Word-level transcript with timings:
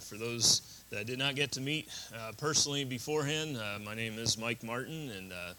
for 0.00 0.16
those 0.16 0.82
that 0.90 0.98
I 0.98 1.04
did 1.04 1.18
not 1.18 1.34
get 1.34 1.52
to 1.52 1.60
meet 1.60 1.88
uh, 2.14 2.32
personally 2.38 2.84
beforehand, 2.84 3.56
uh, 3.56 3.78
my 3.84 3.94
name 3.94 4.18
is 4.18 4.38
Mike 4.38 4.62
Martin, 4.62 5.10
and 5.16 5.32
uh, 5.32 5.52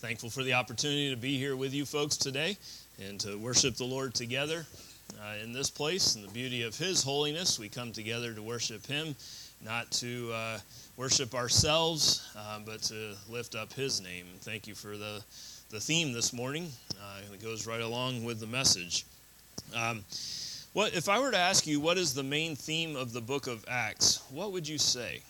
thankful 0.00 0.30
for 0.30 0.42
the 0.42 0.52
opportunity 0.52 1.10
to 1.10 1.16
be 1.16 1.38
here 1.38 1.56
with 1.56 1.72
you 1.74 1.84
folks 1.84 2.16
today 2.16 2.56
and 3.04 3.18
to 3.20 3.36
worship 3.38 3.76
the 3.76 3.84
Lord 3.84 4.14
together 4.14 4.66
uh, 5.20 5.42
in 5.42 5.52
this 5.52 5.70
place. 5.70 6.14
And 6.14 6.24
the 6.24 6.30
beauty 6.30 6.62
of 6.62 6.76
His 6.76 7.02
holiness, 7.02 7.58
we 7.58 7.68
come 7.68 7.92
together 7.92 8.32
to 8.32 8.42
worship 8.42 8.86
Him, 8.86 9.16
not 9.64 9.90
to 9.92 10.30
uh, 10.32 10.58
worship 10.96 11.34
ourselves, 11.34 12.28
uh, 12.36 12.60
but 12.64 12.82
to 12.82 13.14
lift 13.28 13.54
up 13.54 13.72
His 13.72 14.00
name. 14.00 14.26
Thank 14.40 14.66
you 14.66 14.74
for 14.74 14.96
the, 14.96 15.22
the 15.70 15.80
theme 15.80 16.12
this 16.12 16.32
morning. 16.32 16.68
it 17.32 17.42
goes 17.42 17.66
right 17.66 17.82
along 17.82 18.24
with 18.24 18.40
the 18.40 18.46
message. 18.46 19.06
Um, 19.74 20.04
what, 20.76 20.94
if 20.94 21.08
I 21.08 21.18
were 21.18 21.30
to 21.30 21.38
ask 21.38 21.66
you 21.66 21.80
what 21.80 21.96
is 21.96 22.12
the 22.12 22.22
main 22.22 22.54
theme 22.54 22.96
of 22.96 23.14
the 23.14 23.22
book 23.22 23.46
of 23.46 23.64
Acts, 23.66 24.20
what 24.30 24.52
would 24.52 24.68
you 24.68 24.76
say? 24.76 25.22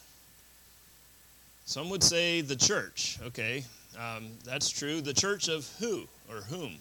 Some 1.66 1.88
would 1.90 2.02
say 2.02 2.40
the 2.40 2.56
church. 2.56 3.20
Okay, 3.26 3.62
um, 3.96 4.26
that's 4.44 4.68
true. 4.68 5.00
The 5.00 5.14
church 5.14 5.46
of 5.46 5.70
who 5.78 6.08
or 6.28 6.38
whom? 6.38 6.72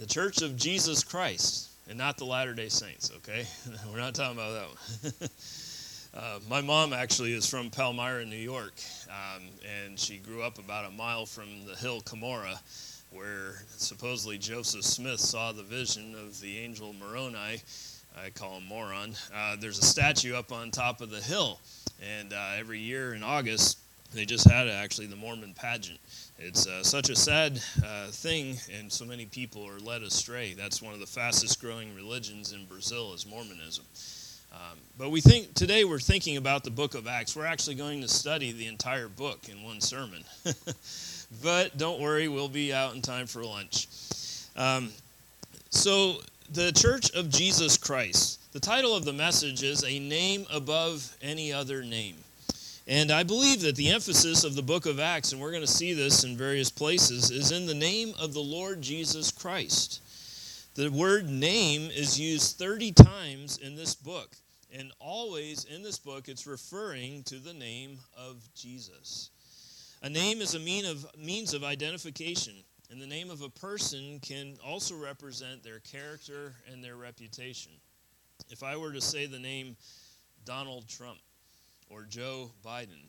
The 0.00 0.06
church 0.06 0.42
of 0.42 0.56
Jesus 0.56 1.04
Christ 1.04 1.68
and 1.88 1.96
not 1.96 2.18
the 2.18 2.24
Latter 2.24 2.52
day 2.52 2.68
Saints, 2.68 3.12
okay? 3.18 3.46
We're 3.92 4.00
not 4.00 4.16
talking 4.16 4.36
about 4.36 4.52
that 4.52 5.12
one. 5.20 5.30
uh, 6.24 6.38
my 6.48 6.60
mom 6.60 6.92
actually 6.92 7.32
is 7.32 7.48
from 7.48 7.70
Palmyra, 7.70 8.24
New 8.24 8.34
York, 8.34 8.74
um, 9.08 9.44
and 9.84 9.96
she 9.96 10.16
grew 10.16 10.42
up 10.42 10.58
about 10.58 10.84
a 10.84 10.90
mile 10.90 11.26
from 11.26 11.64
the 11.64 11.76
hill 11.76 12.00
Cumorah 12.00 12.58
where 13.10 13.62
supposedly 13.76 14.38
Joseph 14.38 14.84
Smith 14.84 15.20
saw 15.20 15.52
the 15.52 15.62
vision 15.62 16.14
of 16.14 16.40
the 16.40 16.58
angel 16.58 16.92
Moroni. 16.92 17.62
I 18.16 18.30
call 18.30 18.58
him 18.58 18.66
Moron. 18.66 19.14
Uh, 19.34 19.56
there's 19.58 19.78
a 19.78 19.84
statue 19.84 20.34
up 20.34 20.52
on 20.52 20.70
top 20.70 21.00
of 21.00 21.10
the 21.10 21.20
hill, 21.20 21.60
and 22.18 22.32
uh, 22.32 22.52
every 22.58 22.78
year 22.78 23.14
in 23.14 23.22
August, 23.22 23.78
they 24.12 24.24
just 24.24 24.48
had 24.48 24.68
actually 24.68 25.06
the 25.06 25.16
Mormon 25.16 25.54
pageant. 25.54 26.00
It's 26.38 26.66
uh, 26.66 26.82
such 26.82 27.10
a 27.10 27.16
sad 27.16 27.60
uh, 27.84 28.08
thing, 28.08 28.56
and 28.72 28.90
so 28.90 29.04
many 29.04 29.26
people 29.26 29.66
are 29.66 29.78
led 29.78 30.02
astray. 30.02 30.54
That's 30.54 30.82
one 30.82 30.94
of 30.94 31.00
the 31.00 31.06
fastest 31.06 31.60
growing 31.60 31.94
religions 31.94 32.52
in 32.52 32.64
Brazil 32.66 33.14
is 33.14 33.26
Mormonism. 33.26 33.84
Um, 34.52 34.78
but 34.98 35.10
we 35.10 35.20
think 35.20 35.54
today 35.54 35.84
we're 35.84 35.98
thinking 35.98 36.36
about 36.36 36.64
the 36.64 36.70
book 36.70 36.94
of 36.94 37.06
Acts. 37.06 37.36
We're 37.36 37.46
actually 37.46 37.76
going 37.76 38.00
to 38.02 38.08
study 38.08 38.52
the 38.52 38.66
entire 38.66 39.08
book 39.08 39.48
in 39.48 39.62
one 39.62 39.80
sermon. 39.80 40.24
but 41.42 41.76
don't 41.78 42.00
worry, 42.00 42.28
we'll 42.28 42.48
be 42.48 42.72
out 42.72 42.94
in 42.94 43.02
time 43.02 43.26
for 43.26 43.44
lunch. 43.44 43.88
Um, 44.56 44.90
so, 45.70 46.20
the 46.52 46.72
Church 46.72 47.12
of 47.12 47.30
Jesus 47.30 47.76
Christ. 47.76 48.52
The 48.52 48.60
title 48.60 48.96
of 48.96 49.04
the 49.04 49.12
message 49.12 49.62
is 49.62 49.84
A 49.84 50.00
Name 50.00 50.44
Above 50.50 51.16
Any 51.22 51.52
Other 51.52 51.84
Name. 51.84 52.16
And 52.88 53.12
I 53.12 53.22
believe 53.22 53.60
that 53.60 53.76
the 53.76 53.90
emphasis 53.90 54.42
of 54.42 54.56
the 54.56 54.62
book 54.62 54.84
of 54.84 54.98
Acts, 54.98 55.30
and 55.30 55.40
we're 55.40 55.52
going 55.52 55.62
to 55.62 55.68
see 55.68 55.92
this 55.92 56.24
in 56.24 56.36
various 56.36 56.70
places, 56.70 57.30
is 57.30 57.52
in 57.52 57.66
the 57.66 57.74
name 57.74 58.12
of 58.18 58.34
the 58.34 58.40
Lord 58.40 58.82
Jesus 58.82 59.30
Christ. 59.30 60.00
The 60.80 60.90
word 60.90 61.28
name 61.28 61.90
is 61.90 62.18
used 62.18 62.56
30 62.56 62.92
times 62.92 63.58
in 63.58 63.76
this 63.76 63.94
book. 63.94 64.34
And 64.74 64.92
always 64.98 65.66
in 65.66 65.82
this 65.82 65.98
book, 65.98 66.26
it's 66.26 66.46
referring 66.46 67.22
to 67.24 67.38
the 67.38 67.52
name 67.52 67.98
of 68.16 68.42
Jesus. 68.54 69.28
A 70.00 70.08
name 70.08 70.40
is 70.40 70.54
a 70.54 70.58
mean 70.58 70.86
of, 70.86 71.04
means 71.18 71.52
of 71.52 71.64
identification, 71.64 72.54
and 72.90 72.98
the 72.98 73.06
name 73.06 73.28
of 73.28 73.42
a 73.42 73.50
person 73.50 74.20
can 74.20 74.56
also 74.64 74.96
represent 74.96 75.62
their 75.62 75.80
character 75.80 76.54
and 76.72 76.82
their 76.82 76.96
reputation. 76.96 77.72
If 78.48 78.62
I 78.62 78.78
were 78.78 78.94
to 78.94 79.02
say 79.02 79.26
the 79.26 79.38
name 79.38 79.76
Donald 80.46 80.88
Trump 80.88 81.18
or 81.90 82.04
Joe 82.04 82.52
Biden, 82.64 83.04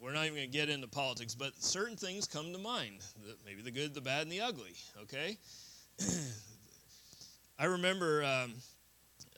we're 0.00 0.14
not 0.14 0.24
even 0.24 0.36
going 0.36 0.50
to 0.50 0.56
get 0.56 0.70
into 0.70 0.88
politics, 0.88 1.34
but 1.34 1.52
certain 1.62 1.98
things 1.98 2.26
come 2.26 2.50
to 2.50 2.58
mind 2.58 3.04
maybe 3.44 3.60
the 3.60 3.70
good, 3.70 3.92
the 3.92 4.00
bad, 4.00 4.22
and 4.22 4.32
the 4.32 4.40
ugly, 4.40 4.72
okay? 5.02 5.36
I 7.60 7.64
remember 7.64 8.22
um, 8.22 8.52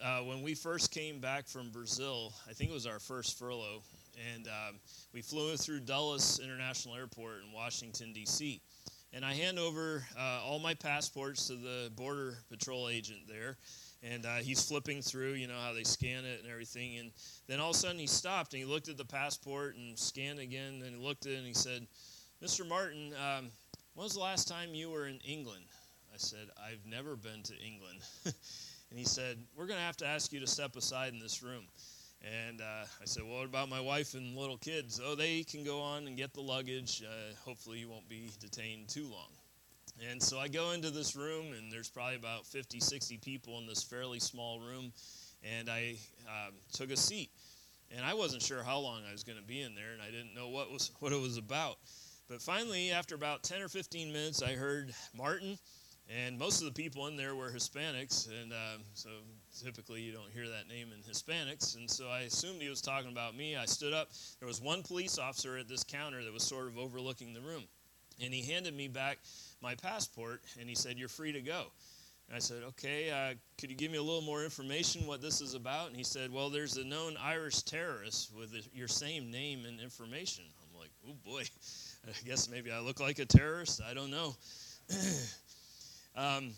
uh, 0.05 0.19
when 0.19 0.43
we 0.43 0.55
first 0.55 0.91
came 0.91 1.21
back 1.21 1.49
from 1.49 1.71
Brazil, 1.71 2.35
I 2.47 2.53
think 2.53 2.71
it 2.71 2.75
was 2.75 2.85
our 2.85 2.99
first 2.99 3.39
furlough, 3.39 3.83
and 4.35 4.47
um, 4.47 4.79
we 5.15 5.23
flew 5.23 5.57
through 5.57 5.81
Dulles 5.81 6.39
International 6.39 6.97
Airport 6.97 7.37
in 7.47 7.51
Washington, 7.51 8.13
D.C. 8.13 8.61
And 9.15 9.25
I 9.25 9.33
hand 9.33 9.59
over 9.59 10.05
uh, 10.19 10.43
all 10.45 10.59
my 10.59 10.75
passports 10.75 11.47
to 11.47 11.55
the 11.55 11.91
Border 11.97 12.37
Patrol 12.51 12.91
agent 12.91 13.21
there. 13.27 13.57
And 14.03 14.27
uh, 14.27 14.37
he's 14.37 14.63
flipping 14.69 15.01
through, 15.01 15.33
you 15.33 15.47
know, 15.47 15.59
how 15.59 15.73
they 15.73 15.85
scan 15.85 16.27
it 16.27 16.43
and 16.43 16.51
everything. 16.51 16.99
And 16.99 17.13
then 17.49 17.59
all 17.59 17.71
of 17.71 17.77
a 17.77 17.79
sudden 17.79 17.99
he 17.99 18.07
stopped 18.07 18.53
and 18.53 18.61
he 18.61 18.67
looked 18.67 18.89
at 18.89 18.99
the 18.99 19.05
passport 19.05 19.77
and 19.77 19.99
scanned 19.99 20.39
again. 20.39 20.83
And 20.85 20.95
he 20.95 21.03
looked 21.03 21.25
at 21.25 21.33
it 21.33 21.39
and 21.39 21.47
he 21.47 21.55
said, 21.55 21.87
Mr. 22.45 22.69
Martin, 22.69 23.15
um, 23.15 23.51
when 23.95 24.05
was 24.05 24.13
the 24.13 24.21
last 24.21 24.47
time 24.47 24.75
you 24.75 24.91
were 24.91 25.07
in 25.07 25.19
England? 25.27 25.65
I 26.13 26.17
said, 26.17 26.49
I've 26.63 26.85
never 26.87 27.17
been 27.17 27.43
to 27.45 27.55
England. 27.55 28.01
and 28.25 28.99
he 28.99 29.05
said, 29.05 29.39
We're 29.57 29.67
going 29.67 29.79
to 29.79 29.85
have 29.85 29.97
to 29.99 30.07
ask 30.07 30.33
you 30.33 30.41
to 30.41 30.47
step 30.47 30.77
aside 30.77 31.13
in 31.13 31.19
this 31.19 31.43
room. 31.43 31.65
And 32.49 32.61
uh, 32.61 32.85
I 33.01 33.05
said, 33.05 33.23
Well, 33.23 33.39
what 33.39 33.47
about 33.47 33.69
my 33.69 33.81
wife 33.81 34.15
and 34.15 34.37
little 34.37 34.59
kids? 34.59 35.01
Oh, 35.03 35.15
they 35.15 35.45
can 35.45 35.65
go 35.65 35.81
on 35.81 36.07
and 36.07 36.17
get 36.17 36.35
the 36.35 36.41
luggage. 36.41 37.03
Uh, 37.07 37.35
hopefully, 37.45 37.79
you 37.79 37.89
won't 37.89 38.09
be 38.09 38.31
detained 38.41 38.89
too 38.89 39.05
long. 39.05 39.31
And 40.11 40.23
so 40.23 40.39
I 40.39 40.49
go 40.49 40.73
into 40.73 40.91
this 40.91 41.15
room, 41.15 41.53
and 41.57 41.71
there's 41.71 41.89
probably 41.89 42.17
about 42.17 42.47
50, 42.47 42.81
60 42.81 43.19
people 43.19 43.59
in 43.59 43.67
this 43.67 43.83
fairly 43.83 44.19
small 44.19 44.61
room. 44.61 44.93
And 45.43 45.71
I 45.71 45.97
um, 46.27 46.55
took 46.73 46.91
a 46.91 46.97
seat. 46.97 47.31
And 47.95 48.05
I 48.05 48.15
wasn't 48.15 48.43
sure 48.43 48.63
how 48.63 48.79
long 48.79 49.03
I 49.09 49.13
was 49.13 49.25
going 49.25 49.39
to 49.39 49.45
be 49.45 49.63
in 49.63 49.75
there, 49.75 49.93
and 49.93 50.01
I 50.01 50.07
didn't 50.07 50.35
know 50.35 50.49
what, 50.49 50.71
was, 50.71 50.93
what 51.01 51.13
it 51.13 51.21
was 51.21 51.39
about. 51.39 51.79
But 52.29 52.41
finally, 52.41 52.93
after 52.93 53.17
about 53.17 53.43
10 53.43 53.61
or 53.61 53.69
15 53.69 54.13
minutes, 54.13 54.43
I 54.43 54.53
heard 54.53 54.95
Martin 55.17 55.59
and 56.11 56.37
most 56.39 56.61
of 56.61 56.67
the 56.67 56.73
people 56.73 57.07
in 57.07 57.17
there 57.17 57.37
were 57.37 57.51
Hispanics, 57.51 58.29
and 58.29 58.53
um, 58.53 58.83
so 58.95 59.11
typically 59.63 60.01
you 60.01 60.13
don't 60.13 60.31
hear 60.33 60.49
that 60.49 60.69
name 60.69 60.89
in 60.93 61.01
Hispanics. 61.03 61.77
And 61.77 61.89
so 61.89 62.09
I 62.09 62.23
assumed 62.23 62.61
he 62.61 62.69
was 62.69 62.81
talking 62.81 63.13
about 63.13 63.37
me. 63.37 63.57
I 63.57 63.65
stood 63.65 63.93
up. 63.93 64.11
There 64.41 64.49
was 64.49 64.61
one 64.61 64.83
police 64.83 65.19
officer 65.19 65.57
at 65.57 65.69
this 65.69 65.85
counter 65.85 66.25
that 66.25 66.33
was 66.33 66.43
sort 66.43 66.67
of 66.67 66.79
overlooking 66.79 67.33
the 67.33 67.41
room, 67.41 67.63
and 68.23 68.35
he 68.35 68.43
handed 68.43 68.77
me 68.77 68.89
back 68.89 69.19
my 69.63 69.77
passport, 69.77 70.43
and 70.59 70.69
he 70.69 70.75
said, 70.75 70.99
"You're 70.99 71.09
free 71.09 71.33
to 71.33 71.41
go." 71.41 71.67
And 72.27 72.35
I 72.35 72.41
said, 72.41 72.65
"Okay, 72.65 73.11
uh, 73.11 73.35
could 73.59 73.71
you 73.71 73.77
give 73.77 73.93
me 73.93 73.99
a 73.99 74.03
little 74.03 74.23
more 74.23 74.43
information 74.43 75.07
what 75.07 75.23
this 75.23 75.41
is 75.41 75.55
about?" 75.55 75.89
And 75.89 75.97
he 75.97 76.05
said, 76.05 76.33
"Well, 76.33 76.51
there's 76.51 76.77
a 76.77 76.85
known 76.85 77.17
Irish 77.19 77.63
terrorist 77.63 78.33
with 78.35 78.69
your 78.75 78.89
same 78.89 79.31
name 79.31 79.65
and 79.65 79.79
information." 79.79 80.45
I'm 80.61 80.77
like, 80.77 80.91
"Oh 81.09 81.15
boy." 81.25 81.45
I 82.09 82.27
guess 82.27 82.49
maybe 82.49 82.73
I 82.73 82.81
look 82.81 82.99
like 82.99 83.21
a 83.21 83.27
terrorist. 83.27 83.81
I 83.89 83.95
don't 83.95 84.11
know. 84.11 84.35
Um, 86.17 86.53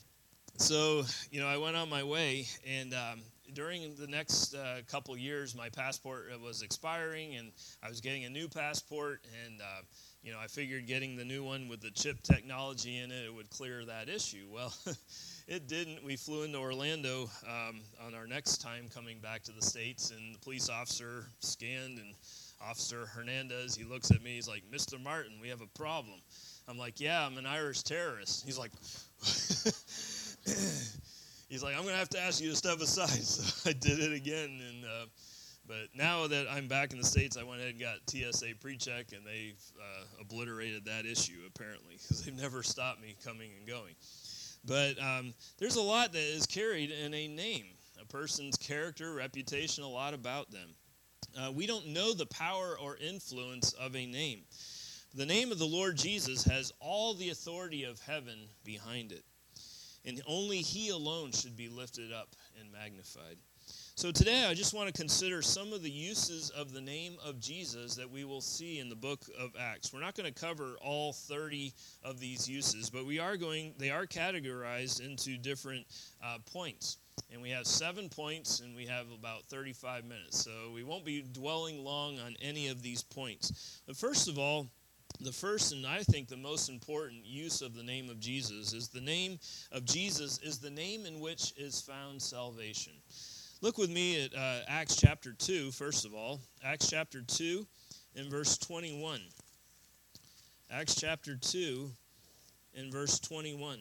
so, 0.57 1.05
you 1.31 1.41
know, 1.41 1.47
I 1.47 1.57
went 1.57 1.77
on 1.77 1.89
my 1.89 2.03
way, 2.03 2.47
and 2.67 2.95
um, 2.95 3.21
during 3.55 3.95
the 3.97 4.07
next 4.07 4.55
uh, 4.55 4.81
couple 4.91 5.17
years, 5.17 5.55
my 5.55 5.69
passport 5.69 6.31
uh, 6.35 6.39
was 6.39 6.63
expiring, 6.63 7.37
and 7.37 7.53
I 7.83 7.89
was 7.89 8.01
getting 8.01 8.25
a 8.25 8.31
new 8.31 8.49
passport, 8.49 9.21
and 9.45 9.61
uh, 9.61 9.83
you 10.23 10.33
know, 10.33 10.39
I 10.39 10.47
figured 10.47 10.87
getting 10.87 11.17
the 11.17 11.25
new 11.25 11.43
one 11.43 11.69
with 11.69 11.81
the 11.81 11.91
chip 11.91 12.23
technology 12.23 12.99
in 12.99 13.11
it, 13.11 13.27
it 13.27 13.35
would 13.35 13.51
clear 13.51 13.85
that 13.85 14.09
issue. 14.09 14.47
Well, 14.51 14.73
it 15.49 15.67
didn't. 15.67 16.05
We 16.05 16.17
flew 16.17 16.45
into 16.45 16.59
Orlando 16.59 17.29
um, 17.47 17.81
on 18.07 18.15
our 18.15 18.27
next 18.27 18.59
time 18.61 18.89
coming 18.95 19.19
back 19.19 19.43
to 19.45 19.53
the 19.53 19.63
states, 19.63 20.11
and 20.11 20.35
the 20.35 20.39
police 20.39 20.69
officer 20.69 21.27
scanned, 21.41 21.99
and 21.99 22.15
Officer 22.65 23.07
Hernandez, 23.07 23.75
he 23.75 23.85
looks 23.85 24.11
at 24.13 24.23
me, 24.23 24.37
he's 24.37 24.49
like, 24.49 24.63
"Mr. 24.73 25.03
Martin, 25.03 25.33
we 25.41 25.49
have 25.49 25.61
a 25.61 25.67
problem." 25.67 26.21
I'm 26.69 26.79
like, 26.79 27.01
"Yeah, 27.01 27.27
I'm 27.27 27.39
an 27.39 27.47
Irish 27.47 27.83
terrorist." 27.83 28.45
He's 28.45 28.59
like. 28.59 28.73
he's 31.49 31.63
like, 31.63 31.77
I'm 31.77 31.83
going 31.83 31.95
to 31.95 31.99
have 31.99 32.09
to 32.11 32.21
ask 32.21 32.43
you 32.43 32.51
to 32.51 32.57
step 32.57 32.81
aside. 32.81 33.09
So 33.23 33.71
I 33.71 33.73
did 33.73 34.01
it 34.01 34.13
again. 34.13 34.61
And, 34.69 34.85
uh, 34.85 35.07
but 35.67 35.89
now 35.95 36.27
that 36.27 36.47
I'm 36.51 36.67
back 36.69 36.93
in 36.93 36.99
the 36.99 37.05
States, 37.05 37.37
I 37.37 37.45
went 37.45 37.61
ahead 37.61 37.73
and 37.73 37.81
got 37.81 37.99
TSA 38.09 38.55
pre 38.61 38.77
check, 38.77 39.13
and 39.13 39.25
they've 39.25 39.63
uh, 39.79 40.05
obliterated 40.21 40.85
that 40.87 41.07
issue, 41.07 41.41
apparently, 41.47 41.99
because 41.99 42.25
they've 42.25 42.35
never 42.35 42.63
stopped 42.63 43.01
me 43.01 43.17
coming 43.25 43.51
and 43.59 43.67
going. 43.67 43.95
But 44.65 45.01
um, 45.01 45.35
there's 45.59 45.77
a 45.77 45.83
lot 45.83 46.13
that 46.13 46.23
is 46.23 46.47
carried 46.47 46.91
in 46.91 47.15
a 47.15 47.29
name 47.29 47.67
a 48.01 48.07
person's 48.07 48.57
character, 48.57 49.15
reputation, 49.15 49.85
a 49.85 49.89
lot 49.89 50.15
about 50.15 50.51
them. 50.51 50.75
Uh, 51.39 51.51
we 51.53 51.67
don't 51.67 51.87
know 51.89 52.13
the 52.13 52.27
power 52.27 52.77
or 52.79 52.97
influence 52.97 53.73
of 53.75 53.97
a 53.97 54.07
name. 54.07 54.43
The 55.15 55.27
name 55.27 55.53
of 55.53 55.59
the 55.59 55.67
Lord 55.67 55.97
Jesus 55.99 56.43
has 56.45 56.73
all 56.81 57.13
the 57.13 57.29
authority 57.29 57.85
of 57.85 58.01
heaven 58.01 58.49
behind 58.65 59.13
it. 59.13 59.25
And 60.07 60.23
only 60.27 60.59
He 60.59 60.89
alone 60.89 61.33
should 61.33 61.55
be 61.55 61.69
lifted 61.69 62.11
up 62.11 62.35
and 62.59 62.73
magnified. 62.73 63.37
So 63.95 64.11
today 64.11 64.47
I 64.47 64.55
just 64.55 64.73
want 64.73 64.87
to 64.87 64.99
consider 64.99 65.43
some 65.43 65.75
of 65.75 65.83
the 65.83 65.91
uses 65.91 66.49
of 66.49 66.73
the 66.73 66.81
name 66.81 67.19
of 67.23 67.41
Jesus 67.41 67.95
that 67.97 68.11
we 68.11 68.25
will 68.25 68.41
see 68.41 68.79
in 68.79 68.89
the 68.89 68.97
book 68.97 69.21
of 69.39 69.51
Acts. 69.61 69.93
We're 69.93 70.01
not 70.01 70.15
going 70.15 70.33
to 70.33 70.41
cover 70.41 70.77
all 70.81 71.13
30 71.13 71.75
of 72.03 72.19
these 72.19 72.49
uses, 72.49 72.89
but 72.89 73.05
we 73.05 73.19
are 73.19 73.37
going 73.37 73.75
they 73.77 73.91
are 73.91 74.07
categorized 74.07 75.05
into 75.05 75.37
different 75.37 75.85
uh, 76.25 76.39
points. 76.51 76.97
And 77.31 77.43
we 77.43 77.51
have 77.51 77.67
seven 77.67 78.09
points, 78.09 78.61
and 78.61 78.75
we 78.75 78.87
have 78.87 79.07
about 79.13 79.45
35 79.45 80.07
minutes. 80.07 80.43
So 80.43 80.73
we 80.75 80.83
won't 80.83 81.05
be 81.05 81.21
dwelling 81.21 81.85
long 81.85 82.19
on 82.19 82.35
any 82.41 82.69
of 82.69 82.83
these 82.83 83.03
points. 83.03 83.83
But 83.87 83.97
first 83.97 84.27
of 84.27 84.39
all, 84.39 84.71
the 85.23 85.33
first 85.33 85.73
and 85.73 85.87
I 85.87 86.03
think 86.03 86.29
the 86.29 86.37
most 86.37 86.69
important 86.69 87.25
use 87.25 87.63
of 87.63 87.75
the 87.75 87.83
name 87.83 88.11
of 88.11 88.19
Jesus 88.19 88.73
is 88.73 88.89
the 88.89 89.01
name 89.01 89.39
of 89.71 89.85
Jesus 89.85 90.39
is 90.43 90.59
the 90.59 90.71
name 90.71 91.07
in 91.07 91.21
which 91.21 91.53
is 91.57 91.81
found 91.81 92.21
salvation. 92.21 92.93
Look 93.61 93.79
with 93.79 93.91
me 93.91 94.25
at 94.25 94.35
uh, 94.35 94.61
Acts 94.67 94.97
chapter 94.97 95.33
2, 95.33 95.71
first 95.71 96.05
of 96.05 96.15
all. 96.15 96.41
Acts 96.65 96.91
chapter 96.91 97.23
2 97.23 97.65
and 98.17 98.31
verse 98.31 98.59
21. 98.59 99.21
Acts 100.71 100.97
chapter 100.97 101.37
2 101.37 101.91
and 102.77 102.93
verse 102.93 103.21
21. 103.21 103.79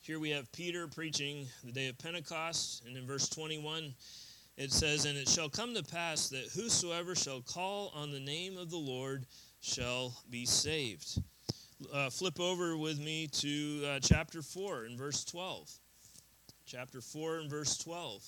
Here 0.00 0.20
we 0.20 0.30
have 0.30 0.50
Peter 0.52 0.86
preaching 0.86 1.46
the 1.64 1.72
day 1.72 1.88
of 1.88 1.98
Pentecost, 1.98 2.84
and 2.86 2.96
in 2.96 3.06
verse 3.06 3.28
21 3.28 3.92
it 4.56 4.72
says, 4.72 5.04
And 5.04 5.18
it 5.18 5.28
shall 5.28 5.48
come 5.48 5.74
to 5.74 5.82
pass 5.82 6.28
that 6.28 6.50
whosoever 6.54 7.14
shall 7.14 7.40
call 7.40 7.90
on 7.94 8.12
the 8.12 8.20
name 8.20 8.56
of 8.56 8.70
the 8.70 8.76
Lord 8.76 9.24
shall 9.60 10.14
be 10.30 10.46
saved. 10.46 11.22
Uh, 11.92 12.10
flip 12.10 12.38
over 12.40 12.76
with 12.76 12.98
me 12.98 13.26
to 13.26 13.84
uh, 13.86 14.00
chapter 14.00 14.42
4 14.42 14.84
and 14.84 14.98
verse 14.98 15.24
12. 15.24 15.70
Chapter 16.66 17.00
4 17.00 17.38
and 17.38 17.50
verse 17.50 17.78
12. 17.78 18.22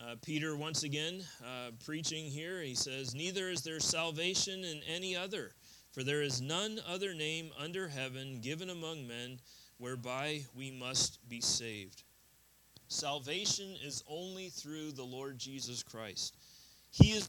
Uh, 0.00 0.14
Peter, 0.24 0.56
once 0.56 0.82
again, 0.82 1.22
uh, 1.44 1.70
preaching 1.84 2.24
here, 2.24 2.62
he 2.62 2.74
says, 2.74 3.14
Neither 3.14 3.50
is 3.50 3.62
there 3.62 3.80
salvation 3.80 4.64
in 4.64 4.80
any 4.88 5.14
other, 5.14 5.52
for 5.92 6.02
there 6.02 6.22
is 6.22 6.40
none 6.40 6.80
other 6.88 7.12
name 7.12 7.50
under 7.58 7.88
heaven 7.88 8.40
given 8.40 8.70
among 8.70 9.06
men 9.06 9.38
whereby 9.76 10.40
we 10.54 10.70
must 10.70 11.18
be 11.28 11.40
saved. 11.40 12.04
Salvation 12.88 13.76
is 13.84 14.02
only 14.08 14.48
through 14.48 14.92
the 14.92 15.04
Lord 15.04 15.38
Jesus 15.38 15.82
Christ. 15.82 16.36
He 16.90 17.12
is 17.12 17.28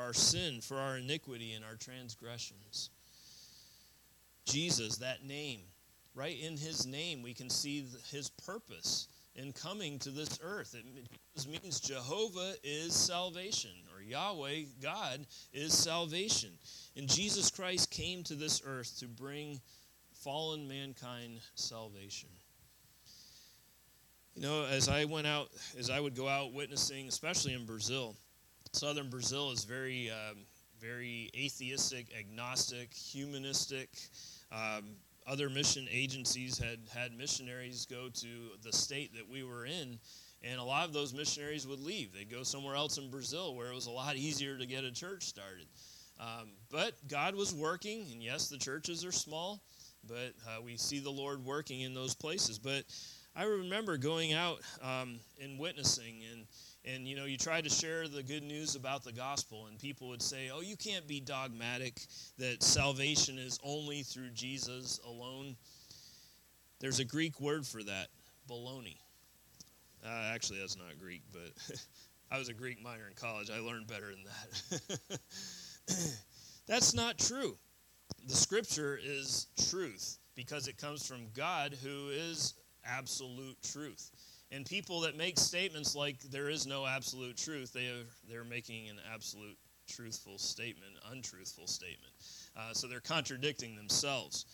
our 0.00 0.12
sin, 0.12 0.60
for 0.60 0.78
our 0.78 0.98
iniquity, 0.98 1.52
and 1.52 1.64
our 1.64 1.76
transgressions. 1.76 2.90
Jesus, 4.46 4.96
that 4.96 5.24
name, 5.24 5.60
right 6.14 6.36
in 6.40 6.56
his 6.56 6.86
name, 6.86 7.22
we 7.22 7.34
can 7.34 7.48
see 7.48 7.86
his 8.10 8.30
purpose 8.30 9.08
in 9.36 9.52
coming 9.52 9.98
to 10.00 10.10
this 10.10 10.38
earth. 10.42 10.74
It 10.74 11.46
means 11.46 11.80
Jehovah 11.80 12.54
is 12.64 12.94
salvation, 12.94 13.70
or 13.94 14.02
Yahweh, 14.02 14.62
God, 14.82 15.26
is 15.52 15.72
salvation. 15.72 16.50
And 16.96 17.08
Jesus 17.08 17.50
Christ 17.50 17.90
came 17.90 18.24
to 18.24 18.34
this 18.34 18.62
earth 18.66 18.98
to 18.98 19.06
bring 19.06 19.60
fallen 20.12 20.66
mankind 20.66 21.40
salvation. 21.54 22.28
You 24.34 24.42
know, 24.42 24.64
as 24.64 24.88
I 24.88 25.04
went 25.04 25.26
out, 25.26 25.50
as 25.78 25.90
I 25.90 26.00
would 26.00 26.16
go 26.16 26.28
out 26.28 26.52
witnessing, 26.52 27.08
especially 27.08 27.54
in 27.54 27.66
Brazil, 27.66 28.16
southern 28.72 29.08
Brazil 29.10 29.50
is 29.50 29.64
very, 29.64 30.10
um, 30.10 30.38
very 30.80 31.30
atheistic, 31.36 32.06
agnostic, 32.18 32.94
humanistic. 32.94 33.88
Um, 34.52 34.96
other 35.26 35.50
mission 35.50 35.86
agencies 35.90 36.58
had 36.58 36.80
had 36.92 37.12
missionaries 37.16 37.86
go 37.86 38.08
to 38.08 38.28
the 38.62 38.72
state 38.72 39.14
that 39.14 39.28
we 39.28 39.44
were 39.44 39.66
in, 39.66 39.98
and 40.42 40.58
a 40.58 40.64
lot 40.64 40.86
of 40.86 40.92
those 40.92 41.12
missionaries 41.12 41.66
would 41.66 41.80
leave. 41.80 42.12
They'd 42.12 42.30
go 42.30 42.42
somewhere 42.42 42.74
else 42.74 42.98
in 42.98 43.10
Brazil 43.10 43.54
where 43.54 43.70
it 43.70 43.74
was 43.74 43.86
a 43.86 43.90
lot 43.90 44.16
easier 44.16 44.56
to 44.56 44.66
get 44.66 44.84
a 44.84 44.90
church 44.90 45.24
started. 45.24 45.66
Um, 46.18 46.50
but 46.70 46.94
God 47.08 47.34
was 47.34 47.54
working, 47.54 48.06
and 48.12 48.22
yes, 48.22 48.48
the 48.48 48.58
churches 48.58 49.04
are 49.04 49.12
small, 49.12 49.62
but 50.06 50.34
uh, 50.46 50.60
we 50.62 50.76
see 50.76 50.98
the 50.98 51.10
Lord 51.10 51.44
working 51.44 51.80
in 51.80 51.94
those 51.94 52.14
places. 52.14 52.58
But 52.58 52.84
I 53.34 53.44
remember 53.44 53.96
going 53.96 54.32
out 54.32 54.60
um, 54.82 55.20
and 55.40 55.58
witnessing, 55.58 56.22
and 56.30 56.46
and 56.84 57.06
you 57.06 57.16
know 57.16 57.24
you 57.24 57.36
try 57.36 57.60
to 57.60 57.68
share 57.68 58.08
the 58.08 58.22
good 58.22 58.42
news 58.42 58.74
about 58.74 59.04
the 59.04 59.12
gospel, 59.12 59.66
and 59.66 59.78
people 59.78 60.08
would 60.08 60.22
say, 60.22 60.50
"Oh, 60.50 60.60
you 60.60 60.76
can't 60.76 61.06
be 61.06 61.20
dogmatic 61.20 62.00
that 62.38 62.62
salvation 62.62 63.38
is 63.38 63.58
only 63.62 64.02
through 64.02 64.30
Jesus 64.30 65.00
alone." 65.04 65.56
There's 66.80 66.98
a 66.98 67.04
Greek 67.04 67.40
word 67.40 67.66
for 67.66 67.82
that, 67.82 68.08
baloney. 68.48 68.96
Uh, 70.04 70.30
actually, 70.32 70.60
that's 70.60 70.78
not 70.78 70.98
Greek, 70.98 71.22
but 71.30 71.52
I 72.30 72.38
was 72.38 72.48
a 72.48 72.54
Greek 72.54 72.82
minor 72.82 73.06
in 73.06 73.14
college. 73.14 73.50
I 73.50 73.58
learned 73.58 73.86
better 73.86 74.10
than 74.10 74.80
that. 75.10 75.20
that's 76.66 76.94
not 76.94 77.18
true. 77.18 77.56
The 78.26 78.34
scripture 78.34 78.98
is 79.02 79.48
truth 79.68 80.18
because 80.34 80.68
it 80.68 80.78
comes 80.78 81.06
from 81.06 81.26
God 81.34 81.76
who 81.82 82.08
is 82.08 82.54
absolute 82.84 83.56
truth. 83.62 84.10
And 84.52 84.66
people 84.66 85.00
that 85.00 85.16
make 85.16 85.38
statements 85.38 85.94
like 85.94 86.20
there 86.22 86.48
is 86.48 86.66
no 86.66 86.86
absolute 86.86 87.36
truth, 87.36 87.72
they 87.72 87.86
are, 87.86 88.04
they're 88.28 88.44
making 88.44 88.88
an 88.88 88.98
absolute 89.12 89.56
truthful 89.88 90.38
statement, 90.38 90.92
untruthful 91.10 91.66
statement. 91.66 92.12
Uh, 92.56 92.72
so 92.72 92.86
they're 92.86 93.00
contradicting 93.00 93.76
themselves. 93.76 94.46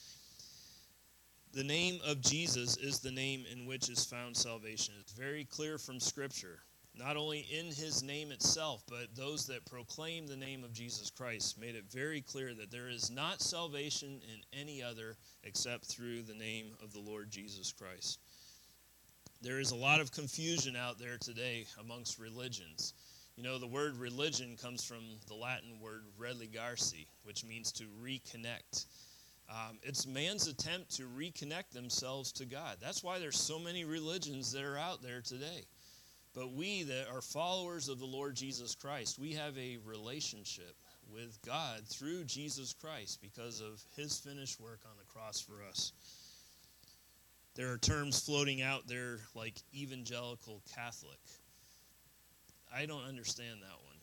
The 1.52 1.64
name 1.64 2.00
of 2.04 2.20
Jesus 2.20 2.76
is 2.76 2.98
the 2.98 3.10
name 3.10 3.44
in 3.50 3.66
which 3.66 3.88
is 3.88 4.04
found 4.04 4.36
salvation. 4.36 4.94
It's 5.00 5.12
very 5.12 5.44
clear 5.44 5.78
from 5.78 6.00
Scripture, 6.00 6.58
not 6.94 7.16
only 7.16 7.46
in 7.50 7.66
his 7.66 8.02
name 8.02 8.30
itself, 8.30 8.82
but 8.88 9.14
those 9.14 9.46
that 9.46 9.64
proclaim 9.64 10.26
the 10.26 10.36
name 10.36 10.64
of 10.64 10.72
Jesus 10.74 11.10
Christ 11.10 11.58
made 11.58 11.74
it 11.74 11.90
very 11.90 12.20
clear 12.20 12.52
that 12.54 12.70
there 12.70 12.90
is 12.90 13.10
not 13.10 13.40
salvation 13.40 14.20
in 14.30 14.58
any 14.58 14.82
other 14.82 15.16
except 15.44 15.86
through 15.86 16.22
the 16.22 16.34
name 16.34 16.74
of 16.82 16.92
the 16.92 17.00
Lord 17.00 17.30
Jesus 17.30 17.72
Christ. 17.72 18.18
There 19.42 19.60
is 19.60 19.70
a 19.70 19.76
lot 19.76 20.00
of 20.00 20.12
confusion 20.12 20.76
out 20.76 20.98
there 20.98 21.18
today 21.18 21.66
amongst 21.80 22.18
religions. 22.18 22.94
You 23.36 23.42
know, 23.42 23.58
the 23.58 23.66
word 23.66 23.96
religion 23.98 24.56
comes 24.56 24.82
from 24.82 25.04
the 25.28 25.34
Latin 25.34 25.78
word 25.80 26.04
religarsi, 26.18 27.06
which 27.22 27.44
means 27.44 27.70
to 27.72 27.84
reconnect. 28.02 28.86
Um, 29.50 29.78
it's 29.82 30.06
man's 30.06 30.48
attempt 30.48 30.96
to 30.96 31.02
reconnect 31.02 31.70
themselves 31.70 32.32
to 32.32 32.46
God. 32.46 32.78
That's 32.80 33.04
why 33.04 33.18
there's 33.18 33.38
so 33.38 33.58
many 33.58 33.84
religions 33.84 34.52
that 34.52 34.64
are 34.64 34.78
out 34.78 35.02
there 35.02 35.20
today. 35.20 35.66
But 36.34 36.52
we 36.52 36.82
that 36.84 37.06
are 37.12 37.20
followers 37.20 37.88
of 37.88 37.98
the 37.98 38.06
Lord 38.06 38.36
Jesus 38.36 38.74
Christ, 38.74 39.18
we 39.18 39.32
have 39.34 39.56
a 39.56 39.78
relationship 39.84 40.74
with 41.12 41.38
God 41.46 41.86
through 41.86 42.24
Jesus 42.24 42.74
Christ 42.74 43.20
because 43.22 43.60
of 43.60 43.82
his 43.96 44.18
finished 44.18 44.60
work 44.60 44.80
on 44.84 44.96
the 44.98 45.04
cross 45.12 45.40
for 45.40 45.62
us. 45.68 45.92
There 47.56 47.72
are 47.72 47.78
terms 47.78 48.20
floating 48.20 48.60
out 48.60 48.86
there 48.86 49.20
like 49.34 49.62
evangelical 49.74 50.60
Catholic. 50.74 51.18
I 52.74 52.84
don't 52.84 53.04
understand 53.04 53.62
that 53.62 53.78
one. 53.82 53.96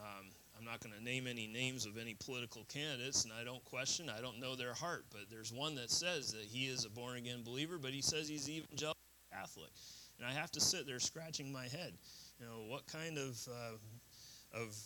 Um, 0.00 0.26
I'm 0.58 0.64
not 0.64 0.80
going 0.80 0.96
to 0.98 1.04
name 1.04 1.28
any 1.28 1.46
names 1.46 1.86
of 1.86 1.96
any 1.96 2.14
political 2.14 2.64
candidates, 2.64 3.22
and 3.22 3.32
I 3.32 3.44
don't 3.44 3.64
question, 3.64 4.10
I 4.10 4.20
don't 4.20 4.40
know 4.40 4.56
their 4.56 4.74
heart, 4.74 5.04
but 5.12 5.30
there's 5.30 5.52
one 5.52 5.76
that 5.76 5.88
says 5.88 6.32
that 6.32 6.42
he 6.42 6.64
is 6.64 6.84
a 6.84 6.90
born 6.90 7.16
again 7.16 7.42
believer, 7.44 7.78
but 7.78 7.92
he 7.92 8.02
says 8.02 8.28
he's 8.28 8.50
evangelical 8.50 8.98
Catholic. 9.32 9.70
And 10.18 10.26
I 10.26 10.32
have 10.32 10.50
to 10.50 10.60
sit 10.60 10.84
there 10.84 10.98
scratching 10.98 11.52
my 11.52 11.68
head. 11.68 11.92
You 12.40 12.46
know, 12.46 12.64
what 12.66 12.88
kind 12.88 13.18
of, 13.18 13.40
uh, 13.48 14.60
of 14.60 14.76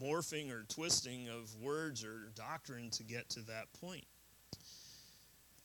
morphing 0.00 0.50
or 0.50 0.62
twisting 0.62 1.28
of 1.28 1.54
words 1.60 2.02
or 2.02 2.30
doctrine 2.34 2.88
to 2.92 3.04
get 3.04 3.28
to 3.30 3.40
that 3.42 3.70
point? 3.78 4.06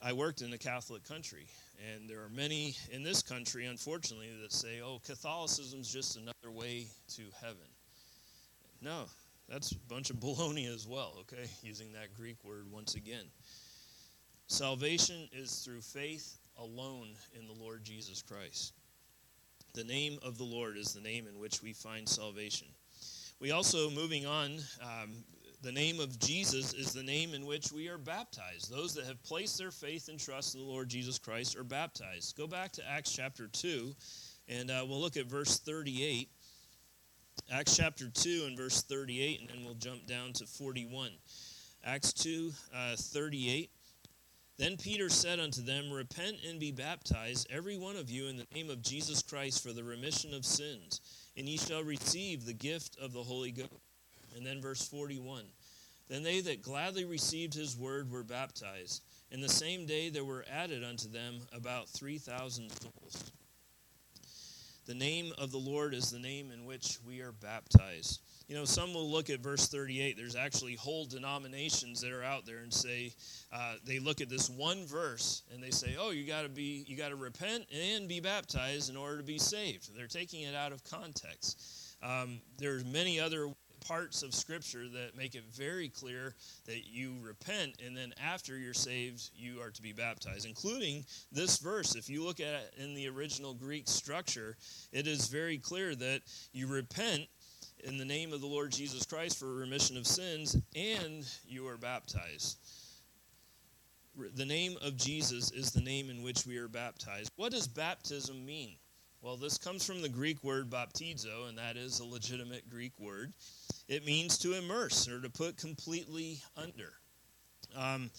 I 0.01 0.13
worked 0.13 0.41
in 0.41 0.53
a 0.53 0.57
Catholic 0.57 1.03
country, 1.03 1.47
and 1.91 2.09
there 2.09 2.23
are 2.23 2.29
many 2.29 2.75
in 2.89 3.03
this 3.03 3.21
country, 3.21 3.65
unfortunately, 3.65 4.29
that 4.41 4.53
say, 4.53 4.79
oh, 4.81 5.01
Catholicism's 5.05 5.91
just 5.91 6.15
another 6.15 6.51
way 6.51 6.87
to 7.15 7.23
heaven. 7.41 7.67
No, 8.81 9.05
that's 9.49 9.73
a 9.73 9.77
bunch 9.89 10.09
of 10.09 10.15
baloney 10.17 10.73
as 10.73 10.87
well, 10.87 11.15
okay? 11.19 11.49
Using 11.63 11.91
that 11.91 12.15
Greek 12.15 12.37
word 12.45 12.71
once 12.71 12.95
again. 12.95 13.25
Salvation 14.47 15.27
is 15.33 15.55
through 15.65 15.81
faith 15.81 16.37
alone 16.57 17.09
in 17.37 17.45
the 17.45 17.61
Lord 17.61 17.83
Jesus 17.83 18.21
Christ. 18.21 18.71
The 19.73 19.83
name 19.83 20.17
of 20.23 20.37
the 20.37 20.45
Lord 20.45 20.77
is 20.77 20.93
the 20.93 21.01
name 21.01 21.27
in 21.27 21.37
which 21.39 21.61
we 21.61 21.73
find 21.73 22.07
salvation. 22.07 22.67
We 23.41 23.51
also, 23.51 23.89
moving 23.89 24.25
on, 24.25 24.59
um, 24.81 25.11
the 25.61 25.71
name 25.71 25.99
of 25.99 26.19
Jesus 26.19 26.73
is 26.73 26.93
the 26.93 27.03
name 27.03 27.33
in 27.33 27.45
which 27.45 27.71
we 27.71 27.89
are 27.89 27.97
baptized. 27.97 28.71
Those 28.71 28.93
that 28.93 29.05
have 29.05 29.21
placed 29.23 29.57
their 29.57 29.71
faith 29.71 30.07
and 30.07 30.17
trust 30.17 30.55
in 30.55 30.61
the 30.61 30.67
Lord 30.67 30.87
Jesus 30.87 31.19
Christ 31.19 31.57
are 31.57 31.65
baptized. 31.65 32.37
Go 32.37 32.47
back 32.47 32.71
to 32.73 32.89
Acts 32.89 33.11
chapter 33.11 33.47
2, 33.47 33.93
and 34.47 34.71
uh, 34.71 34.85
we'll 34.87 35.01
look 35.01 35.17
at 35.17 35.25
verse 35.25 35.59
38. 35.59 36.29
Acts 37.51 37.75
chapter 37.75 38.09
2 38.09 38.45
and 38.47 38.57
verse 38.57 38.83
38, 38.83 39.41
and 39.41 39.49
then 39.49 39.65
we'll 39.65 39.73
jump 39.73 40.05
down 40.07 40.31
to 40.33 40.45
41. 40.45 41.11
Acts 41.83 42.13
2 42.13 42.53
uh, 42.73 42.95
38. 42.95 43.69
Then 44.57 44.77
Peter 44.77 45.09
said 45.09 45.39
unto 45.39 45.61
them, 45.61 45.91
Repent 45.91 46.37
and 46.47 46.59
be 46.59 46.71
baptized, 46.71 47.47
every 47.49 47.77
one 47.77 47.95
of 47.95 48.09
you, 48.09 48.27
in 48.27 48.37
the 48.37 48.47
name 48.53 48.69
of 48.69 48.81
Jesus 48.81 49.21
Christ 49.21 49.63
for 49.63 49.73
the 49.73 49.83
remission 49.83 50.33
of 50.33 50.45
sins, 50.45 51.01
and 51.35 51.47
ye 51.47 51.57
shall 51.57 51.83
receive 51.83 52.45
the 52.45 52.53
gift 52.53 52.97
of 53.01 53.13
the 53.13 53.23
Holy 53.23 53.51
Ghost. 53.51 53.71
And 54.35 54.45
then 54.45 54.61
verse 54.61 54.87
41 54.87 55.43
Then 56.07 56.23
they 56.23 56.41
that 56.41 56.61
gladly 56.61 57.05
received 57.05 57.53
his 57.53 57.77
word 57.77 58.11
were 58.11 58.23
baptized. 58.23 59.03
And 59.31 59.43
the 59.43 59.49
same 59.49 59.85
day 59.85 60.09
there 60.09 60.25
were 60.25 60.45
added 60.51 60.83
unto 60.83 61.07
them 61.07 61.39
about 61.53 61.87
3,000 61.89 62.71
souls. 62.81 63.31
The 64.89 64.95
name 64.95 65.33
of 65.37 65.51
the 65.51 65.59
Lord 65.59 65.93
is 65.93 66.09
the 66.09 66.17
name 66.17 66.49
in 66.49 66.65
which 66.65 66.97
we 67.05 67.21
are 67.21 67.31
baptized. 67.31 68.21
You 68.47 68.55
know, 68.55 68.65
some 68.65 68.91
will 68.95 69.07
look 69.07 69.29
at 69.29 69.39
verse 69.39 69.67
38. 69.67 70.17
There's 70.17 70.35
actually 70.35 70.73
whole 70.73 71.05
denominations 71.05 72.01
that 72.01 72.11
are 72.11 72.23
out 72.23 72.47
there 72.47 72.57
and 72.63 72.73
say, 72.73 73.13
uh, 73.53 73.75
they 73.85 73.99
look 73.99 74.19
at 74.19 74.29
this 74.29 74.49
one 74.49 74.87
verse 74.87 75.43
and 75.53 75.61
they 75.61 75.69
say, 75.69 75.95
oh, 75.99 76.09
you 76.09 76.25
got 76.25 76.41
to 76.41 76.49
be, 76.49 76.83
you 76.87 76.97
got 76.97 77.09
to 77.09 77.15
repent 77.15 77.65
and 77.71 78.07
be 78.07 78.19
baptized 78.19 78.89
in 78.89 78.97
order 78.97 79.17
to 79.17 79.23
be 79.23 79.37
saved. 79.37 79.95
They're 79.95 80.07
taking 80.07 80.41
it 80.41 80.55
out 80.55 80.71
of 80.71 80.83
context. 80.83 81.61
Um, 82.01 82.41
there's 82.57 82.83
many 82.83 83.19
other 83.19 83.49
parts 83.79 84.23
of 84.23 84.33
Scripture 84.33 84.87
that 84.87 85.17
make 85.17 85.35
it 85.35 85.43
very 85.51 85.89
clear 85.89 86.33
that 86.65 86.87
you 86.87 87.15
repent 87.21 87.81
and 87.85 87.95
then 87.95 88.13
after 88.21 88.57
you're 88.57 88.73
saved, 88.73 89.29
you 89.35 89.61
are 89.61 89.71
to 89.71 89.81
be 89.81 89.93
baptized, 89.93 90.45
including 90.45 91.05
this 91.31 91.57
verse. 91.57 91.95
If 91.95 92.09
you 92.09 92.23
look 92.23 92.39
at 92.39 92.53
it 92.53 92.73
in 92.77 92.93
the 92.93 93.07
original 93.07 93.53
Greek 93.53 93.87
structure, 93.87 94.57
it 94.91 95.07
is 95.07 95.27
very 95.27 95.57
clear 95.57 95.95
that 95.95 96.21
you 96.51 96.67
repent 96.67 97.27
in 97.83 97.97
the 97.97 98.05
name 98.05 98.33
of 98.33 98.41
the 98.41 98.47
Lord 98.47 98.71
Jesus 98.71 99.05
Christ 99.05 99.39
for 99.39 99.53
remission 99.53 99.97
of 99.97 100.05
sins 100.05 100.57
and 100.75 101.25
you 101.47 101.67
are 101.67 101.77
baptized. 101.77 102.57
The 104.35 104.45
name 104.45 104.75
of 104.81 104.97
Jesus 104.97 105.51
is 105.51 105.71
the 105.71 105.81
name 105.81 106.09
in 106.09 106.21
which 106.21 106.45
we 106.45 106.57
are 106.57 106.67
baptized. 106.67 107.31
What 107.37 107.53
does 107.53 107.67
baptism 107.67 108.45
mean? 108.45 108.75
Well, 109.21 109.35
this 109.35 109.57
comes 109.57 109.85
from 109.85 110.01
the 110.01 110.07
Greek 110.07 110.41
word 110.45 110.69
baptizo, 110.69 111.49
and 111.49 111.57
that 111.57 111.75
is 111.75 111.99
a 111.99 112.05
legitimate 112.05 112.69
Greek 112.69 112.93
word. 112.97 113.33
It 113.89 114.05
means 114.05 114.37
to 114.39 114.53
immerse 114.53 115.09
or 115.09 115.19
to 115.19 115.29
put 115.29 115.57
completely 115.57 116.39
under. 116.55 116.93
Um, 117.75 118.11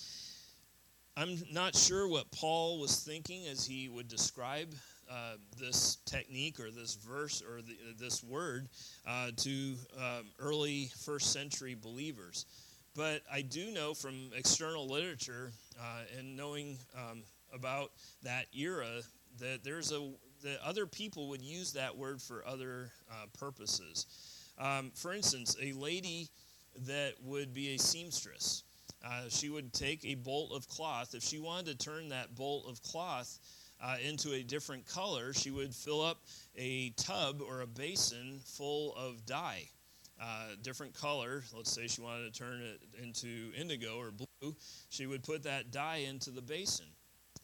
I'm 1.17 1.39
not 1.51 1.75
sure 1.75 2.07
what 2.07 2.31
Paul 2.31 2.81
was 2.81 3.01
thinking 3.01 3.47
as 3.47 3.65
he 3.65 3.89
would 3.89 4.09
describe 4.09 4.75
uh, 5.11 5.37
this 5.59 5.97
technique 6.05 6.61
or 6.61 6.71
this 6.71 6.97
verse 6.97 7.43
or 7.43 7.63
the, 7.63 7.77
this 7.99 8.23
word 8.23 8.69
uh, 9.07 9.31
to 9.39 9.77
um, 9.97 10.27
early 10.39 10.91
first 11.03 11.33
century 11.33 11.75
believers. 11.81 12.45
But 12.95 13.23
I 13.33 13.41
do 13.41 13.71
know 13.71 13.95
from 13.95 14.33
external 14.37 14.87
literature 14.87 15.51
uh, 15.81 16.03
and 16.19 16.37
knowing 16.37 16.77
um, 16.95 17.23
about 17.55 17.93
that 18.23 18.47
era 18.55 19.01
that 19.39 19.65
there's 19.65 19.93
a 19.93 20.11
that 20.43 20.59
other 20.65 20.87
people 20.87 21.29
would 21.29 21.43
use 21.43 21.73
that 21.73 21.97
word 21.97 22.21
for 22.21 22.47
other 22.47 22.91
uh, 23.11 23.27
purposes. 23.39 24.07
Um, 24.59 24.93
for 24.95 25.13
instance, 25.13 25.57
a 25.61 25.73
lady 25.73 26.29
that 26.87 27.15
would 27.23 27.53
be 27.53 27.75
a 27.75 27.79
seamstress, 27.79 28.65
uh, 29.05 29.29
she 29.29 29.49
would 29.49 29.73
take 29.73 30.05
a 30.05 30.15
bolt 30.15 30.53
of 30.53 30.69
cloth. 30.69 31.15
If 31.15 31.23
she 31.23 31.39
wanted 31.39 31.79
to 31.79 31.85
turn 31.85 32.11
that 32.11 32.35
bolt 32.35 32.67
of 32.69 32.83
cloth 32.83 33.39
uh, 33.83 33.97
into 34.07 34.33
a 34.33 34.43
different 34.43 34.87
color, 34.87 35.33
she 35.33 35.51
would 35.51 35.75
fill 35.75 36.03
up 36.03 36.19
a 36.57 36.91
tub 36.91 37.41
or 37.41 37.63
a 37.63 37.67
basin 37.67 38.41
full 38.45 38.95
of 38.97 39.25
dye. 39.25 39.65
Uh, 40.23 40.49
different 40.61 40.93
color. 40.93 41.43
Let's 41.57 41.73
say 41.73 41.87
she 41.87 42.03
wanted 42.03 42.33
to 42.33 42.39
turn 42.39 42.61
it 42.61 42.81
into 43.03 43.53
indigo 43.59 43.97
or 43.97 44.11
blue. 44.11 44.55
She 44.91 45.07
would 45.07 45.23
put 45.23 45.45
that 45.45 45.71
dye 45.71 46.05
into 46.09 46.31
the 46.31 46.43
basin 46.43 46.87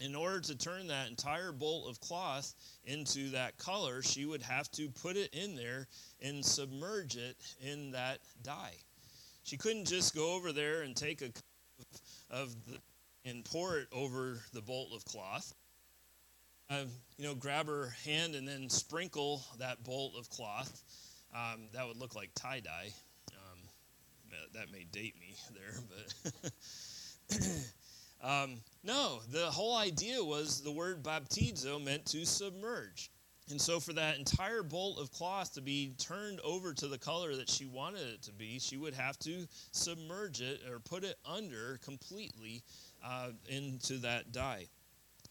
in 0.00 0.15
order 0.15 0.41
to 0.41 0.57
turn 0.57 0.88
that 0.88 1.09
entire 1.09 1.53
bolt 1.53 1.88
of 1.88 2.00
cloth 2.00 2.55
into 2.85 3.31
that 3.31 3.57
color, 3.57 4.03
she 4.03 4.25
would 4.25 4.43
have 4.43 4.71
to 4.73 4.88
put 4.91 5.17
it 5.17 5.31
in 5.33 5.57
there 5.57 5.88
and 6.21 6.45
submerge 6.45 7.17
it 7.17 7.37
in 7.61 7.93
that 7.93 8.19
dye. 8.43 8.76
She 9.45 9.57
couldn't 9.57 9.87
just 9.87 10.15
go 10.15 10.35
over 10.35 10.53
there 10.53 10.83
and 10.83 10.95
take 10.95 11.23
a 11.23 11.31
cup 11.31 11.43
of 12.31 12.55
the, 12.67 12.79
and 13.25 13.45
pour 13.45 13.79
it 13.79 13.88
over 13.93 14.41
the 14.53 14.61
bolt 14.61 14.91
of 14.95 15.05
cloth. 15.05 15.55
Uh, 16.69 16.85
you 17.17 17.25
know, 17.25 17.35
grab 17.35 17.67
her 17.67 17.95
hand 18.05 18.35
and 18.35 18.47
then 18.47 18.69
sprinkle 18.69 19.43
that 19.59 19.83
bolt 19.85 20.15
of 20.19 20.29
cloth. 20.29 20.83
Um, 21.35 21.69
that 21.73 21.87
would 21.87 21.97
look 21.97 22.15
like 22.15 22.31
tie 22.35 22.61
dye. 22.61 22.93
Um, 23.33 23.59
that 24.55 24.73
may 24.73 24.85
date 24.91 25.15
me 25.19 25.37
there, 25.55 25.81
but. 25.88 26.53
Um, 28.23 28.56
no, 28.82 29.20
the 29.30 29.46
whole 29.46 29.76
idea 29.76 30.23
was 30.23 30.62
the 30.62 30.73
word 30.73 31.02
baptizo 31.02 31.82
meant 31.82 32.06
to 32.06 32.25
submerge. 32.25 33.11
And 33.49 33.61
so, 33.61 33.78
for 33.78 33.92
that 33.92 34.18
entire 34.18 34.64
bolt 34.64 34.99
of 34.99 35.12
cloth 35.12 35.54
to 35.54 35.61
be 35.61 35.94
turned 35.99 36.40
over 36.40 36.73
to 36.75 36.88
the 36.88 36.99
color 36.99 37.37
that 37.37 37.49
she 37.49 37.64
wanted 37.64 38.08
it 38.08 38.23
to 38.23 38.32
be, 38.32 38.58
she 38.58 38.76
would 38.76 38.94
have 38.94 39.18
to 39.20 39.46
submerge 39.70 40.40
it 40.40 40.62
or 40.68 40.80
put 40.80 41.04
it 41.04 41.16
under 41.25 41.78
completely 41.85 42.64
uh, 43.04 43.28
into 43.49 43.99
that 43.99 44.32
dye. 44.32 44.66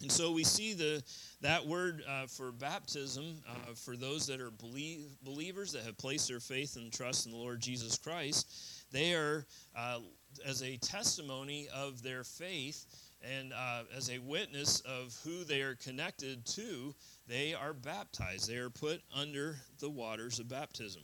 And 0.02 0.12
so 0.12 0.32
we 0.32 0.44
see 0.44 0.74
the 0.74 1.04
that 1.42 1.66
word 1.66 2.04
uh, 2.08 2.28
for 2.28 2.52
baptism 2.52 3.42
uh, 3.50 3.74
for 3.76 3.96
those 3.96 4.28
that 4.28 4.42
are 4.42 4.52
believe, 4.52 5.08
believers 5.24 5.72
that 5.74 5.84
have 5.84 5.98
placed 5.98 6.28
their 6.28 6.40
faith 6.40 6.76
and 6.76 6.92
trust 6.92 7.26
in 7.26 7.32
the 7.32 7.38
Lord 7.38 7.60
Jesus 7.60 7.98
Christ. 7.98 8.52
They 8.92 9.14
are 9.14 9.46
uh, 9.76 10.00
as 10.46 10.64
a 10.64 10.78
testimony 10.78 11.68
of 11.74 12.02
their 12.02 12.24
faith 12.24 12.86
and 13.22 13.54
uh, 13.54 13.84
as 13.96 14.10
a 14.10 14.20
witness 14.20 14.82
of 14.82 15.18
who 15.24 15.44
they 15.44 15.62
are 15.62 15.76
connected 15.76 16.46
to, 16.46 16.94
they 17.28 17.54
are 17.54 17.74
baptized. 17.74 18.50
They 18.50 18.58
are 18.58 18.70
put 18.70 19.02
under 19.16 19.58
the 19.80 19.90
waters 19.90 20.40
of 20.40 20.50
baptism. 20.50 21.02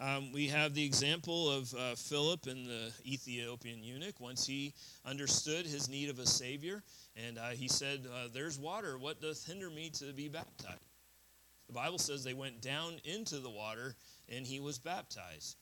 Um, 0.00 0.32
we 0.32 0.48
have 0.48 0.74
the 0.74 0.84
example 0.84 1.48
of 1.48 1.72
uh, 1.74 1.94
Philip 1.94 2.46
and 2.46 2.66
the 2.66 2.92
Ethiopian 3.06 3.84
eunuch. 3.84 4.18
Once 4.18 4.44
he 4.44 4.74
understood 5.04 5.66
his 5.66 5.88
need 5.88 6.10
of 6.10 6.18
a 6.18 6.26
Savior, 6.26 6.82
and 7.16 7.38
uh, 7.38 7.50
he 7.50 7.68
said, 7.68 8.06
uh, 8.12 8.28
There's 8.32 8.58
water. 8.58 8.98
What 8.98 9.20
doth 9.20 9.46
hinder 9.46 9.70
me 9.70 9.90
to 9.90 10.12
be 10.12 10.28
baptized? 10.28 10.80
The 11.68 11.72
Bible 11.72 11.98
says 11.98 12.24
they 12.24 12.34
went 12.34 12.60
down 12.60 13.00
into 13.04 13.38
the 13.38 13.50
water, 13.50 13.94
and 14.28 14.44
he 14.44 14.60
was 14.60 14.78
baptized. 14.78 15.56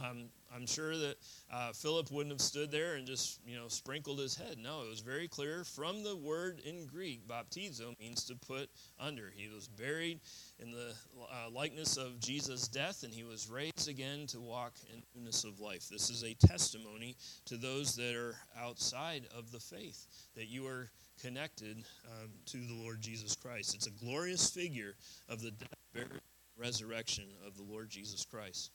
Um, 0.00 0.24
I'm 0.54 0.66
sure 0.66 0.96
that 0.96 1.16
uh, 1.52 1.72
Philip 1.72 2.10
wouldn't 2.10 2.32
have 2.32 2.40
stood 2.40 2.70
there 2.70 2.94
and 2.94 3.06
just, 3.06 3.40
you 3.46 3.56
know, 3.56 3.68
sprinkled 3.68 4.18
his 4.18 4.34
head. 4.34 4.56
No, 4.58 4.82
it 4.82 4.90
was 4.90 5.00
very 5.00 5.28
clear 5.28 5.64
from 5.64 6.02
the 6.02 6.16
word 6.16 6.60
in 6.64 6.86
Greek, 6.86 7.26
baptizo 7.26 7.98
means 7.98 8.24
to 8.24 8.34
put 8.34 8.68
under. 9.00 9.32
He 9.34 9.48
was 9.48 9.68
buried 9.68 10.20
in 10.58 10.70
the 10.70 10.94
uh, 11.20 11.50
likeness 11.50 11.96
of 11.96 12.20
Jesus' 12.20 12.68
death, 12.68 13.02
and 13.02 13.12
he 13.12 13.24
was 13.24 13.48
raised 13.48 13.88
again 13.88 14.26
to 14.28 14.40
walk 14.40 14.74
in 14.92 15.02
newness 15.14 15.44
of 15.44 15.58
life. 15.58 15.88
This 15.88 16.10
is 16.10 16.22
a 16.22 16.34
testimony 16.34 17.16
to 17.46 17.56
those 17.56 17.96
that 17.96 18.14
are 18.14 18.36
outside 18.60 19.26
of 19.36 19.52
the 19.52 19.60
faith, 19.60 20.06
that 20.36 20.48
you 20.48 20.66
are 20.66 20.90
connected 21.20 21.78
um, 22.06 22.30
to 22.46 22.58
the 22.58 22.74
Lord 22.74 23.00
Jesus 23.00 23.34
Christ. 23.36 23.74
It's 23.74 23.86
a 23.86 24.04
glorious 24.04 24.50
figure 24.50 24.94
of 25.28 25.40
the 25.40 25.52
death, 25.52 25.68
burial, 25.94 26.20
resurrection 26.58 27.24
of 27.46 27.56
the 27.56 27.62
Lord 27.62 27.88
Jesus 27.88 28.24
Christ. 28.24 28.70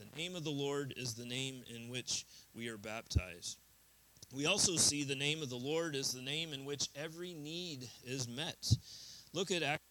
The 0.00 0.16
name 0.16 0.34
of 0.34 0.44
the 0.44 0.50
Lord 0.50 0.94
is 0.96 1.12
the 1.12 1.26
name 1.26 1.62
in 1.68 1.90
which 1.90 2.24
we 2.54 2.68
are 2.68 2.78
baptized. 2.78 3.58
We 4.34 4.46
also 4.46 4.76
see 4.76 5.04
the 5.04 5.14
name 5.14 5.42
of 5.42 5.50
the 5.50 5.56
Lord 5.56 5.94
is 5.94 6.12
the 6.12 6.22
name 6.22 6.54
in 6.54 6.64
which 6.64 6.88
every 6.96 7.34
need 7.34 7.86
is 8.06 8.26
met. 8.26 8.72
Look 9.34 9.50
at 9.50 9.62
Acts 9.62 9.82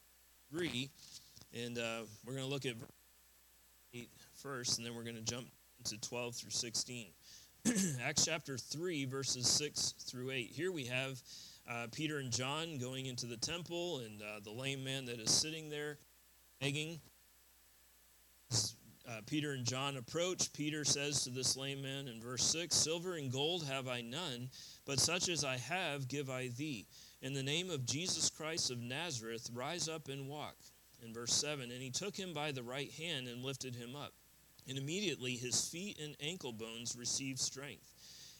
3, 0.51 0.89
and 1.53 1.77
uh, 1.77 2.01
we're 2.25 2.33
going 2.33 2.45
to 2.45 2.51
look 2.51 2.65
at 2.65 2.73
8 3.93 4.09
first, 4.33 4.79
and 4.79 4.87
then 4.87 4.95
we're 4.95 5.03
going 5.03 5.15
to 5.15 5.21
jump 5.21 5.45
to 5.83 5.99
12 5.99 6.33
through 6.33 6.51
16. 6.51 7.07
Acts 8.03 8.25
chapter 8.25 8.57
3, 8.57 9.05
verses 9.05 9.47
6 9.47 9.93
through 10.07 10.31
8. 10.31 10.49
Here 10.51 10.71
we 10.71 10.85
have 10.85 11.21
uh, 11.69 11.85
Peter 11.91 12.17
and 12.17 12.31
John 12.31 12.79
going 12.79 13.05
into 13.05 13.27
the 13.27 13.37
temple, 13.37 13.99
and 13.99 14.23
uh, 14.23 14.39
the 14.43 14.51
lame 14.51 14.83
man 14.83 15.05
that 15.05 15.19
is 15.19 15.29
sitting 15.29 15.69
there 15.69 15.99
begging 16.59 16.99
uh, 19.09 19.21
Peter 19.25 19.53
and 19.53 19.65
John 19.65 19.97
approach. 19.97 20.53
Peter 20.53 20.85
says 20.85 21.23
to 21.23 21.29
this 21.29 21.57
lame 21.57 21.81
man 21.81 22.07
in 22.07 22.21
verse 22.21 22.43
6 22.43 22.75
Silver 22.75 23.15
and 23.15 23.31
gold 23.31 23.65
have 23.65 23.87
I 23.87 24.01
none, 24.01 24.49
but 24.85 24.99
such 24.99 25.29
as 25.29 25.43
I 25.43 25.57
have 25.57 26.07
give 26.07 26.29
I 26.29 26.49
thee. 26.49 26.85
In 27.21 27.33
the 27.33 27.43
name 27.43 27.69
of 27.69 27.85
Jesus 27.85 28.29
Christ 28.29 28.71
of 28.71 28.79
Nazareth, 28.79 29.49
rise 29.53 29.89
up 29.89 30.09
and 30.09 30.27
walk. 30.27 30.55
In 31.03 31.13
verse 31.13 31.33
7 31.33 31.71
And 31.71 31.81
he 31.81 31.89
took 31.89 32.15
him 32.15 32.33
by 32.33 32.51
the 32.51 32.63
right 32.63 32.91
hand 32.91 33.27
and 33.27 33.43
lifted 33.43 33.75
him 33.75 33.95
up. 33.95 34.13
And 34.67 34.77
immediately 34.77 35.35
his 35.35 35.67
feet 35.67 35.99
and 35.99 36.15
ankle 36.21 36.53
bones 36.53 36.95
received 36.95 37.39
strength. 37.39 37.93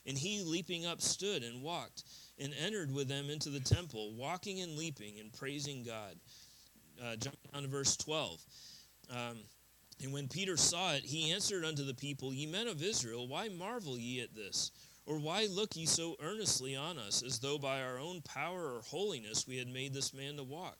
And 0.06 0.18
he, 0.18 0.44
leaping 0.44 0.86
up, 0.86 1.02
stood 1.02 1.44
and 1.44 1.62
walked, 1.62 2.04
and 2.38 2.54
entered 2.64 2.92
with 2.94 3.08
them 3.08 3.30
into 3.30 3.50
the 3.50 3.60
temple, 3.60 4.14
walking 4.14 4.62
and 4.62 4.78
leaping 4.78 5.20
and 5.20 5.34
praising 5.34 5.84
God. 5.84 6.16
Uh, 7.04 7.16
jump 7.16 7.36
down 7.52 7.64
to 7.64 7.68
verse 7.68 7.98
12. 7.98 8.42
Um, 9.12 9.38
and 10.02 10.14
when 10.14 10.30
Peter 10.30 10.56
saw 10.56 10.94
it, 10.94 11.04
he 11.04 11.32
answered 11.32 11.66
unto 11.66 11.84
the 11.84 11.94
people, 11.94 12.34
Ye 12.34 12.46
men 12.46 12.68
of 12.70 12.82
Israel, 12.82 13.28
why 13.28 13.50
marvel 13.50 14.00
ye 14.00 14.22
at 14.22 14.34
this? 14.34 14.72
Or 15.06 15.20
why 15.20 15.48
look 15.48 15.76
ye 15.76 15.86
so 15.86 16.16
earnestly 16.22 16.74
on 16.74 16.98
us, 16.98 17.22
as 17.22 17.40
though 17.40 17.58
by 17.58 17.82
our 17.82 18.00
own 18.00 18.22
power 18.22 18.76
or 18.76 18.82
holiness 18.82 19.46
we 19.46 19.58
had 19.58 19.68
made 19.68 19.94
this 19.94 20.14
man 20.14 20.38
to 20.38 20.44
walk? 20.44 20.78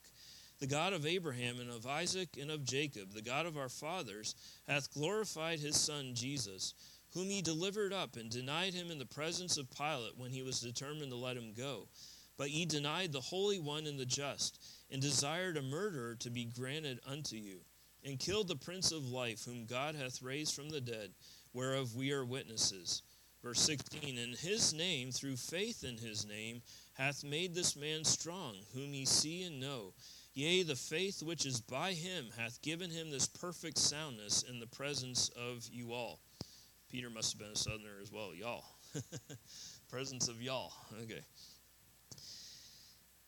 The 0.58 0.66
God 0.66 0.94
of 0.94 1.04
Abraham 1.04 1.60
and 1.60 1.70
of 1.70 1.86
Isaac 1.86 2.38
and 2.40 2.50
of 2.50 2.64
Jacob, 2.64 3.12
the 3.12 3.20
God 3.20 3.44
of 3.44 3.58
our 3.58 3.68
fathers, 3.68 4.34
hath 4.66 4.92
glorified 4.94 5.58
his 5.58 5.78
Son 5.78 6.14
Jesus, 6.14 6.72
whom 7.12 7.28
he 7.28 7.42
delivered 7.42 7.92
up 7.92 8.16
and 8.16 8.30
denied 8.30 8.72
him 8.72 8.90
in 8.90 8.98
the 8.98 9.04
presence 9.04 9.58
of 9.58 9.70
Pilate 9.70 10.16
when 10.16 10.30
he 10.30 10.42
was 10.42 10.60
determined 10.60 11.10
to 11.10 11.16
let 11.16 11.36
him 11.36 11.52
go. 11.52 11.88
But 12.38 12.52
ye 12.52 12.64
denied 12.64 13.12
the 13.12 13.20
Holy 13.20 13.58
One 13.58 13.86
and 13.86 13.98
the 13.98 14.06
just, 14.06 14.62
and 14.90 15.02
desired 15.02 15.58
a 15.58 15.62
murderer 15.62 16.14
to 16.16 16.30
be 16.30 16.46
granted 16.46 17.00
unto 17.06 17.36
you 17.36 17.60
and 18.04 18.18
killed 18.18 18.48
the 18.48 18.56
Prince 18.56 18.92
of 18.92 19.10
Life, 19.10 19.44
whom 19.44 19.66
God 19.66 19.94
hath 19.94 20.22
raised 20.22 20.54
from 20.54 20.70
the 20.70 20.80
dead, 20.80 21.10
whereof 21.52 21.94
we 21.94 22.12
are 22.12 22.24
witnesses. 22.24 23.02
Verse 23.42 23.60
16 23.60 24.18
And 24.18 24.34
his 24.34 24.72
name, 24.72 25.10
through 25.10 25.36
faith 25.36 25.84
in 25.84 25.96
his 25.96 26.26
name, 26.26 26.62
hath 26.94 27.24
made 27.24 27.54
this 27.54 27.76
man 27.76 28.04
strong, 28.04 28.56
whom 28.74 28.92
ye 28.92 29.04
see 29.04 29.44
and 29.44 29.60
know. 29.60 29.92
Yea, 30.34 30.62
the 30.62 30.76
faith 30.76 31.22
which 31.22 31.44
is 31.44 31.60
by 31.60 31.92
him 31.92 32.30
hath 32.38 32.62
given 32.62 32.90
him 32.90 33.10
this 33.10 33.26
perfect 33.26 33.78
soundness 33.78 34.42
in 34.42 34.60
the 34.60 34.66
presence 34.66 35.28
of 35.30 35.68
you 35.72 35.92
all. 35.92 36.20
Peter 36.88 37.10
must 37.10 37.32
have 37.32 37.40
been 37.40 37.52
a 37.52 37.56
southerner 37.56 37.98
as 38.02 38.12
well, 38.12 38.34
y'all. 38.34 38.64
presence 39.90 40.28
of 40.28 40.40
y'all. 40.40 40.72
Okay 41.02 41.22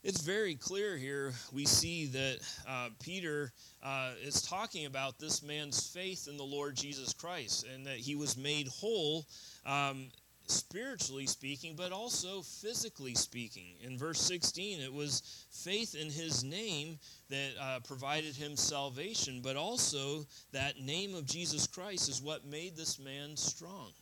it's 0.02 0.20
very 0.20 0.56
clear 0.56 0.96
here. 0.96 1.32
We 1.52 1.64
see 1.64 2.06
that 2.06 2.38
uh, 2.68 2.88
Peter 3.00 3.52
uh, 3.82 4.12
is 4.22 4.42
talking 4.42 4.86
about 4.86 5.18
this 5.18 5.42
man's 5.42 5.86
faith 5.86 6.26
in 6.28 6.36
the 6.36 6.42
Lord 6.42 6.74
Jesus 6.74 7.12
Christ 7.12 7.64
and 7.72 7.86
that 7.86 7.98
he 7.98 8.16
was 8.16 8.36
made 8.36 8.66
whole, 8.66 9.26
um, 9.64 10.08
spiritually 10.46 11.26
speaking, 11.26 11.76
but 11.76 11.92
also 11.92 12.42
physically 12.42 13.14
speaking. 13.14 13.76
In 13.80 13.96
verse 13.96 14.20
16, 14.20 14.80
it 14.80 14.92
was 14.92 15.46
faith 15.52 15.94
in 15.94 16.10
his 16.10 16.42
name 16.42 16.98
that 17.30 17.50
uh, 17.60 17.78
provided 17.86 18.34
him 18.34 18.56
salvation, 18.56 19.40
but 19.40 19.54
also 19.54 20.26
that 20.50 20.80
name 20.80 21.14
of 21.14 21.26
Jesus 21.26 21.68
Christ 21.68 22.08
is 22.08 22.20
what 22.20 22.44
made 22.44 22.76
this 22.76 22.98
man 22.98 23.36
strong. 23.36 23.92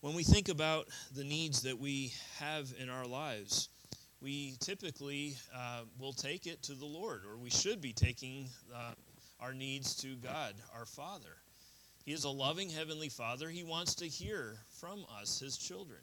When 0.00 0.14
we 0.14 0.22
think 0.22 0.48
about 0.48 0.86
the 1.16 1.24
needs 1.24 1.62
that 1.62 1.78
we 1.78 2.12
have 2.38 2.72
in 2.78 2.88
our 2.88 3.06
lives, 3.06 3.70
we 4.24 4.56
typically 4.58 5.36
uh, 5.54 5.82
will 6.00 6.14
take 6.14 6.46
it 6.46 6.62
to 6.62 6.72
the 6.72 6.86
Lord, 6.86 7.20
or 7.28 7.36
we 7.36 7.50
should 7.50 7.82
be 7.82 7.92
taking 7.92 8.48
uh, 8.74 8.92
our 9.38 9.52
needs 9.52 9.94
to 9.96 10.16
God, 10.16 10.54
our 10.74 10.86
Father. 10.86 11.36
He 12.06 12.12
is 12.12 12.24
a 12.24 12.30
loving 12.30 12.70
Heavenly 12.70 13.10
Father. 13.10 13.50
He 13.50 13.64
wants 13.64 13.94
to 13.96 14.06
hear 14.06 14.56
from 14.80 15.04
us, 15.20 15.38
His 15.40 15.58
children. 15.58 16.00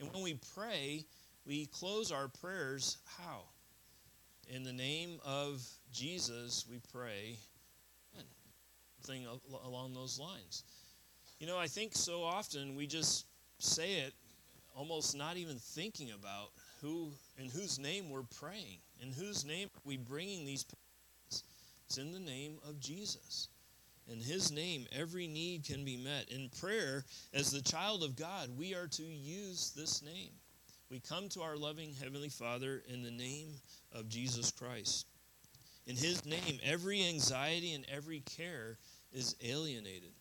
And 0.00 0.10
when 0.14 0.22
we 0.22 0.38
pray, 0.54 1.04
we 1.46 1.66
close 1.66 2.10
our 2.10 2.28
prayers 2.28 2.96
how? 3.18 3.42
In 4.48 4.62
the 4.62 4.72
name 4.72 5.20
of 5.22 5.62
Jesus, 5.92 6.64
we 6.70 6.80
pray. 6.92 7.36
Thing 9.02 9.26
along 9.66 9.92
those 9.92 10.18
lines. 10.18 10.64
You 11.38 11.46
know, 11.46 11.58
I 11.58 11.66
think 11.66 11.94
so 11.94 12.22
often 12.22 12.74
we 12.74 12.86
just 12.86 13.26
say 13.58 13.96
it 13.96 14.14
almost 14.74 15.14
not 15.14 15.36
even 15.36 15.56
thinking 15.56 16.10
about 16.12 16.48
who 16.84 17.08
in 17.38 17.48
whose 17.48 17.78
name 17.78 18.10
we're 18.10 18.22
praying, 18.38 18.78
in 19.00 19.10
whose 19.10 19.44
name 19.44 19.68
are 19.74 19.80
we 19.84 19.96
bringing 19.96 20.44
these 20.44 20.64
prayers. 20.64 21.42
It's 21.86 21.98
in 21.98 22.12
the 22.12 22.20
name 22.20 22.58
of 22.68 22.78
Jesus. 22.78 23.48
In 24.06 24.20
his 24.20 24.52
name, 24.52 24.86
every 24.92 25.26
need 25.26 25.64
can 25.64 25.84
be 25.84 25.96
met. 25.96 26.28
In 26.28 26.50
prayer, 26.60 27.04
as 27.32 27.50
the 27.50 27.62
child 27.62 28.02
of 28.02 28.16
God, 28.16 28.50
we 28.58 28.74
are 28.74 28.86
to 28.88 29.02
use 29.02 29.72
this 29.74 30.02
name. 30.02 30.30
We 30.90 31.00
come 31.00 31.30
to 31.30 31.40
our 31.40 31.56
loving 31.56 31.94
Heavenly 31.94 32.28
Father 32.28 32.82
in 32.86 33.02
the 33.02 33.10
name 33.10 33.48
of 33.92 34.10
Jesus 34.10 34.50
Christ. 34.50 35.06
In 35.86 35.96
his 35.96 36.26
name, 36.26 36.58
every 36.62 37.02
anxiety 37.06 37.72
and 37.72 37.86
every 37.90 38.20
care 38.20 38.76
is 39.12 39.36
alienated. 39.42 40.12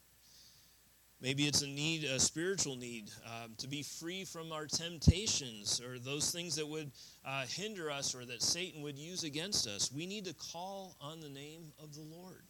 Maybe 1.24 1.48
it's 1.48 1.62
a 1.62 1.68
need, 1.68 2.03
a 2.03 2.20
spiritual 2.20 2.75
need, 2.75 3.10
um, 3.25 3.53
to 3.60 3.68
be 3.70 3.82
free 3.82 4.25
from 4.25 4.51
our 4.51 4.65
temptations 4.65 5.80
or 5.80 5.98
those 5.98 6.32
things 6.32 6.53
that 6.58 6.68
would 6.68 6.92
uh, 7.25 7.46
hinder 7.46 7.89
us 7.89 8.13
or 8.13 8.25
that 8.25 8.42
Satan 8.44 8.82
would 8.82 9.00
use 9.00 9.24
against 9.24 9.65
us. 9.65 9.89
We 9.89 10.06
need 10.06 10.25
to 10.25 10.34
call 10.34 10.98
on 11.00 11.22
the 11.22 11.30
name 11.30 11.72
of 11.82 11.96
the 11.96 12.01
Lord. 12.01 12.44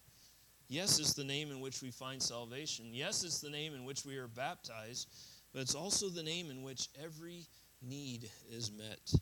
Yes, 0.69 0.97
it's 0.97 1.13
the 1.13 1.23
name 1.23 1.51
in 1.51 1.59
which 1.59 1.83
we 1.83 1.91
find 1.91 2.19
salvation. 2.19 2.87
Yes, 2.93 3.23
it's 3.23 3.39
the 3.39 3.49
name 3.51 3.75
in 3.75 3.85
which 3.85 4.05
we 4.05 4.17
are 4.17 4.27
baptized, 4.27 5.07
but 5.53 5.61
it's 5.61 5.75
also 5.75 6.09
the 6.09 6.23
name 6.23 6.49
in 6.49 6.63
which 6.63 6.89
every 6.99 7.45
need 7.79 8.27
is 8.49 8.71
met. 8.71 9.13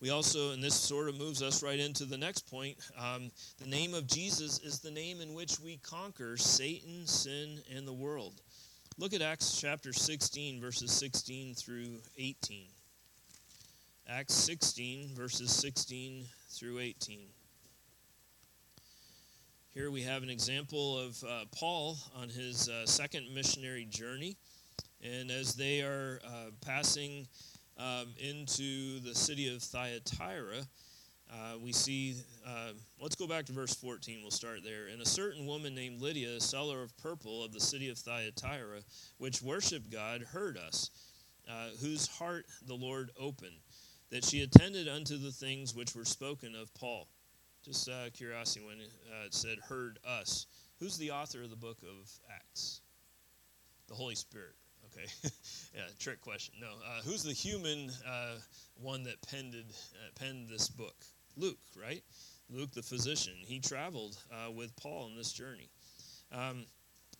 We 0.00 0.10
also, 0.10 0.52
and 0.52 0.62
this 0.62 0.76
sort 0.76 1.08
of 1.08 1.18
moves 1.18 1.42
us 1.42 1.60
right 1.60 1.78
into 1.78 2.04
the 2.04 2.16
next 2.16 2.48
point 2.48 2.78
um, 2.96 3.30
the 3.58 3.68
name 3.68 3.94
of 3.94 4.06
Jesus 4.06 4.60
is 4.60 4.78
the 4.78 4.92
name 4.92 5.20
in 5.20 5.34
which 5.34 5.58
we 5.58 5.78
conquer 5.78 6.36
Satan, 6.36 7.04
sin, 7.06 7.60
and 7.74 7.86
the 7.86 7.92
world. 7.92 8.40
Look 8.96 9.12
at 9.12 9.22
Acts 9.22 9.60
chapter 9.60 9.92
16, 9.92 10.60
verses 10.60 10.92
16 10.92 11.54
through 11.54 11.98
18. 12.16 12.66
Acts 14.08 14.34
16, 14.34 15.14
verses 15.14 15.50
16 15.50 16.24
through 16.50 16.78
18. 16.78 17.26
Here 19.74 19.90
we 19.90 20.02
have 20.02 20.22
an 20.22 20.30
example 20.30 20.98
of 20.98 21.22
uh, 21.24 21.44
Paul 21.54 21.98
on 22.16 22.28
his 22.28 22.68
uh, 22.68 22.86
second 22.86 23.32
missionary 23.34 23.84
journey. 23.84 24.36
And 25.04 25.30
as 25.30 25.54
they 25.54 25.82
are 25.82 26.20
uh, 26.24 26.50
passing 26.64 27.28
um, 27.78 28.08
into 28.18 29.00
the 29.00 29.14
city 29.14 29.54
of 29.54 29.62
Thyatira, 29.62 30.66
uh, 31.30 31.58
we 31.62 31.72
see, 31.72 32.16
uh, 32.46 32.70
let's 33.00 33.14
go 33.14 33.26
back 33.26 33.44
to 33.46 33.52
verse 33.52 33.74
14. 33.74 34.20
We'll 34.22 34.30
start 34.30 34.60
there. 34.64 34.86
And 34.86 35.02
a 35.02 35.06
certain 35.06 35.46
woman 35.46 35.74
named 35.74 36.00
Lydia, 36.00 36.36
a 36.36 36.40
seller 36.40 36.82
of 36.82 36.96
purple 36.96 37.44
of 37.44 37.52
the 37.52 37.60
city 37.60 37.90
of 37.90 37.98
Thyatira, 37.98 38.80
which 39.18 39.42
worshiped 39.42 39.90
God, 39.90 40.22
heard 40.22 40.56
us, 40.56 40.90
uh, 41.48 41.68
whose 41.80 42.06
heart 42.06 42.46
the 42.66 42.74
Lord 42.74 43.10
opened, 43.20 43.56
that 44.10 44.24
she 44.24 44.42
attended 44.42 44.88
unto 44.88 45.18
the 45.18 45.30
things 45.30 45.74
which 45.74 45.94
were 45.94 46.06
spoken 46.06 46.54
of 46.54 46.72
Paul. 46.74 47.08
Just 47.62 47.88
uh, 47.88 48.08
curiosity 48.14 48.64
when 48.64 48.78
uh, 48.78 49.26
it 49.26 49.34
said, 49.34 49.58
heard 49.68 49.98
us. 50.06 50.46
Who's 50.78 50.96
the 50.96 51.10
author 51.10 51.42
of 51.42 51.50
the 51.50 51.56
book 51.56 51.78
of 51.82 52.10
Acts? 52.34 52.80
The 53.88 53.94
Holy 53.94 54.14
Spirit. 54.14 54.54
Okay, 54.92 55.06
yeah, 55.74 55.82
trick 55.98 56.20
question. 56.20 56.54
No, 56.60 56.66
uh, 56.66 57.02
who's 57.04 57.22
the 57.22 57.32
human 57.32 57.90
uh, 58.06 58.36
one 58.80 59.02
that 59.04 59.20
penned 59.22 59.54
uh, 59.54 60.10
penned 60.14 60.48
this 60.48 60.68
book? 60.68 60.96
Luke, 61.36 61.58
right? 61.80 62.02
Luke, 62.50 62.72
the 62.72 62.82
physician. 62.82 63.34
He 63.38 63.60
traveled 63.60 64.16
uh, 64.32 64.50
with 64.50 64.74
Paul 64.76 65.08
in 65.08 65.16
this 65.16 65.32
journey. 65.32 65.68
Um, 66.32 66.64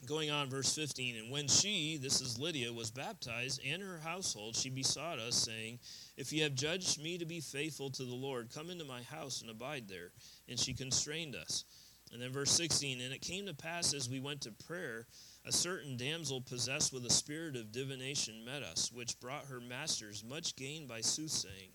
going 0.06 0.30
on, 0.30 0.48
verse 0.48 0.74
15. 0.74 1.16
And 1.16 1.30
when 1.30 1.48
she, 1.48 1.98
this 2.00 2.20
is 2.20 2.38
Lydia, 2.38 2.72
was 2.72 2.90
baptized 2.90 3.60
and 3.66 3.82
her 3.82 3.98
household, 3.98 4.56
she 4.56 4.70
besought 4.70 5.18
us, 5.18 5.36
saying, 5.36 5.78
If 6.16 6.32
ye 6.32 6.40
have 6.40 6.54
judged 6.54 7.02
me 7.02 7.18
to 7.18 7.26
be 7.26 7.40
faithful 7.40 7.90
to 7.90 8.04
the 8.04 8.14
Lord, 8.14 8.50
come 8.54 8.70
into 8.70 8.84
my 8.84 9.02
house 9.02 9.40
and 9.42 9.50
abide 9.50 9.88
there. 9.88 10.12
And 10.48 10.58
she 10.58 10.74
constrained 10.74 11.34
us. 11.34 11.64
And 12.12 12.22
then 12.22 12.32
verse 12.32 12.50
16. 12.52 13.00
And 13.00 13.12
it 13.12 13.20
came 13.20 13.46
to 13.46 13.54
pass 13.54 13.92
as 13.92 14.08
we 14.08 14.20
went 14.20 14.40
to 14.42 14.52
prayer 14.52 15.06
a 15.48 15.52
certain 15.52 15.96
damsel 15.96 16.42
possessed 16.42 16.92
with 16.92 17.06
a 17.06 17.10
spirit 17.10 17.56
of 17.56 17.72
divination 17.72 18.44
met 18.44 18.62
us, 18.62 18.92
which 18.92 19.18
brought 19.18 19.46
her 19.46 19.60
masters 19.60 20.22
much 20.22 20.54
gain 20.56 20.86
by 20.86 21.00
soothsaying. 21.00 21.70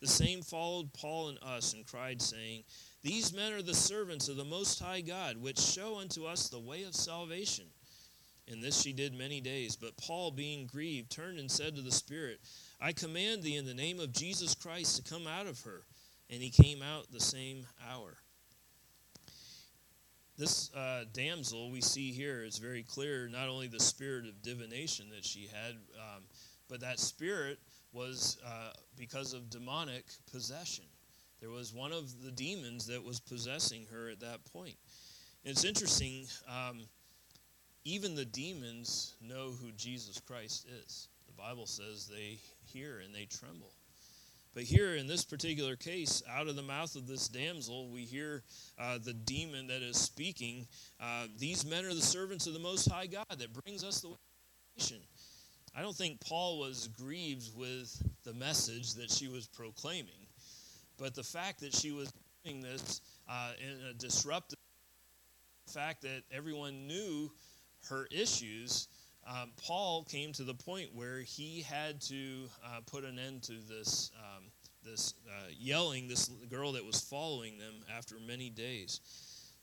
The 0.00 0.08
same 0.08 0.42
followed 0.42 0.92
Paul 0.92 1.28
and 1.28 1.38
us, 1.40 1.72
and 1.72 1.86
cried, 1.86 2.20
saying, 2.20 2.64
These 3.04 3.32
men 3.32 3.52
are 3.52 3.62
the 3.62 3.76
servants 3.76 4.28
of 4.28 4.36
the 4.36 4.44
Most 4.44 4.80
High 4.80 5.02
God, 5.02 5.36
which 5.36 5.60
show 5.60 6.00
unto 6.00 6.26
us 6.26 6.48
the 6.48 6.58
way 6.58 6.82
of 6.82 6.96
salvation. 6.96 7.66
And 8.48 8.60
this 8.60 8.82
she 8.82 8.92
did 8.92 9.14
many 9.14 9.40
days. 9.40 9.76
But 9.76 9.96
Paul, 9.96 10.32
being 10.32 10.66
grieved, 10.66 11.12
turned 11.12 11.38
and 11.38 11.48
said 11.48 11.76
to 11.76 11.80
the 11.80 11.92
Spirit, 11.92 12.40
I 12.80 12.92
command 12.92 13.44
thee 13.44 13.56
in 13.56 13.66
the 13.66 13.72
name 13.72 14.00
of 14.00 14.12
Jesus 14.12 14.56
Christ 14.56 14.96
to 14.96 15.08
come 15.08 15.28
out 15.28 15.46
of 15.46 15.60
her. 15.60 15.82
And 16.28 16.42
he 16.42 16.50
came 16.50 16.82
out 16.82 17.12
the 17.12 17.20
same 17.20 17.68
hour. 17.88 18.16
This 20.42 20.74
uh, 20.74 21.04
damsel 21.12 21.70
we 21.70 21.80
see 21.80 22.10
here 22.10 22.42
is 22.42 22.58
very 22.58 22.82
clear 22.82 23.28
not 23.28 23.48
only 23.48 23.68
the 23.68 23.78
spirit 23.78 24.26
of 24.26 24.42
divination 24.42 25.08
that 25.14 25.24
she 25.24 25.46
had, 25.46 25.76
um, 25.96 26.24
but 26.68 26.80
that 26.80 26.98
spirit 26.98 27.60
was 27.92 28.38
uh, 28.44 28.72
because 28.98 29.34
of 29.34 29.50
demonic 29.50 30.04
possession. 30.32 30.82
There 31.40 31.50
was 31.50 31.72
one 31.72 31.92
of 31.92 32.24
the 32.24 32.32
demons 32.32 32.88
that 32.88 33.00
was 33.04 33.20
possessing 33.20 33.86
her 33.92 34.08
at 34.08 34.18
that 34.18 34.44
point. 34.52 34.74
And 35.44 35.52
it's 35.52 35.64
interesting, 35.64 36.26
um, 36.48 36.80
even 37.84 38.16
the 38.16 38.24
demons 38.24 39.14
know 39.20 39.52
who 39.52 39.70
Jesus 39.76 40.18
Christ 40.18 40.66
is. 40.84 41.06
The 41.28 41.40
Bible 41.40 41.66
says 41.66 42.10
they 42.12 42.40
hear 42.64 42.98
and 42.98 43.14
they 43.14 43.26
tremble. 43.26 43.70
But 44.54 44.64
here 44.64 44.96
in 44.96 45.06
this 45.06 45.24
particular 45.24 45.76
case, 45.76 46.22
out 46.30 46.46
of 46.46 46.56
the 46.56 46.62
mouth 46.62 46.94
of 46.94 47.06
this 47.06 47.28
damsel, 47.28 47.88
we 47.88 48.02
hear 48.02 48.42
uh, 48.78 48.98
the 49.02 49.14
demon 49.14 49.66
that 49.68 49.82
is 49.82 49.96
speaking. 49.96 50.66
Uh, 51.00 51.26
These 51.38 51.64
men 51.64 51.86
are 51.86 51.94
the 51.94 52.02
servants 52.02 52.46
of 52.46 52.52
the 52.52 52.58
Most 52.58 52.90
High 52.90 53.06
God 53.06 53.26
that 53.30 53.52
brings 53.64 53.82
us 53.82 54.00
the 54.00 54.10
way 54.10 54.16
I 55.74 55.80
don't 55.80 55.96
think 55.96 56.20
Paul 56.20 56.58
was 56.58 56.88
grieved 56.88 57.56
with 57.56 58.02
the 58.24 58.34
message 58.34 58.94
that 58.94 59.10
she 59.10 59.28
was 59.28 59.46
proclaiming, 59.46 60.26
but 60.98 61.14
the 61.14 61.22
fact 61.22 61.60
that 61.60 61.74
she 61.74 61.92
was 61.92 62.12
doing 62.44 62.60
this 62.60 63.00
uh, 63.28 63.52
in 63.58 63.86
a 63.86 63.94
disruptive 63.94 64.58
fact 65.66 66.02
that 66.02 66.22
everyone 66.30 66.86
knew 66.86 67.30
her 67.88 68.06
issues 68.10 68.88
um, 69.26 69.50
Paul 69.56 70.04
came 70.04 70.32
to 70.32 70.44
the 70.44 70.54
point 70.54 70.94
where 70.94 71.20
he 71.20 71.62
had 71.62 72.00
to 72.02 72.48
uh, 72.64 72.80
put 72.86 73.04
an 73.04 73.18
end 73.18 73.42
to 73.44 73.54
this 73.68 74.10
um, 74.18 74.44
this 74.84 75.14
uh, 75.28 75.48
yelling 75.56 76.08
this 76.08 76.28
girl 76.50 76.72
that 76.72 76.84
was 76.84 77.00
following 77.00 77.56
them 77.58 77.74
after 77.96 78.16
many 78.26 78.50
days. 78.50 79.00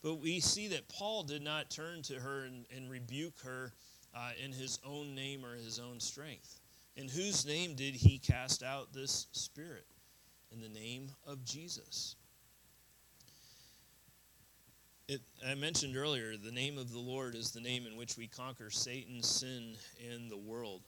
But 0.02 0.14
we 0.14 0.40
see 0.40 0.68
that 0.68 0.88
Paul 0.88 1.24
did 1.24 1.42
not 1.42 1.70
turn 1.70 2.00
to 2.04 2.14
her 2.14 2.44
and, 2.44 2.64
and 2.74 2.90
rebuke 2.90 3.38
her 3.44 3.74
uh, 4.14 4.30
in 4.42 4.52
his 4.52 4.78
own 4.86 5.14
name 5.14 5.44
or 5.44 5.54
his 5.54 5.78
own 5.78 6.00
strength. 6.00 6.60
In 6.96 7.08
whose 7.08 7.46
name 7.46 7.74
did 7.74 7.94
he 7.94 8.18
cast 8.18 8.62
out 8.62 8.92
this 8.92 9.26
spirit? 9.32 9.86
In 10.52 10.60
the 10.60 10.68
name 10.68 11.10
of 11.26 11.44
Jesus. 11.44 12.16
It, 15.10 15.22
I 15.44 15.56
mentioned 15.56 15.96
earlier, 15.96 16.36
the 16.36 16.52
name 16.52 16.78
of 16.78 16.92
the 16.92 17.00
Lord 17.00 17.34
is 17.34 17.50
the 17.50 17.60
name 17.60 17.84
in 17.84 17.96
which 17.96 18.16
we 18.16 18.28
conquer 18.28 18.70
Satan, 18.70 19.24
sin, 19.24 19.74
and 20.08 20.30
the 20.30 20.36
world. 20.36 20.82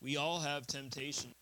We 0.00 0.16
all 0.16 0.38
have 0.38 0.64
temptation 0.68 1.32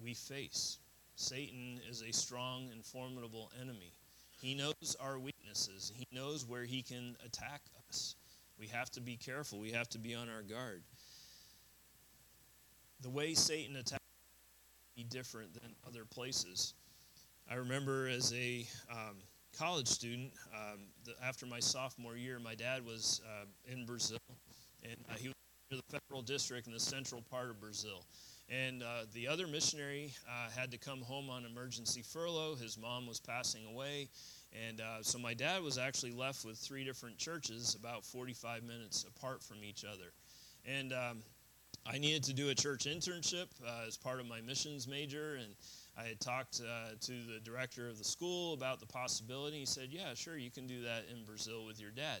we 0.00 0.14
face. 0.14 0.78
Satan 1.16 1.80
is 1.90 2.02
a 2.02 2.12
strong 2.12 2.68
and 2.70 2.84
formidable 2.84 3.50
enemy. 3.60 3.94
He 4.40 4.54
knows 4.54 4.96
our 5.00 5.18
weaknesses, 5.18 5.90
he 5.92 6.06
knows 6.12 6.46
where 6.46 6.62
he 6.62 6.82
can 6.82 7.16
attack 7.26 7.62
us. 7.88 8.14
We 8.56 8.68
have 8.68 8.88
to 8.90 9.00
be 9.00 9.16
careful, 9.16 9.58
we 9.58 9.72
have 9.72 9.88
to 9.88 9.98
be 9.98 10.14
on 10.14 10.28
our 10.28 10.42
guard. 10.42 10.84
The 13.00 13.10
way 13.10 13.34
Satan 13.34 13.74
attacks 13.74 14.04
be 14.94 15.02
different 15.02 15.52
than 15.52 15.74
other 15.84 16.04
places. 16.04 16.74
I 17.50 17.56
remember 17.56 18.06
as 18.06 18.32
a 18.32 18.64
um, 18.88 19.16
college 19.56 19.88
student, 19.88 20.32
um, 20.54 20.80
the, 21.04 21.12
after 21.24 21.46
my 21.46 21.60
sophomore 21.60 22.16
year, 22.16 22.38
my 22.38 22.54
dad 22.54 22.84
was 22.84 23.20
uh, 23.26 23.46
in 23.72 23.86
Brazil, 23.86 24.18
and 24.82 24.96
uh, 25.10 25.14
he 25.14 25.28
was 25.28 25.34
in 25.70 25.78
the 25.78 25.98
federal 25.98 26.22
district 26.22 26.66
in 26.66 26.72
the 26.72 26.80
central 26.80 27.22
part 27.30 27.50
of 27.50 27.60
Brazil. 27.60 28.04
And 28.48 28.82
uh, 28.82 29.06
the 29.12 29.26
other 29.26 29.46
missionary 29.46 30.12
uh, 30.28 30.50
had 30.50 30.70
to 30.70 30.78
come 30.78 31.00
home 31.00 31.28
on 31.28 31.44
emergency 31.44 32.02
furlough. 32.02 32.54
His 32.54 32.78
mom 32.78 33.06
was 33.06 33.18
passing 33.18 33.64
away. 33.66 34.08
And 34.68 34.80
uh, 34.80 35.02
so 35.02 35.18
my 35.18 35.34
dad 35.34 35.62
was 35.62 35.78
actually 35.78 36.12
left 36.12 36.44
with 36.44 36.56
three 36.56 36.84
different 36.84 37.18
churches 37.18 37.76
about 37.78 38.04
45 38.04 38.62
minutes 38.62 39.04
apart 39.04 39.42
from 39.42 39.64
each 39.64 39.84
other. 39.84 40.12
And 40.64 40.92
um, 40.92 41.22
I 41.84 41.98
needed 41.98 42.22
to 42.24 42.32
do 42.32 42.50
a 42.50 42.54
church 42.54 42.84
internship 42.84 43.46
uh, 43.66 43.86
as 43.86 43.96
part 43.96 44.20
of 44.20 44.26
my 44.26 44.40
missions 44.40 44.86
major. 44.86 45.34
And 45.34 45.54
I 45.98 46.04
had 46.04 46.20
talked 46.20 46.60
uh, 46.60 46.90
to 47.00 47.12
the 47.12 47.40
director 47.42 47.88
of 47.88 47.98
the 47.98 48.04
school 48.04 48.54
about 48.54 48.80
the 48.80 48.86
possibility. 48.86 49.60
He 49.60 49.66
said, 49.66 49.88
Yeah, 49.90 50.14
sure, 50.14 50.36
you 50.36 50.50
can 50.50 50.66
do 50.66 50.82
that 50.82 51.04
in 51.10 51.24
Brazil 51.24 51.64
with 51.64 51.80
your 51.80 51.90
dad. 51.90 52.20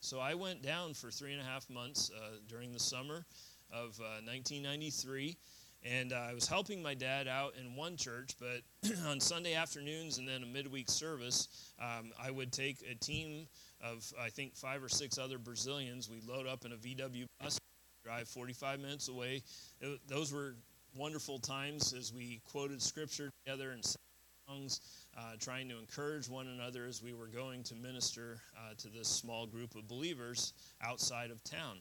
So 0.00 0.20
I 0.20 0.34
went 0.34 0.62
down 0.62 0.94
for 0.94 1.10
three 1.10 1.32
and 1.32 1.40
a 1.40 1.44
half 1.44 1.68
months 1.68 2.10
uh, 2.14 2.36
during 2.48 2.72
the 2.72 2.78
summer 2.78 3.24
of 3.72 3.98
1993 3.98 5.36
and 5.84 6.12
uh, 6.12 6.16
I 6.30 6.34
was 6.34 6.48
helping 6.48 6.82
my 6.82 6.94
dad 6.94 7.28
out 7.28 7.54
in 7.60 7.76
one 7.76 7.96
church, 7.96 8.34
but 8.40 8.62
on 9.06 9.20
Sunday 9.20 9.54
afternoons 9.54 10.18
and 10.18 10.26
then 10.26 10.42
a 10.42 10.46
midweek 10.46 10.90
service, 10.90 11.72
um, 11.80 12.12
I 12.20 12.30
would 12.30 12.52
take 12.52 12.82
a 12.90 12.94
team 12.94 13.46
of, 13.80 14.12
I 14.20 14.28
think, 14.30 14.56
five 14.56 14.82
or 14.82 14.88
six 14.88 15.18
other 15.18 15.38
Brazilians. 15.38 16.10
We'd 16.10 16.26
load 16.26 16.46
up 16.46 16.64
in 16.64 16.72
a 16.72 16.76
VW 16.76 17.26
bus, 17.40 17.58
drive 18.04 18.28
45 18.28 18.80
minutes 18.80 19.08
away. 19.08 19.42
It, 19.80 20.00
those 20.08 20.32
were 20.32 20.54
wonderful 20.96 21.38
times 21.38 21.92
as 21.92 22.12
we 22.12 22.40
quoted 22.44 22.82
scripture 22.82 23.30
together 23.44 23.70
and 23.70 23.84
sang 23.84 23.96
songs, 24.48 24.80
uh, 25.18 25.32
trying 25.38 25.68
to 25.68 25.78
encourage 25.78 26.28
one 26.28 26.48
another 26.48 26.86
as 26.86 27.02
we 27.02 27.12
were 27.12 27.26
going 27.26 27.62
to 27.62 27.74
minister 27.74 28.40
uh, 28.56 28.74
to 28.78 28.88
this 28.88 29.08
small 29.08 29.46
group 29.46 29.74
of 29.74 29.86
believers 29.88 30.52
outside 30.82 31.30
of 31.30 31.42
town 31.44 31.78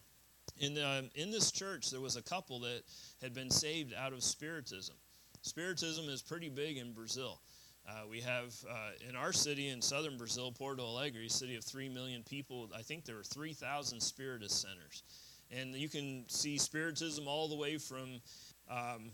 in, 0.59 0.73
the, 0.73 1.09
in 1.15 1.31
this 1.31 1.51
church, 1.51 1.91
there 1.91 2.01
was 2.01 2.15
a 2.15 2.21
couple 2.21 2.59
that 2.61 2.83
had 3.21 3.33
been 3.33 3.49
saved 3.49 3.93
out 3.93 4.13
of 4.13 4.23
Spiritism. 4.23 4.95
Spiritism 5.41 6.07
is 6.09 6.21
pretty 6.21 6.49
big 6.49 6.77
in 6.77 6.93
Brazil. 6.93 7.41
Uh, 7.87 8.01
we 8.09 8.19
have 8.21 8.55
uh, 8.69 8.91
in 9.07 9.15
our 9.15 9.31
city 9.31 9.69
in 9.69 9.81
southern 9.81 10.17
Brazil, 10.17 10.51
Porto 10.51 10.83
Alegre, 10.83 11.29
city 11.29 11.55
of 11.55 11.63
3 11.63 11.89
million 11.89 12.23
people, 12.23 12.69
I 12.75 12.81
think 12.81 13.05
there 13.05 13.17
are 13.17 13.23
3,000 13.23 13.99
Spiritist 13.99 14.61
centers. 14.61 15.03
And 15.51 15.75
you 15.75 15.89
can 15.89 16.25
see 16.27 16.57
Spiritism 16.57 17.27
all 17.27 17.47
the 17.47 17.55
way 17.55 17.77
from 17.77 18.21
um, 18.69 19.11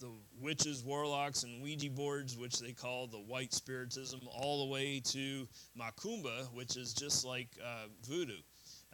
the 0.00 0.10
witches, 0.40 0.82
warlocks, 0.84 1.44
and 1.44 1.62
Ouija 1.62 1.90
boards, 1.90 2.36
which 2.36 2.58
they 2.58 2.72
call 2.72 3.06
the 3.06 3.18
white 3.18 3.52
Spiritism, 3.52 4.20
all 4.26 4.66
the 4.66 4.72
way 4.72 5.00
to 5.00 5.46
Macumba, 5.78 6.52
which 6.52 6.76
is 6.76 6.92
just 6.92 7.24
like 7.24 7.48
uh, 7.64 7.86
voodoo. 8.06 8.40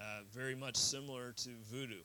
Uh, 0.01 0.21
very 0.33 0.55
much 0.55 0.77
similar 0.77 1.33
to 1.33 1.51
voodoo. 1.71 2.03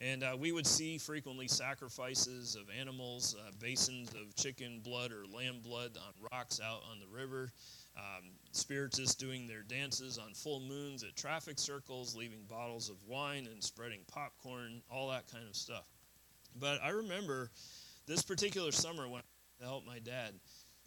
And 0.00 0.24
uh, 0.24 0.36
we 0.38 0.50
would 0.50 0.66
see 0.66 0.98
frequently 0.98 1.46
sacrifices 1.46 2.56
of 2.56 2.64
animals, 2.76 3.36
uh, 3.38 3.50
basins 3.60 4.10
of 4.14 4.34
chicken 4.34 4.80
blood 4.82 5.12
or 5.12 5.24
lamb 5.26 5.60
blood 5.62 5.96
on 5.96 6.28
rocks 6.32 6.60
out 6.60 6.82
on 6.90 6.98
the 6.98 7.06
river. 7.06 7.50
Um, 7.96 8.30
spiritists 8.50 9.14
doing 9.14 9.46
their 9.46 9.62
dances 9.62 10.18
on 10.18 10.34
full 10.34 10.60
moons 10.60 11.04
at 11.04 11.14
traffic 11.14 11.58
circles, 11.58 12.16
leaving 12.16 12.44
bottles 12.48 12.90
of 12.90 12.96
wine 13.06 13.46
and 13.50 13.62
spreading 13.62 14.00
popcorn, 14.08 14.82
all 14.90 15.10
that 15.10 15.30
kind 15.30 15.46
of 15.48 15.54
stuff. 15.54 15.93
But 16.54 16.82
I 16.82 16.90
remember 16.90 17.50
this 18.06 18.22
particular 18.22 18.72
summer 18.72 19.08
when 19.08 19.22
I 19.60 19.64
helped 19.64 19.86
my 19.86 19.98
dad, 19.98 20.34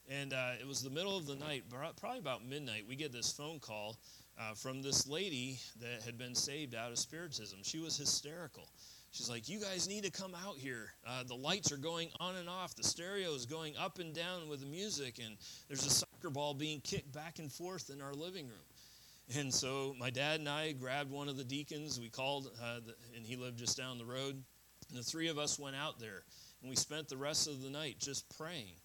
and 0.10 0.34
uh, 0.34 0.52
it 0.60 0.68
was 0.68 0.82
the 0.82 0.90
middle 0.90 1.18
of 1.18 1.26
the 1.26 1.36
night, 1.36 1.64
probably 1.70 2.20
about 2.20 2.46
midnight. 2.46 2.86
We 2.88 2.96
get 2.96 3.12
this 3.12 3.32
phone 3.32 3.60
call 3.60 3.98
uh, 4.40 4.54
from 4.54 4.82
this 4.82 5.08
lady 5.08 5.60
that 5.82 6.04
had 6.04 6.18
been 6.18 6.36
saved 6.36 6.76
out 6.76 6.92
of 6.92 7.00
Spiritism. 7.00 7.60
She 7.64 7.80
was 7.80 7.98
hysterical. 7.98 8.70
She's 9.12 9.30
like, 9.30 9.50
You 9.50 9.60
guys 9.60 9.88
need 9.88 10.04
to 10.04 10.12
come 10.12 10.36
out 10.36 10.58
here. 10.58 10.94
Uh, 11.06 11.24
the 11.24 11.36
lights 11.36 11.72
are 11.72 11.78
going 11.78 12.10
on 12.20 12.36
and 12.36 12.48
off. 12.48 12.76
The 12.76 12.84
stereo 12.84 13.34
is 13.34 13.46
going 13.46 13.76
up 13.78 14.00
and 14.00 14.14
down 14.14 14.48
with 14.48 14.62
the 14.62 14.68
music, 14.68 15.20
and 15.24 15.38
there's 15.68 15.86
a 15.86 15.90
soccer 15.90 16.30
ball 16.30 16.54
being 16.54 16.82
kicked 16.82 17.12
back 17.12 17.40
and 17.40 17.52
forth 17.52 17.90
in 17.90 18.02
our 18.02 18.14
living 18.14 18.48
room. 18.48 19.38
And 19.38 19.54
so 19.54 19.94
my 20.00 20.10
dad 20.10 20.40
and 20.40 20.48
I 20.48 20.72
grabbed 20.72 21.12
one 21.12 21.28
of 21.28 21.36
the 21.36 21.44
deacons. 21.44 22.00
We 22.00 22.10
called, 22.10 22.52
uh, 22.64 22.80
the, 22.86 22.96
and 23.16 23.26
he 23.26 23.36
lived 23.36 23.58
just 23.58 23.76
down 23.76 23.98
the 23.98 24.06
road. 24.06 24.42
And 24.90 24.98
the 24.98 25.04
three 25.04 25.28
of 25.28 25.38
us 25.38 25.60
went 25.60 25.76
out 25.76 26.00
there, 26.00 26.24
and 26.62 26.70
we 26.70 26.76
spent 26.76 27.10
the 27.10 27.18
rest 27.18 27.48
of 27.48 27.62
the 27.62 27.70
night 27.70 27.98
just 28.00 28.36
praying 28.38 28.76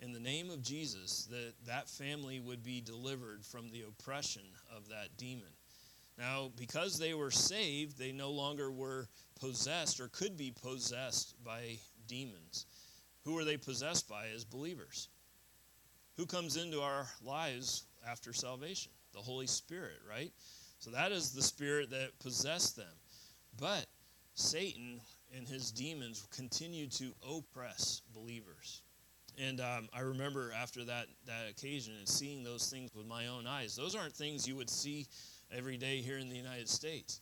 in 0.00 0.12
the 0.12 0.20
name 0.20 0.50
of 0.50 0.62
Jesus 0.62 1.26
that 1.30 1.54
that 1.66 1.88
family 1.88 2.40
would 2.40 2.62
be 2.62 2.80
delivered 2.80 3.44
from 3.44 3.70
the 3.70 3.84
oppression 3.88 4.42
of 4.74 4.88
that 4.88 5.16
demon. 5.16 5.48
Now, 6.18 6.50
because 6.56 6.98
they 6.98 7.14
were 7.14 7.30
saved, 7.30 7.98
they 7.98 8.12
no 8.12 8.30
longer 8.30 8.70
were 8.70 9.08
possessed 9.40 10.00
or 10.00 10.08
could 10.08 10.36
be 10.36 10.50
possessed 10.50 11.34
by 11.44 11.78
demons. 12.06 12.66
Who 13.24 13.36
are 13.38 13.44
they 13.44 13.56
possessed 13.56 14.08
by 14.08 14.28
as 14.34 14.44
believers? 14.44 15.08
Who 16.16 16.26
comes 16.26 16.56
into 16.56 16.80
our 16.80 17.06
lives 17.22 17.84
after 18.08 18.32
salvation? 18.32 18.92
The 19.12 19.20
Holy 19.20 19.46
Spirit, 19.46 19.98
right? 20.08 20.32
So 20.78 20.90
that 20.90 21.12
is 21.12 21.32
the 21.32 21.42
spirit 21.42 21.90
that 21.90 22.18
possessed 22.20 22.76
them. 22.76 22.94
But 23.58 23.86
Satan 24.34 25.00
and 25.34 25.46
his 25.46 25.70
demons 25.70 26.26
continue 26.34 26.86
to 26.88 27.12
oppress 27.28 28.02
believers. 28.14 28.82
And 29.38 29.60
um, 29.60 29.88
I 29.92 30.00
remember 30.00 30.52
after 30.56 30.84
that, 30.84 31.06
that 31.26 31.48
occasion 31.50 31.94
and 31.98 32.08
seeing 32.08 32.42
those 32.42 32.70
things 32.70 32.90
with 32.94 33.06
my 33.06 33.26
own 33.26 33.46
eyes. 33.46 33.76
Those 33.76 33.94
aren't 33.94 34.14
things 34.14 34.48
you 34.48 34.56
would 34.56 34.70
see 34.70 35.06
every 35.50 35.76
day 35.76 36.00
here 36.00 36.18
in 36.18 36.28
the 36.28 36.36
United 36.36 36.68
States. 36.68 37.20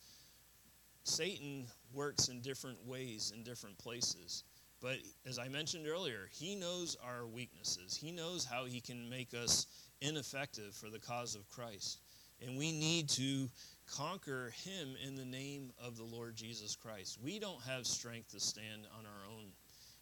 Satan 1.03 1.67
works 1.93 2.29
in 2.29 2.41
different 2.41 2.77
ways 2.85 3.31
in 3.35 3.43
different 3.43 3.77
places. 3.77 4.43
But 4.81 4.97
as 5.25 5.39
I 5.39 5.47
mentioned 5.47 5.87
earlier, 5.87 6.29
he 6.31 6.55
knows 6.55 6.97
our 7.03 7.25
weaknesses. 7.27 7.95
He 7.95 8.11
knows 8.11 8.45
how 8.45 8.65
he 8.65 8.81
can 8.81 9.09
make 9.09 9.33
us 9.33 9.67
ineffective 10.01 10.73
for 10.73 10.89
the 10.89 10.99
cause 10.99 11.35
of 11.35 11.49
Christ. 11.49 11.99
And 12.41 12.57
we 12.57 12.71
need 12.71 13.09
to 13.09 13.49
conquer 13.87 14.53
him 14.63 14.95
in 15.05 15.15
the 15.15 15.25
name 15.25 15.71
of 15.83 15.97
the 15.97 16.03
Lord 16.03 16.35
Jesus 16.35 16.75
Christ. 16.75 17.17
We 17.21 17.39
don't 17.39 17.61
have 17.63 17.85
strength 17.85 18.31
to 18.31 18.39
stand 18.39 18.87
on 18.97 19.05
our 19.05 19.29
own. 19.29 19.47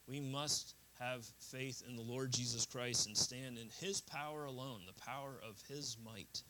We 0.07 0.19
must 0.19 0.75
have 0.99 1.25
faith 1.39 1.83
in 1.87 1.95
the 1.95 2.01
Lord 2.01 2.31
Jesus 2.31 2.65
Christ 2.65 3.07
and 3.07 3.17
stand 3.17 3.57
in 3.57 3.69
his 3.79 4.01
power 4.01 4.45
alone, 4.45 4.81
the 4.85 5.01
power 5.01 5.39
of 5.47 5.61
his 5.67 5.97
might. 6.03 6.41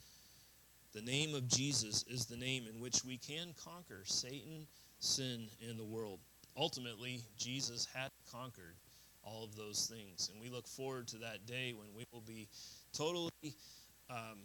The 0.93 1.02
name 1.02 1.34
of 1.34 1.48
Jesus 1.48 2.06
is 2.08 2.26
the 2.26 2.38
name 2.38 2.65
in 2.72 2.80
which 2.80 3.04
we 3.04 3.17
can 3.17 3.54
conquer 3.63 4.04
Satan, 4.06 4.67
sin, 5.00 5.48
and 5.67 5.80
the 5.80 5.86
world. 5.86 6.19
Ultimately, 6.56 7.22
Jesus 7.38 7.88
had 7.93 8.12
conquered 8.32 8.76
all 9.24 9.43
of 9.43 9.56
those 9.56 9.91
things. 9.91 10.30
And 10.32 10.39
we 10.41 10.50
look 10.50 10.67
forward 10.67 11.08
to 11.10 11.17
that 11.17 11.46
day 11.48 11.74
when 11.74 11.88
we 11.96 12.06
will 12.12 12.22
be 12.22 12.48
totally 12.96 13.56
um, 14.10 14.39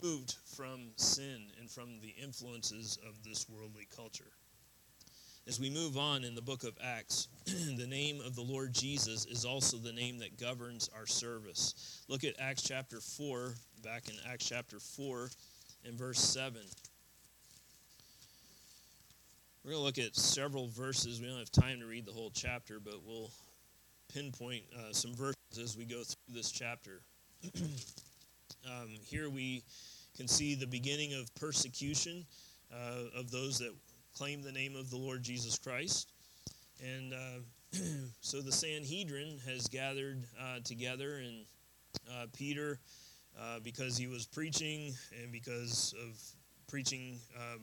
removed 0.00 0.36
from 0.56 0.90
sin 0.96 1.46
and 1.58 1.70
from 1.70 2.00
the 2.00 2.14
influences 2.22 2.98
of 3.06 3.22
this 3.24 3.46
worldly 3.48 3.86
culture. 3.94 4.32
As 5.46 5.58
we 5.58 5.70
move 5.70 5.96
on 5.96 6.24
in 6.24 6.34
the 6.34 6.42
book 6.42 6.62
of 6.62 6.76
Acts, 6.84 7.28
the 7.46 7.86
name 7.86 8.20
of 8.20 8.36
the 8.36 8.42
Lord 8.42 8.74
Jesus 8.74 9.24
is 9.24 9.46
also 9.46 9.78
the 9.78 9.92
name 9.92 10.18
that 10.18 10.38
governs 10.38 10.90
our 10.94 11.06
service. 11.06 12.02
Look 12.06 12.24
at 12.24 12.34
Acts 12.38 12.62
chapter 12.62 13.00
4, 13.00 13.54
back 13.82 14.08
in 14.08 14.14
Acts 14.30 14.46
chapter 14.46 14.78
4 14.78 15.30
and 15.86 15.94
verse 15.94 16.18
7. 16.18 16.60
We're 19.64 19.70
going 19.70 19.80
to 19.80 19.84
look 19.84 19.98
at 19.98 20.16
several 20.16 20.68
verses. 20.68 21.20
We 21.20 21.28
don't 21.28 21.38
have 21.38 21.50
time 21.50 21.80
to 21.80 21.86
read 21.86 22.06
the 22.06 22.12
whole 22.12 22.30
chapter, 22.34 22.78
but 22.78 23.00
we'll 23.06 23.30
pinpoint 24.12 24.64
uh, 24.74 24.92
some 24.92 25.14
verses 25.14 25.36
as 25.62 25.76
we 25.76 25.84
go 25.84 26.02
through 26.02 26.34
this 26.34 26.50
chapter. 26.50 27.00
um, 28.66 28.88
here 29.04 29.30
we 29.30 29.62
can 30.16 30.28
see 30.28 30.54
the 30.54 30.66
beginning 30.66 31.14
of 31.14 31.32
persecution 31.34 32.24
uh, 32.72 33.18
of 33.18 33.30
those 33.30 33.58
that 33.58 33.72
claim 34.16 34.42
the 34.42 34.52
name 34.52 34.74
of 34.74 34.90
the 34.90 34.96
Lord 34.96 35.22
Jesus 35.22 35.58
Christ. 35.58 36.10
And 36.82 37.12
uh, 37.12 37.40
so 38.20 38.40
the 38.40 38.52
Sanhedrin 38.52 39.38
has 39.46 39.68
gathered 39.68 40.24
uh, 40.40 40.58
together, 40.64 41.18
and 41.18 41.44
uh, 42.10 42.26
Peter, 42.36 42.80
uh, 43.38 43.60
because 43.62 43.96
he 43.96 44.06
was 44.06 44.26
preaching 44.26 44.92
and 45.22 45.30
because 45.30 45.94
of 46.02 46.20
preaching 46.68 47.18
um, 47.36 47.60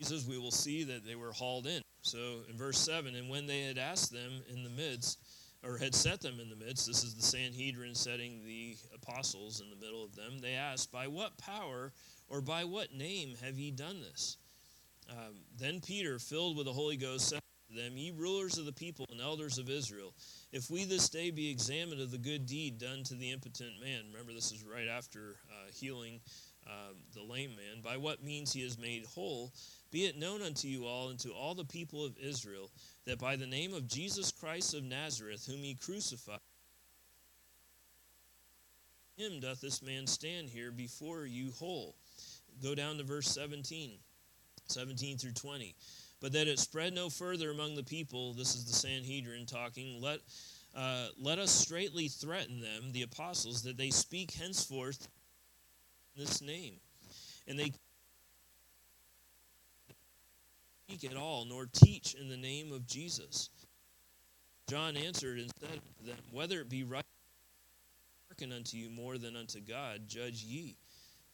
Jesus, 0.00 0.26
we 0.26 0.38
will 0.38 0.50
see 0.50 0.84
that 0.84 1.06
they 1.06 1.14
were 1.14 1.32
hauled 1.32 1.66
in. 1.66 1.80
So 2.02 2.40
in 2.50 2.56
verse 2.56 2.78
7, 2.78 3.14
and 3.14 3.30
when 3.30 3.46
they 3.46 3.62
had 3.62 3.78
asked 3.78 4.12
them 4.12 4.42
in 4.52 4.62
the 4.64 4.70
midst, 4.70 5.18
or 5.66 5.78
had 5.78 5.94
set 5.94 6.20
them 6.20 6.38
in 6.40 6.50
the 6.50 6.56
midst, 6.56 6.86
this 6.86 7.02
is 7.02 7.14
the 7.14 7.22
Sanhedrin 7.22 7.94
setting 7.94 8.44
the 8.44 8.76
apostles 8.94 9.60
in 9.60 9.70
the 9.70 9.76
middle 9.76 10.04
of 10.04 10.14
them, 10.14 10.38
they 10.40 10.54
asked, 10.54 10.92
By 10.92 11.06
what 11.06 11.38
power 11.38 11.92
or 12.28 12.40
by 12.40 12.64
what 12.64 12.94
name 12.94 13.34
have 13.42 13.58
ye 13.58 13.70
done 13.70 14.00
this? 14.02 14.36
Um, 15.10 15.36
then 15.58 15.80
Peter, 15.80 16.18
filled 16.18 16.56
with 16.56 16.66
the 16.66 16.72
Holy 16.72 16.96
Ghost, 16.96 17.28
said 17.28 17.40
to 17.70 17.76
them, 17.76 17.96
Ye 17.96 18.10
rulers 18.10 18.58
of 18.58 18.66
the 18.66 18.72
people 18.72 19.06
and 19.10 19.20
elders 19.20 19.58
of 19.58 19.70
Israel, 19.70 20.14
if 20.52 20.70
we 20.70 20.84
this 20.84 21.08
day 21.08 21.30
be 21.30 21.50
examined 21.50 22.00
of 22.00 22.10
the 22.10 22.18
good 22.18 22.46
deed 22.46 22.78
done 22.78 23.02
to 23.04 23.14
the 23.14 23.30
impotent 23.30 23.80
man, 23.80 24.04
remember 24.12 24.32
this 24.32 24.52
is 24.52 24.64
right 24.64 24.88
after 24.88 25.36
uh, 25.50 25.70
healing 25.72 26.20
uh, 26.66 26.94
the 27.14 27.22
lame 27.22 27.50
man, 27.50 27.82
by 27.82 27.96
what 27.96 28.22
means 28.22 28.52
he 28.52 28.62
is 28.62 28.78
made 28.78 29.04
whole, 29.04 29.52
be 29.90 30.06
it 30.06 30.18
known 30.18 30.42
unto 30.42 30.66
you 30.66 30.86
all 30.86 31.10
and 31.10 31.18
to 31.20 31.30
all 31.30 31.54
the 31.54 31.64
people 31.64 32.04
of 32.04 32.16
Israel 32.18 32.70
that 33.06 33.18
by 33.18 33.36
the 33.36 33.46
name 33.46 33.74
of 33.74 33.86
Jesus 33.86 34.32
Christ 34.32 34.74
of 34.74 34.82
Nazareth, 34.82 35.46
whom 35.46 35.62
he 35.62 35.74
crucified, 35.74 36.40
him 39.16 39.40
doth 39.40 39.60
this 39.60 39.82
man 39.82 40.06
stand 40.06 40.48
here 40.48 40.70
before 40.70 41.26
you 41.26 41.52
whole. 41.52 41.94
Go 42.62 42.74
down 42.74 42.98
to 42.98 43.04
verse 43.04 43.28
17, 43.28 43.92
17 44.66 45.18
through 45.18 45.32
20. 45.32 45.74
But 46.20 46.32
that 46.32 46.48
it 46.48 46.58
spread 46.58 46.94
no 46.94 47.10
further 47.10 47.50
among 47.50 47.74
the 47.74 47.82
people, 47.82 48.32
this 48.32 48.54
is 48.54 48.64
the 48.64 48.72
Sanhedrin 48.72 49.46
talking, 49.46 50.00
let, 50.00 50.20
uh, 50.74 51.08
let 51.20 51.38
us 51.38 51.50
straightly 51.50 52.08
threaten 52.08 52.60
them, 52.60 52.92
the 52.92 53.02
apostles, 53.02 53.62
that 53.62 53.76
they 53.76 53.90
speak 53.90 54.32
henceforth 54.32 55.08
this 56.16 56.40
name. 56.40 56.76
And 57.46 57.58
they 57.58 57.72
speak 60.88 61.10
at 61.10 61.16
all, 61.16 61.44
nor 61.44 61.66
teach 61.72 62.14
in 62.14 62.28
the 62.28 62.36
name 62.36 62.72
of 62.72 62.86
Jesus. 62.86 63.50
John 64.68 64.96
answered 64.96 65.38
and 65.38 65.50
said 65.60 65.80
to 65.98 66.06
them, 66.06 66.16
Whether 66.30 66.60
it 66.60 66.68
be 66.68 66.84
right 66.84 67.04
hearken 68.28 68.52
unto 68.52 68.76
you 68.76 68.90
more 68.90 69.18
than 69.18 69.36
unto 69.36 69.60
God, 69.60 70.02
judge 70.06 70.42
ye. 70.42 70.76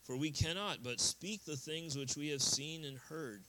For 0.03 0.17
we 0.17 0.31
cannot 0.31 0.79
but 0.83 1.01
speak 1.01 1.45
the 1.45 1.57
things 1.57 1.97
which 1.97 2.17
we 2.17 2.29
have 2.29 2.43
seen 2.43 2.85
and 2.85 2.99
heard. 2.99 3.43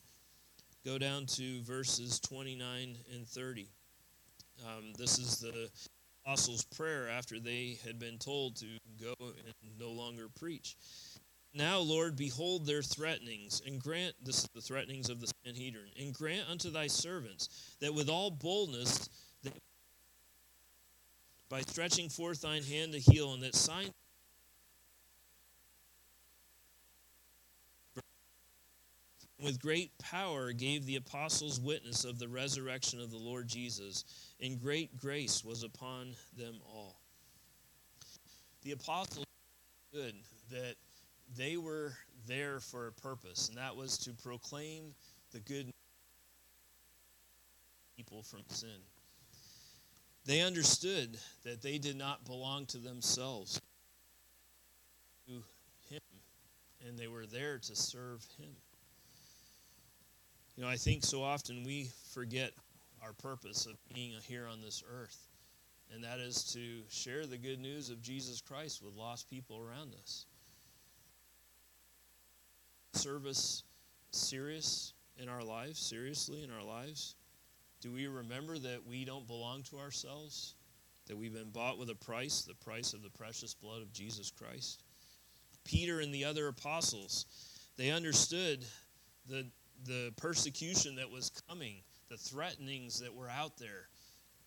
Go 0.85 0.97
down 0.97 1.25
to 1.27 1.61
verses 1.61 2.19
29 2.19 2.97
and 3.13 3.27
30. 3.27 3.69
Um, 4.65 4.93
this 4.97 5.19
is 5.19 5.37
the 5.39 5.69
apostles' 6.25 6.65
prayer 6.65 7.09
after 7.09 7.39
they 7.39 7.77
had 7.85 7.99
been 7.99 8.17
told 8.17 8.55
to 8.57 8.65
go 8.99 9.13
and 9.19 9.79
no 9.79 9.89
longer 9.91 10.27
preach. 10.39 10.75
Now, 11.53 11.79
Lord, 11.79 12.15
behold 12.15 12.65
their 12.65 12.81
threatenings, 12.81 13.61
and 13.65 13.81
grant, 13.81 14.15
this 14.23 14.39
is 14.39 14.49
the 14.55 14.61
threatenings 14.61 15.09
of 15.09 15.19
the 15.19 15.31
Sanhedrin, 15.43 15.91
and 15.99 16.13
grant 16.13 16.49
unto 16.49 16.69
thy 16.69 16.87
servants 16.87 17.75
that 17.81 17.93
with 17.93 18.09
all 18.09 18.31
boldness, 18.31 19.09
they, 19.43 19.51
by 21.49 21.61
stretching 21.61 22.07
forth 22.07 22.41
thine 22.41 22.63
hand 22.63 22.93
to 22.93 22.99
heal, 22.99 23.33
and 23.33 23.43
that 23.43 23.55
sign 23.55 23.91
with 29.41 29.59
great 29.59 29.91
power 29.97 30.53
gave 30.53 30.85
the 30.85 30.95
apostles 30.95 31.59
witness 31.59 32.05
of 32.05 32.19
the 32.19 32.27
resurrection 32.27 33.01
of 33.01 33.11
the 33.11 33.17
Lord 33.17 33.47
Jesus, 33.47 34.05
and 34.39 34.61
great 34.61 34.95
grace 34.95 35.43
was 35.43 35.63
upon 35.63 36.13
them 36.37 36.55
all. 36.65 37.01
The 38.61 38.71
apostles 38.71 39.25
good 39.91 40.15
that 40.51 40.75
they 41.36 41.58
were 41.58 41.94
there 42.28 42.60
for 42.60 42.88
a 42.88 42.91
purpose, 42.91 43.50
and 43.50 43.58
that 43.58 43.76
was 43.76 43.98
to 44.00 44.12
proclaim 44.12 44.94
the 45.32 45.39
good 45.39 45.65
news 45.65 45.74
people 47.96 48.24
from 48.24 48.41
sin. 48.48 48.70
They 50.26 50.41
understood 50.41 51.17
that 51.44 51.62
they 51.62 51.78
did 51.78 51.98
not 51.98 52.26
belong 52.26 52.65
to 52.67 52.78
themselves, 52.78 53.60
to 55.28 55.44
Him, 55.89 56.02
and 56.88 56.98
they 56.98 57.08
were 57.08 57.26
there 57.26 57.58
to 57.58 57.76
serve 57.76 58.26
Him. 58.38 58.56
You 60.56 60.63
know, 60.63 60.70
I 60.70 60.76
think 60.76 61.04
so 61.04 61.24
often 61.24 61.63
we 61.63 61.89
forget 62.13 62.52
our 63.04 63.13
purpose 63.13 63.65
of 63.65 63.74
being 63.94 64.13
here 64.28 64.48
on 64.52 64.62
this 64.62 64.84
earth, 64.91 65.28
and 65.94 66.04
that 66.04 66.20
is 66.20 66.44
to 66.54 66.82
share 66.89 67.26
the 67.26 67.38
good 67.38 67.60
news 67.60 67.89
of 67.89 68.02
Jesus 68.02 68.41
Christ 68.41 68.84
with 68.84 68.96
lost 68.96 69.30
people 69.30 69.58
around 69.58 69.96
us 69.96 70.26
service 72.93 73.63
serious 74.12 74.93
in 75.17 75.30
our 75.30 75.43
lives, 75.43 75.80
seriously 75.80 76.43
in 76.43 76.51
our 76.51 76.63
lives? 76.63 77.15
Do 77.82 77.91
we 77.91 78.08
remember 78.08 78.58
that 78.60 78.86
we 78.86 79.06
don't 79.06 79.27
belong 79.27 79.63
to 79.63 79.80
ourselves? 79.80 80.56
That 81.08 81.17
we've 81.17 81.34
been 81.34 81.49
bought 81.49 81.77
with 81.77 81.89
a 81.89 81.95
price, 81.95 82.41
the 82.41 82.54
price 82.54 82.93
of 82.93 83.01
the 83.01 83.10
precious 83.10 83.54
blood 83.54 83.82
of 83.82 83.91
Jesus 83.91 84.32
Christ? 84.32 84.84
Peter 85.63 85.99
and 85.99 86.13
the 86.13 86.25
other 86.25 86.47
apostles, 86.47 87.25
they 87.77 87.91
understood 87.91 88.65
the, 89.27 89.47
the 89.86 90.13
persecution 90.17 90.95
that 90.95 91.10
was 91.10 91.32
coming, 91.49 91.77
the 92.10 92.17
threatenings 92.17 92.99
that 92.99 93.13
were 93.13 93.30
out 93.30 93.58
there. 93.58 93.88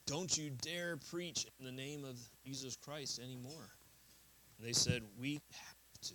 Don't 0.06 0.36
you 0.36 0.50
dare 0.50 0.96
preach 0.96 1.46
in 1.58 1.64
the 1.64 1.72
name 1.72 2.04
of 2.04 2.18
Jesus 2.44 2.76
Christ 2.76 3.18
anymore. 3.18 3.70
And 4.58 4.66
they 4.66 4.72
said, 4.72 5.02
We 5.18 5.34
have 5.52 6.00
to. 6.02 6.14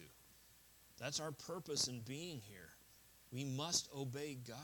That's 1.00 1.20
our 1.20 1.32
purpose 1.32 1.88
in 1.88 2.02
being 2.02 2.42
here. 2.44 2.70
We 3.32 3.46
must 3.46 3.90
obey 3.96 4.38
God 4.46 4.58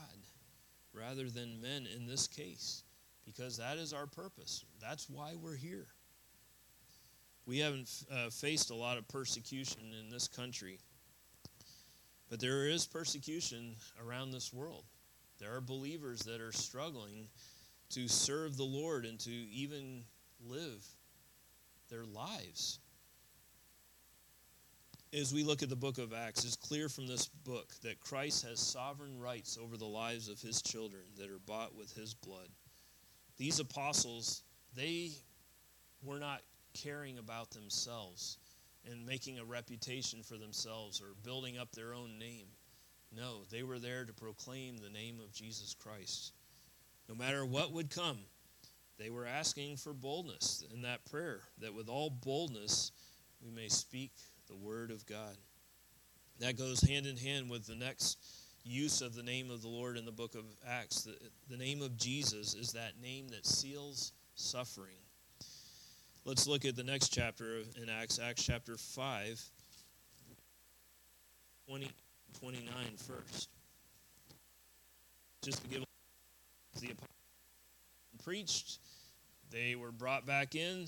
rather 0.93 1.29
than 1.29 1.61
men 1.61 1.87
in 1.93 2.05
this 2.05 2.27
case 2.27 2.83
because 3.25 3.57
that 3.57 3.77
is 3.77 3.93
our 3.93 4.07
purpose. 4.07 4.65
That's 4.81 5.09
why 5.09 5.35
we're 5.35 5.55
here. 5.55 5.87
We 7.45 7.59
haven't 7.59 7.89
uh, 8.11 8.29
faced 8.29 8.71
a 8.71 8.75
lot 8.75 8.97
of 8.97 9.07
persecution 9.07 9.93
in 9.99 10.09
this 10.09 10.27
country, 10.27 10.79
but 12.29 12.39
there 12.39 12.67
is 12.67 12.87
persecution 12.87 13.75
around 14.03 14.31
this 14.31 14.51
world. 14.51 14.85
There 15.39 15.55
are 15.55 15.61
believers 15.61 16.21
that 16.21 16.41
are 16.41 16.51
struggling 16.51 17.27
to 17.91 18.07
serve 18.07 18.57
the 18.57 18.63
Lord 18.63 19.05
and 19.05 19.19
to 19.19 19.31
even 19.31 20.03
live 20.43 20.85
their 21.89 22.05
lives 22.05 22.79
as 25.15 25.33
we 25.33 25.43
look 25.43 25.63
at 25.63 25.69
the 25.69 25.75
book 25.75 25.97
of 25.97 26.13
Acts, 26.13 26.43
it's 26.43 26.57
clear 26.57 26.89
from 26.89 27.07
this 27.07 27.27
book 27.27 27.69
that 27.83 28.01
Christ 28.01 28.45
has 28.45 28.59
sovereign 28.59 29.17
rights 29.17 29.57
over 29.61 29.77
the 29.77 29.85
lives 29.85 30.27
of 30.27 30.41
his 30.41 30.61
children 30.61 31.03
that 31.17 31.29
are 31.29 31.39
bought 31.45 31.73
with 31.73 31.93
his 31.93 32.13
blood. 32.13 32.49
These 33.37 33.61
apostles, 33.61 34.43
they 34.75 35.11
were 36.03 36.19
not 36.19 36.41
caring 36.73 37.17
about 37.17 37.49
themselves 37.51 38.39
and 38.89 39.05
making 39.05 39.39
a 39.39 39.45
reputation 39.45 40.21
for 40.21 40.37
themselves 40.37 41.01
or 41.01 41.15
building 41.23 41.57
up 41.57 41.71
their 41.71 41.93
own 41.93 42.19
name. 42.19 42.47
No, 43.15 43.43
they 43.49 43.63
were 43.63 43.79
there 43.79 44.03
to 44.03 44.13
proclaim 44.13 44.77
the 44.77 44.89
name 44.89 45.21
of 45.23 45.31
Jesus 45.31 45.73
Christ. 45.73 46.33
No 47.07 47.15
matter 47.15 47.45
what 47.45 47.71
would 47.71 47.89
come, 47.89 48.19
they 48.99 49.09
were 49.09 49.25
asking 49.25 49.77
for 49.77 49.93
boldness 49.93 50.65
in 50.73 50.81
that 50.81 51.05
prayer, 51.05 51.39
that 51.61 51.73
with 51.73 51.87
all 51.87 52.09
boldness 52.09 52.91
we 53.41 53.49
may 53.49 53.69
speak 53.69 54.11
the 54.47 54.55
Word 54.55 54.91
of 54.91 55.05
God. 55.05 55.37
That 56.39 56.57
goes 56.57 56.81
hand 56.81 57.05
in 57.05 57.17
hand 57.17 57.49
with 57.49 57.65
the 57.65 57.75
next 57.75 58.17
use 58.63 59.01
of 59.01 59.15
the 59.15 59.23
name 59.23 59.51
of 59.51 59.61
the 59.61 59.67
Lord 59.67 59.97
in 59.97 60.05
the 60.05 60.11
book 60.11 60.35
of 60.35 60.43
Acts. 60.67 61.03
The, 61.03 61.15
the 61.49 61.57
name 61.57 61.81
of 61.81 61.95
Jesus 61.97 62.55
is 62.55 62.73
that 62.73 62.93
name 63.01 63.29
that 63.29 63.45
seals 63.45 64.11
suffering. 64.35 64.97
Let's 66.25 66.47
look 66.47 66.65
at 66.65 66.75
the 66.75 66.83
next 66.83 67.09
chapter 67.09 67.59
in 67.81 67.89
Acts, 67.89 68.19
Acts 68.19 68.43
chapter 68.43 68.77
5, 68.77 69.43
20, 71.67 71.91
29 72.39 72.67
first. 72.97 73.49
Just 75.43 75.61
to 75.63 75.69
give 75.69 75.83
the 76.81 76.89
preached, 78.23 78.79
they 79.51 79.75
were 79.75 79.91
brought 79.91 80.25
back 80.25 80.55
in 80.55 80.87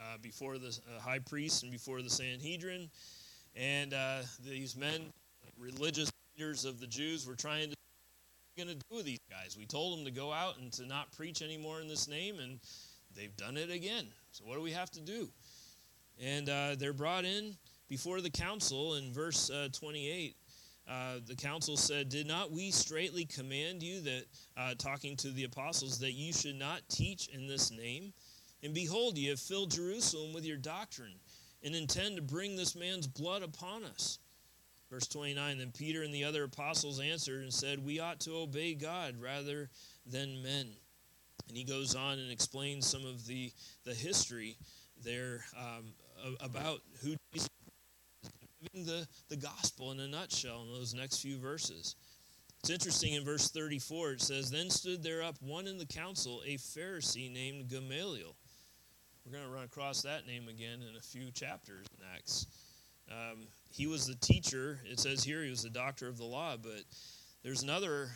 uh, 0.00 0.18
before 0.22 0.58
the 0.58 0.68
uh, 0.68 1.00
high 1.00 1.18
priest 1.18 1.62
and 1.62 1.72
before 1.72 2.02
the 2.02 2.10
Sanhedrin. 2.10 2.88
And 3.56 3.94
uh, 3.94 4.22
these 4.44 4.76
men, 4.76 5.12
religious 5.58 6.10
leaders 6.36 6.64
of 6.64 6.80
the 6.80 6.86
Jews, 6.86 7.26
were 7.26 7.34
trying 7.34 7.70
to 7.70 7.76
going 8.58 8.68
to 8.68 8.74
do 8.74 8.96
with 8.96 9.04
these 9.04 9.20
guys. 9.30 9.56
We 9.56 9.66
told 9.66 9.96
them 9.96 10.04
to 10.04 10.10
go 10.10 10.32
out 10.32 10.58
and 10.58 10.72
to 10.72 10.84
not 10.84 11.12
preach 11.12 11.42
anymore 11.42 11.80
in 11.80 11.86
this 11.86 12.08
name, 12.08 12.40
and 12.40 12.58
they've 13.14 13.36
done 13.36 13.56
it 13.56 13.70
again. 13.70 14.08
So 14.32 14.44
what 14.44 14.56
do 14.56 14.62
we 14.62 14.72
have 14.72 14.90
to 14.90 15.00
do? 15.00 15.28
And 16.20 16.48
uh, 16.48 16.74
they're 16.76 16.92
brought 16.92 17.24
in 17.24 17.54
before 17.88 18.20
the 18.20 18.30
council 18.30 18.96
in 18.96 19.12
verse 19.12 19.48
uh, 19.48 19.68
28. 19.72 20.34
Uh, 20.90 21.20
the 21.26 21.36
council 21.36 21.76
said, 21.76 22.08
Did 22.08 22.26
not 22.26 22.50
we 22.50 22.72
straightly 22.72 23.24
command 23.24 23.80
you 23.82 24.00
that, 24.00 24.24
uh, 24.56 24.74
talking 24.76 25.16
to 25.18 25.30
the 25.30 25.44
apostles, 25.44 26.00
that 26.00 26.12
you 26.12 26.32
should 26.32 26.56
not 26.56 26.80
teach 26.88 27.28
in 27.28 27.46
this 27.46 27.70
name? 27.70 28.12
And 28.62 28.74
behold, 28.74 29.16
ye 29.16 29.28
have 29.28 29.40
filled 29.40 29.70
Jerusalem 29.70 30.32
with 30.32 30.44
your 30.44 30.56
doctrine, 30.56 31.14
and 31.62 31.74
intend 31.74 32.16
to 32.16 32.22
bring 32.22 32.56
this 32.56 32.76
man's 32.76 33.06
blood 33.06 33.42
upon 33.42 33.84
us. 33.84 34.18
Verse 34.90 35.06
29 35.06 35.58
Then 35.58 35.72
Peter 35.76 36.02
and 36.02 36.14
the 36.14 36.24
other 36.24 36.44
apostles 36.44 37.00
answered 37.00 37.42
and 37.42 37.52
said, 37.52 37.84
We 37.84 38.00
ought 38.00 38.20
to 38.20 38.36
obey 38.36 38.74
God 38.74 39.16
rather 39.20 39.70
than 40.06 40.42
men. 40.42 40.68
And 41.48 41.56
he 41.56 41.64
goes 41.64 41.94
on 41.94 42.18
and 42.18 42.30
explains 42.30 42.86
some 42.86 43.06
of 43.06 43.26
the, 43.26 43.52
the 43.84 43.94
history 43.94 44.58
there 45.02 45.44
um, 45.56 45.94
about 46.40 46.80
who 47.02 47.14
Jesus 47.32 47.48
giving 48.60 48.86
the, 48.86 49.06
the 49.28 49.36
gospel 49.36 49.92
in 49.92 50.00
a 50.00 50.08
nutshell 50.08 50.62
in 50.62 50.72
those 50.72 50.94
next 50.94 51.20
few 51.20 51.38
verses. 51.38 51.96
It's 52.60 52.70
interesting 52.70 53.14
in 53.14 53.24
verse 53.24 53.50
34, 53.50 54.12
it 54.12 54.20
says, 54.20 54.50
Then 54.50 54.68
stood 54.68 55.02
there 55.02 55.22
up 55.22 55.36
one 55.40 55.68
in 55.68 55.78
the 55.78 55.86
council, 55.86 56.42
a 56.44 56.56
Pharisee 56.56 57.32
named 57.32 57.68
Gamaliel. 57.68 58.34
We're 59.24 59.32
going 59.32 59.44
to 59.44 59.50
run 59.50 59.64
across 59.64 60.02
that 60.02 60.26
name 60.26 60.48
again 60.48 60.80
in 60.88 60.96
a 60.96 61.00
few 61.00 61.30
chapters 61.30 61.86
in 61.98 62.04
Acts. 62.14 62.46
Um, 63.10 63.46
he 63.70 63.86
was 63.86 64.06
the 64.06 64.14
teacher. 64.14 64.80
It 64.84 64.98
says 65.00 65.22
here 65.22 65.42
he 65.42 65.50
was 65.50 65.62
the 65.62 65.70
doctor 65.70 66.08
of 66.08 66.18
the 66.18 66.24
law, 66.24 66.56
but 66.56 66.82
there's 67.42 67.62
another, 67.62 68.08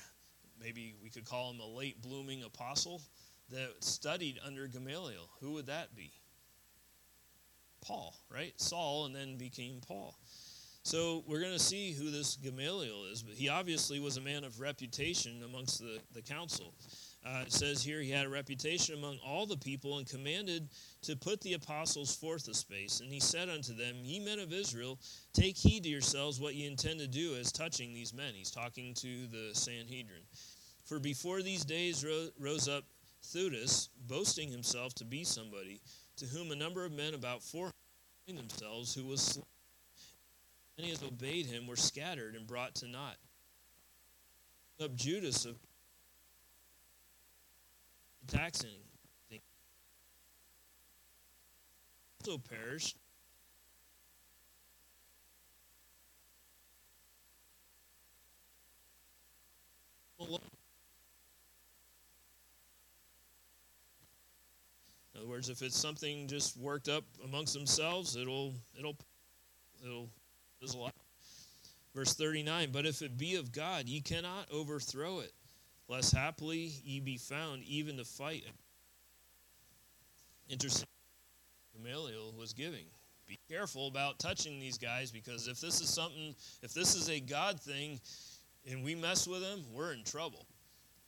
maybe 0.60 0.94
we 1.02 1.10
could 1.10 1.24
call 1.24 1.50
him 1.50 1.60
a 1.60 1.66
late 1.66 2.00
blooming 2.02 2.44
apostle, 2.44 3.02
that 3.50 3.70
studied 3.80 4.38
under 4.46 4.66
Gamaliel. 4.66 5.28
Who 5.40 5.52
would 5.52 5.66
that 5.66 5.94
be? 5.94 6.12
Paul, 7.84 8.14
right? 8.30 8.52
Saul, 8.56 9.06
and 9.06 9.14
then 9.14 9.36
became 9.36 9.80
Paul. 9.86 10.16
So 10.84 11.22
we're 11.26 11.40
going 11.40 11.52
to 11.52 11.58
see 11.58 11.92
who 11.92 12.10
this 12.10 12.36
Gamaliel 12.36 13.04
is, 13.12 13.22
but 13.22 13.34
he 13.34 13.48
obviously 13.48 14.00
was 14.00 14.16
a 14.16 14.20
man 14.20 14.44
of 14.44 14.60
reputation 14.60 15.42
amongst 15.44 15.78
the, 15.78 15.98
the 16.12 16.22
council. 16.22 16.74
Uh, 17.24 17.42
it 17.46 17.52
says 17.52 17.82
here 17.82 18.00
he 18.00 18.10
had 18.10 18.26
a 18.26 18.28
reputation 18.28 18.96
among 18.96 19.18
all 19.24 19.46
the 19.46 19.56
people 19.56 19.98
and 19.98 20.08
commanded 20.08 20.68
to 21.02 21.14
put 21.14 21.40
the 21.40 21.52
apostles 21.52 22.16
forth 22.16 22.48
a 22.48 22.54
space. 22.54 23.00
And 23.00 23.12
he 23.12 23.20
said 23.20 23.48
unto 23.48 23.74
them, 23.74 23.96
Ye 24.02 24.18
men 24.18 24.40
of 24.40 24.52
Israel, 24.52 24.98
take 25.32 25.56
heed 25.56 25.84
to 25.84 25.88
yourselves 25.88 26.40
what 26.40 26.56
ye 26.56 26.66
intend 26.66 26.98
to 26.98 27.06
do 27.06 27.36
as 27.36 27.52
touching 27.52 27.94
these 27.94 28.12
men. 28.12 28.34
He's 28.34 28.50
talking 28.50 28.92
to 28.94 29.26
the 29.28 29.50
Sanhedrin. 29.52 30.22
For 30.84 30.98
before 30.98 31.42
these 31.42 31.64
days 31.64 32.04
rose 32.40 32.68
up 32.68 32.84
Theudas, 33.24 33.88
boasting 34.08 34.50
himself 34.50 34.94
to 34.94 35.04
be 35.04 35.22
somebody, 35.22 35.80
to 36.16 36.26
whom 36.26 36.50
a 36.50 36.56
number 36.56 36.84
of 36.84 36.92
men, 36.92 37.14
about 37.14 37.42
four 37.42 37.70
hundred, 38.26 38.42
themselves, 38.42 38.94
who 38.94 39.04
was 39.04 39.22
slain. 39.22 39.44
Many 40.76 40.90
as 40.90 41.02
obeyed 41.02 41.46
him 41.46 41.68
were 41.68 41.76
scattered 41.76 42.34
and 42.34 42.46
brought 42.46 42.74
to 42.76 42.88
naught. 42.88 43.16
Up 44.82 44.94
Judas 44.96 45.44
of 45.44 45.56
taxing 48.26 48.82
also 52.22 52.38
perished. 52.38 52.96
In 60.20 60.38
other 65.16 65.26
words, 65.26 65.48
if 65.48 65.62
it's 65.62 65.76
something 65.76 66.28
just 66.28 66.56
worked 66.56 66.88
up 66.88 67.02
amongst 67.24 67.54
themselves, 67.54 68.14
it'll 68.14 68.54
it'll 68.78 68.96
it'll 69.84 70.08
fizzle 70.60 70.86
out. 70.86 70.92
Verse 71.94 72.14
39, 72.14 72.70
but 72.72 72.86
if 72.86 73.02
it 73.02 73.18
be 73.18 73.34
of 73.34 73.52
God, 73.52 73.88
ye 73.88 74.00
cannot 74.00 74.46
overthrow 74.50 75.18
it 75.20 75.32
lest 75.88 76.14
happily 76.14 76.72
ye 76.84 77.00
be 77.00 77.16
found 77.16 77.62
even 77.64 77.96
to 77.96 78.04
fight. 78.04 78.44
Interesting. 80.48 80.88
Gamaliel 81.74 82.34
was 82.38 82.52
giving. 82.52 82.84
Be 83.26 83.38
careful 83.48 83.88
about 83.88 84.18
touching 84.18 84.60
these 84.60 84.78
guys 84.78 85.10
because 85.10 85.48
if 85.48 85.60
this 85.60 85.80
is 85.80 85.88
something, 85.88 86.34
if 86.62 86.74
this 86.74 86.94
is 86.94 87.08
a 87.08 87.20
God 87.20 87.60
thing, 87.60 88.00
and 88.70 88.84
we 88.84 88.94
mess 88.94 89.26
with 89.26 89.40
them, 89.40 89.64
we're 89.72 89.92
in 89.92 90.04
trouble. 90.04 90.46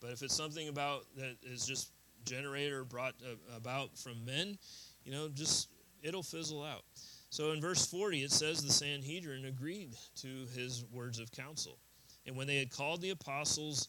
But 0.01 0.11
if 0.11 0.23
it's 0.23 0.35
something 0.35 0.69
about 0.69 1.05
that 1.17 1.37
is 1.43 1.67
just 1.67 1.93
generated 2.25 2.73
or 2.73 2.85
brought 2.85 3.15
uh, 3.25 3.57
about 3.57 3.97
from 3.97 4.25
men, 4.25 4.59
you 5.05 5.13
know, 5.13 5.29
just 5.29 5.69
it'll 6.03 6.23
fizzle 6.23 6.63
out. 6.63 6.85
So 7.31 7.53
in 7.53 7.61
verse 7.61 7.87
40, 7.87 8.23
it 8.23 8.31
says 8.31 8.63
the 8.63 8.73
Sanhedrin 8.73 9.47
agreed 9.47 9.95
to 10.17 10.47
his 10.55 10.85
words 10.93 11.19
of 11.19 11.33
counsel. 11.33 11.79
And 12.27 12.37
when 12.37 12.47
they 12.47 12.59
had 12.59 12.71
called 12.71 13.01
the 13.01 13.11
apostles 13.11 13.89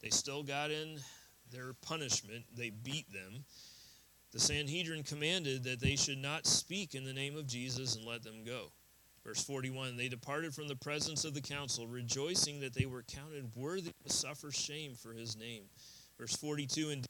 they 0.00 0.10
still 0.10 0.42
got 0.42 0.70
in 0.70 0.98
their 1.50 1.74
punishment. 1.82 2.44
They 2.56 2.70
beat 2.70 3.12
them. 3.12 3.44
The 4.32 4.40
Sanhedrin 4.40 5.02
commanded 5.02 5.64
that 5.64 5.80
they 5.80 5.96
should 5.96 6.18
not 6.18 6.46
speak 6.46 6.94
in 6.94 7.04
the 7.04 7.12
name 7.12 7.36
of 7.36 7.46
Jesus 7.46 7.96
and 7.96 8.04
let 8.06 8.22
them 8.22 8.44
go. 8.44 8.72
Verse 9.24 9.42
41 9.42 9.96
They 9.96 10.08
departed 10.08 10.54
from 10.54 10.68
the 10.68 10.76
presence 10.76 11.24
of 11.24 11.34
the 11.34 11.40
council, 11.40 11.86
rejoicing 11.86 12.60
that 12.60 12.74
they 12.74 12.86
were 12.86 13.02
counted 13.02 13.50
worthy 13.54 13.92
to 14.06 14.12
suffer 14.12 14.50
shame 14.50 14.94
for 14.94 15.12
his 15.12 15.36
name. 15.36 15.64
Verse 16.18 16.36
42 16.36 16.90
And 16.90 17.06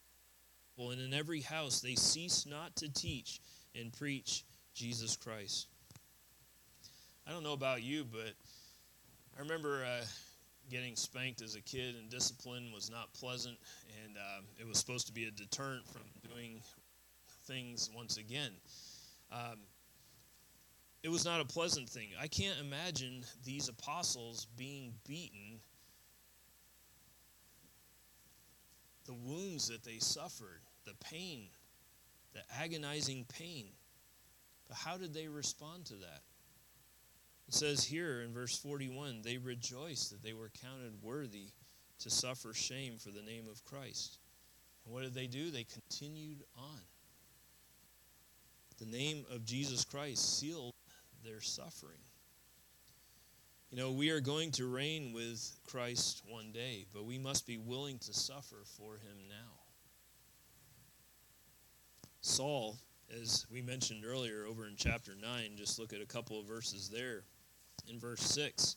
in 0.78 1.14
every 1.14 1.42
house 1.42 1.80
they 1.80 1.94
ceased 1.94 2.48
not 2.48 2.74
to 2.76 2.92
teach 2.92 3.40
and 3.78 3.92
preach 3.92 4.44
Jesus 4.74 5.16
Christ. 5.16 5.68
I 7.26 7.32
don't 7.32 7.44
know 7.44 7.52
about 7.52 7.82
you, 7.82 8.04
but 8.04 8.32
I 9.36 9.42
remember. 9.42 9.84
Uh, 9.84 10.04
getting 10.70 10.96
spanked 10.96 11.42
as 11.42 11.56
a 11.56 11.60
kid 11.60 11.96
and 11.96 12.08
discipline 12.08 12.70
was 12.72 12.90
not 12.90 13.12
pleasant, 13.12 13.58
and 14.04 14.16
uh, 14.16 14.40
it 14.58 14.66
was 14.66 14.78
supposed 14.78 15.06
to 15.08 15.12
be 15.12 15.24
a 15.24 15.30
deterrent 15.30 15.86
from 15.88 16.02
doing 16.28 16.60
things 17.46 17.90
once 17.94 18.16
again. 18.16 18.52
Um, 19.32 19.58
it 21.02 21.08
was 21.08 21.24
not 21.24 21.40
a 21.40 21.44
pleasant 21.44 21.88
thing. 21.88 22.08
I 22.20 22.26
can't 22.28 22.58
imagine 22.60 23.24
these 23.44 23.68
apostles 23.68 24.46
being 24.56 24.92
beaten, 25.08 25.60
the 29.06 29.14
wounds 29.14 29.68
that 29.68 29.82
they 29.82 29.98
suffered, 29.98 30.60
the 30.84 30.94
pain, 31.00 31.48
the 32.32 32.40
agonizing 32.60 33.24
pain. 33.28 33.66
But 34.68 34.76
how 34.76 34.96
did 34.96 35.14
they 35.14 35.26
respond 35.26 35.86
to 35.86 35.94
that? 35.94 36.20
It 37.50 37.54
says 37.54 37.82
here 37.82 38.20
in 38.20 38.32
verse 38.32 38.56
41 38.56 39.22
they 39.24 39.36
rejoiced 39.36 40.12
that 40.12 40.22
they 40.22 40.32
were 40.32 40.52
counted 40.62 41.02
worthy 41.02 41.48
to 41.98 42.08
suffer 42.08 42.54
shame 42.54 42.96
for 42.96 43.10
the 43.10 43.22
name 43.22 43.48
of 43.50 43.64
Christ. 43.64 44.18
And 44.84 44.94
what 44.94 45.02
did 45.02 45.14
they 45.14 45.26
do? 45.26 45.50
They 45.50 45.64
continued 45.64 46.44
on. 46.56 46.78
The 48.78 48.86
name 48.86 49.26
of 49.34 49.44
Jesus 49.44 49.84
Christ 49.84 50.38
sealed 50.38 50.74
their 51.24 51.40
suffering. 51.40 51.98
You 53.72 53.78
know, 53.78 53.90
we 53.90 54.10
are 54.10 54.20
going 54.20 54.52
to 54.52 54.72
reign 54.72 55.12
with 55.12 55.50
Christ 55.68 56.22
one 56.28 56.52
day, 56.52 56.86
but 56.94 57.04
we 57.04 57.18
must 57.18 57.48
be 57.48 57.58
willing 57.58 57.98
to 57.98 58.14
suffer 58.14 58.62
for 58.78 58.92
him 58.92 59.26
now. 59.28 59.58
Saul, 62.20 62.78
as 63.20 63.44
we 63.50 63.60
mentioned 63.60 64.04
earlier 64.06 64.44
over 64.48 64.68
in 64.68 64.76
chapter 64.76 65.16
9, 65.20 65.56
just 65.56 65.80
look 65.80 65.92
at 65.92 66.00
a 66.00 66.06
couple 66.06 66.38
of 66.38 66.46
verses 66.46 66.88
there 66.88 67.24
in 67.88 67.98
verse 67.98 68.20
6. 68.20 68.76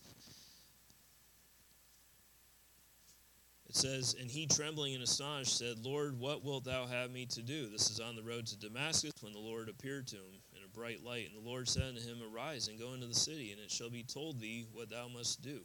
It 3.74 3.78
says, 3.78 4.16
And 4.20 4.30
he, 4.30 4.46
trembling 4.46 4.94
and 4.94 5.04
astonished, 5.04 5.58
said, 5.58 5.80
Lord, 5.84 6.20
what 6.20 6.44
wilt 6.44 6.63
thou 6.63 6.86
have 6.86 7.10
me 7.10 7.26
to 7.26 7.42
do? 7.42 7.70
This 7.70 7.89
is 7.89 8.00
on 8.00 8.16
the 8.16 8.22
road 8.22 8.46
to 8.48 8.60
Damascus 8.60 9.13
when 9.22 9.34
the 9.34 9.39
Lord 9.39 9.68
appeared 9.68 10.06
to 10.08 10.18
him 10.18 10.41
in 10.56 10.64
a 10.64 10.68
bright 10.78 11.04
light. 11.04 11.30
And 11.34 11.43
the 11.43 11.49
Lord 11.49 11.68
said 11.68 11.84
unto 11.84 12.01
him, 12.01 12.20
Arise 12.24 12.68
and 12.68 12.80
go 12.80 12.93
into 12.93 13.08
the 13.08 13.16
city, 13.16 13.51
and 13.51 13.60
it 13.60 13.72
shall 13.72 13.89
be 13.89 14.04
told 14.04 14.39
thee 14.39 14.68
what 14.74 14.91
thou 14.91 15.08
must 15.08 15.41
do. 15.41 15.62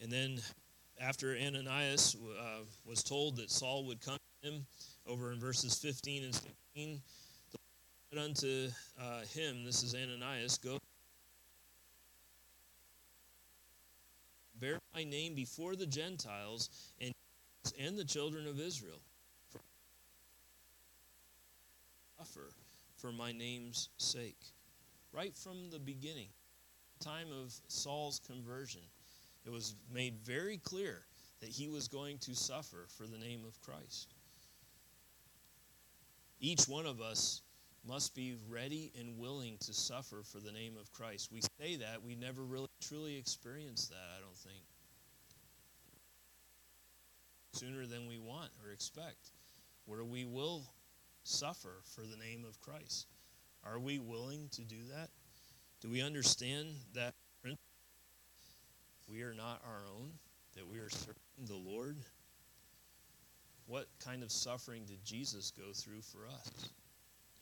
And 0.00 0.10
then, 0.10 0.40
after 0.98 1.36
Ananias 1.36 2.16
uh, 2.40 2.60
was 2.86 3.02
told 3.02 3.36
that 3.36 3.50
Saul 3.50 3.84
would 3.84 4.00
come 4.00 4.16
to 4.42 4.48
him, 4.48 4.66
over 5.06 5.32
in 5.32 5.40
verses 5.40 5.74
15 5.74 6.24
and 6.24 6.34
16, 6.34 6.48
the 7.52 7.58
Lord 7.58 8.10
said 8.10 8.18
unto 8.24 8.68
uh, 8.98 9.20
him, 9.34 9.64
This 9.64 9.82
is 9.82 9.94
Ananias, 9.94 10.56
go 10.56 10.78
bear 14.60 14.78
my 14.94 15.04
name 15.04 15.34
before 15.34 15.76
the 15.76 15.86
Gentiles 15.86 16.70
and, 17.00 17.12
and 17.80 17.96
the 17.96 18.04
children 18.04 18.46
of 18.46 18.60
Israel. 18.60 19.00
Suffer 22.18 22.50
for 22.96 23.12
my 23.12 23.32
name's 23.32 23.88
sake. 23.98 24.40
Right 25.12 25.36
from 25.36 25.70
the 25.70 25.78
beginning, 25.78 26.28
time 27.00 27.28
of 27.32 27.54
Saul's 27.68 28.20
conversion, 28.26 28.82
it 29.46 29.50
was 29.50 29.74
made 29.92 30.18
very 30.24 30.58
clear 30.58 31.02
that 31.40 31.48
he 31.48 31.68
was 31.68 31.88
going 31.88 32.18
to 32.18 32.34
suffer 32.34 32.86
for 32.88 33.06
the 33.06 33.18
name 33.18 33.42
of 33.46 33.60
Christ. 33.60 34.14
Each 36.40 36.68
one 36.68 36.86
of 36.86 37.00
us 37.00 37.42
must 37.86 38.14
be 38.14 38.34
ready 38.48 38.92
and 38.98 39.18
willing 39.18 39.56
to 39.60 39.72
suffer 39.72 40.22
for 40.22 40.40
the 40.40 40.52
name 40.52 40.76
of 40.80 40.92
Christ. 40.92 41.30
We 41.32 41.40
say 41.60 41.76
that, 41.76 42.02
we 42.02 42.14
never 42.14 42.42
really 42.42 42.68
truly 42.80 43.16
experience 43.16 43.88
that, 43.88 44.16
I 44.16 44.20
don't 44.20 44.36
think. 44.36 44.62
Sooner 47.52 47.86
than 47.86 48.06
we 48.06 48.18
want 48.18 48.50
or 48.64 48.72
expect, 48.72 49.30
where 49.86 50.04
we 50.04 50.24
will 50.24 50.64
suffer 51.24 51.80
for 51.94 52.02
the 52.02 52.16
name 52.16 52.44
of 52.46 52.60
Christ. 52.60 53.06
Are 53.64 53.78
we 53.78 53.98
willing 53.98 54.48
to 54.52 54.62
do 54.62 54.76
that? 54.94 55.08
Do 55.80 55.88
we 55.88 56.02
understand 56.02 56.68
that 56.94 57.14
we 59.10 59.22
are 59.22 59.34
not 59.34 59.62
our 59.66 59.82
own, 59.96 60.10
that 60.54 60.66
we 60.66 60.78
are 60.78 60.90
serving 60.90 61.14
the 61.46 61.54
Lord? 61.54 61.96
What 63.66 63.86
kind 64.04 64.22
of 64.22 64.30
suffering 64.30 64.84
did 64.86 65.04
Jesus 65.04 65.50
go 65.50 65.72
through 65.72 66.02
for 66.02 66.26
us? 66.26 66.70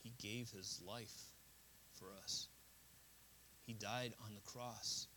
He 0.07 0.13
gave 0.25 0.49
his 0.51 0.81
life 0.87 1.33
for 1.99 2.07
us. 2.23 2.47
He 3.65 3.73
died 3.73 4.13
on 4.25 4.33
the 4.35 4.49
cross. 4.49 5.07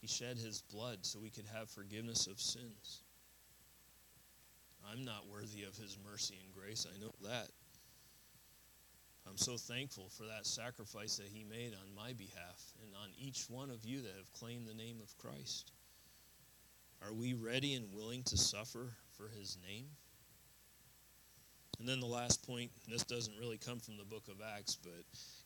He 0.00 0.06
shed 0.06 0.36
his 0.38 0.62
blood 0.62 0.98
so 1.02 1.18
we 1.18 1.30
could 1.30 1.46
have 1.52 1.68
forgiveness 1.68 2.28
of 2.28 2.40
sins. 2.40 3.02
I'm 4.88 5.04
not 5.04 5.28
worthy 5.28 5.64
of 5.64 5.76
his 5.76 5.98
mercy 6.08 6.36
and 6.44 6.52
grace. 6.54 6.86
I 6.88 7.00
know 7.00 7.12
that. 7.22 7.48
I'm 9.26 9.38
so 9.38 9.56
thankful 9.56 10.08
for 10.08 10.24
that 10.24 10.46
sacrifice 10.46 11.16
that 11.16 11.28
he 11.28 11.42
made 11.42 11.72
on 11.74 11.94
my 11.94 12.12
behalf 12.12 12.74
and 12.80 12.92
on 13.02 13.08
each 13.18 13.46
one 13.48 13.70
of 13.70 13.84
you 13.84 14.02
that 14.02 14.14
have 14.16 14.32
claimed 14.32 14.68
the 14.68 14.74
name 14.74 14.98
of 15.02 15.16
Christ. 15.18 15.72
Are 17.04 17.12
we 17.12 17.34
ready 17.34 17.74
and 17.74 17.92
willing 17.92 18.22
to 18.24 18.36
suffer 18.36 18.92
for 19.16 19.28
his 19.28 19.58
name? 19.66 19.86
And 21.82 21.88
then 21.88 21.98
the 21.98 22.06
last 22.06 22.46
point, 22.46 22.70
this 22.86 23.02
doesn't 23.02 23.36
really 23.40 23.58
come 23.58 23.80
from 23.80 23.96
the 23.96 24.04
book 24.04 24.28
of 24.28 24.36
Acts, 24.56 24.78
but 24.84 25.02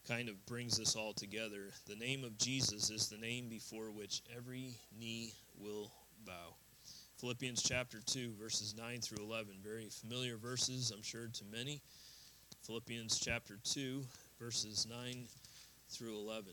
kind 0.06 0.28
of 0.28 0.44
brings 0.44 0.76
this 0.76 0.94
all 0.94 1.14
together. 1.14 1.70
The 1.88 1.96
name 1.96 2.24
of 2.24 2.36
Jesus 2.36 2.90
is 2.90 3.08
the 3.08 3.16
name 3.16 3.48
before 3.48 3.90
which 3.90 4.20
every 4.36 4.74
knee 5.00 5.32
will 5.58 5.90
bow. 6.26 6.54
Philippians 7.16 7.62
chapter 7.62 8.00
2, 8.04 8.34
verses 8.38 8.74
9 8.76 9.00
through 9.00 9.24
11. 9.24 9.54
Very 9.64 9.88
familiar 9.88 10.36
verses, 10.36 10.92
I'm 10.94 11.02
sure, 11.02 11.26
to 11.26 11.44
many. 11.50 11.80
Philippians 12.64 13.18
chapter 13.18 13.56
2, 13.64 14.04
verses 14.38 14.86
9 14.90 15.24
through 15.88 16.18
11. 16.18 16.52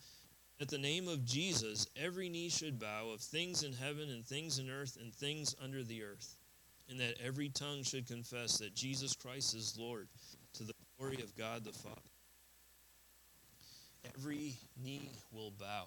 at 0.61 0.69
the 0.69 0.77
name 0.77 1.07
of 1.07 1.25
Jesus, 1.25 1.87
every 1.95 2.29
knee 2.29 2.49
should 2.49 2.79
bow 2.79 3.09
of 3.09 3.21
things 3.21 3.63
in 3.63 3.73
heaven 3.73 4.09
and 4.09 4.23
things 4.25 4.59
in 4.59 4.69
earth 4.69 4.97
and 5.01 5.13
things 5.13 5.55
under 5.63 5.83
the 5.83 6.03
earth, 6.03 6.35
and 6.89 6.99
that 6.99 7.15
every 7.25 7.49
tongue 7.49 7.83
should 7.83 8.05
confess 8.05 8.59
that 8.59 8.75
Jesus 8.75 9.15
Christ 9.15 9.55
is 9.55 9.75
Lord 9.79 10.07
to 10.53 10.63
the 10.63 10.73
glory 10.97 11.21
of 11.23 11.35
God 11.35 11.63
the 11.63 11.71
Father. 11.71 11.95
Every 14.15 14.53
knee 14.83 15.09
will 15.31 15.51
bow, 15.51 15.85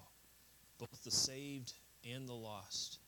both 0.77 1.03
the 1.03 1.11
saved 1.11 1.73
and 2.13 2.27
the 2.27 2.33
lost. 2.33 2.99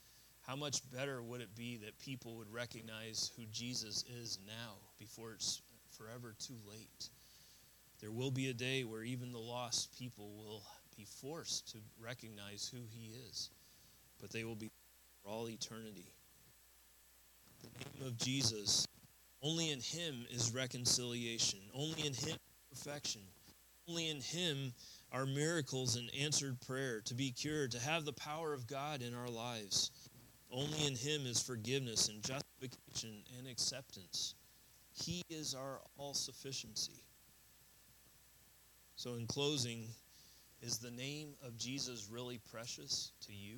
How 0.48 0.56
much 0.56 0.90
better 0.92 1.22
would 1.22 1.42
it 1.42 1.54
be 1.56 1.78
that 1.78 2.00
people 2.00 2.38
would 2.38 2.54
recognize 2.54 3.32
who 3.36 3.44
Jesus 3.52 4.06
is 4.22 4.40
now 4.48 4.76
before 5.00 5.34
it's 5.34 5.62
forever 5.92 6.34
too 6.40 6.56
late? 6.70 7.10
There 8.00 8.12
will 8.12 8.32
be 8.32 8.50
a 8.50 8.54
day 8.54 8.84
where 8.86 9.04
even 9.04 9.34
the 9.34 9.40
lost 9.40 9.98
people 9.98 10.32
will 10.38 10.64
be 10.98 11.06
forced 11.06 11.72
to 11.72 11.78
recognize 12.02 12.70
who 12.74 12.82
he 12.90 13.12
is, 13.30 13.52
but 14.20 14.32
they 14.32 14.44
will 14.44 14.56
be 14.56 14.72
for 15.24 15.30
all 15.30 15.48
eternity. 15.50 16.12
The 17.62 17.70
name 18.00 18.08
of 18.08 18.18
Jesus, 18.18 18.88
only 19.44 19.72
in 19.72 19.80
him 19.80 20.26
is 20.32 20.54
reconciliation, 20.54 21.60
only 21.74 22.06
in 22.06 22.14
him 22.14 22.38
perfection, 22.70 23.22
only 23.88 24.10
in 24.10 24.22
him 24.22 24.74
are 25.12 25.26
miracles 25.26 25.96
and 25.96 26.10
answered 26.20 26.60
prayer, 26.62 27.02
to 27.02 27.14
be 27.14 27.32
cured, 27.32 27.72
to 27.72 27.80
have 27.80 28.04
the 28.04 28.14
power 28.14 28.54
of 28.54 28.68
God 28.68 29.02
in 29.02 29.14
our 29.14 29.30
lives. 29.30 29.92
Only 30.52 30.86
in 30.86 30.96
him 30.96 31.26
is 31.26 31.42
forgiveness 31.42 32.10
and 32.10 32.24
justification 32.24 33.24
and 33.38 33.48
acceptance. 33.48 34.36
He 34.94 35.22
is 35.30 35.54
our 35.54 35.80
all 35.98 36.14
sufficiency. 36.14 37.04
So, 38.96 39.16
in 39.16 39.28
closing, 39.28 39.88
is 40.62 40.78
the 40.78 40.92
name 40.92 41.30
of 41.46 41.58
Jesus 41.58 42.08
really 42.12 42.40
precious 42.52 43.12
to 43.28 43.34
you? 43.34 43.58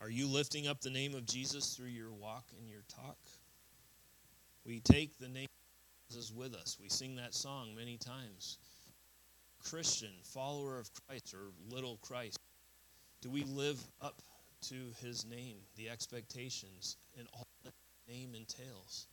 Are 0.00 0.10
you 0.10 0.26
lifting 0.26 0.66
up 0.66 0.80
the 0.80 0.90
name 0.90 1.14
of 1.14 1.26
Jesus 1.26 1.74
through 1.74 1.88
your 1.88 2.12
walk 2.12 2.44
and 2.58 2.68
your 2.68 2.82
talk? 2.88 3.18
We 4.64 4.80
take 4.80 5.18
the 5.18 5.28
name 5.28 5.46
of 5.46 6.14
Jesus 6.14 6.32
with 6.32 6.54
us. 6.54 6.78
We 6.80 6.88
sing 6.88 7.16
that 7.16 7.34
song 7.34 7.74
many 7.76 7.96
times. 7.96 8.58
Christian, 9.62 10.12
follower 10.22 10.78
of 10.78 10.90
Christ, 11.06 11.34
or 11.34 11.52
little 11.74 11.98
Christ. 12.02 12.38
Do 13.22 13.30
we 13.30 13.44
live 13.44 13.80
up 14.02 14.20
to 14.68 14.74
his 15.00 15.24
name, 15.24 15.56
the 15.76 15.88
expectations, 15.88 16.96
and 17.18 17.26
all 17.32 17.46
that 17.64 17.72
name 18.08 18.34
entails? 18.34 19.06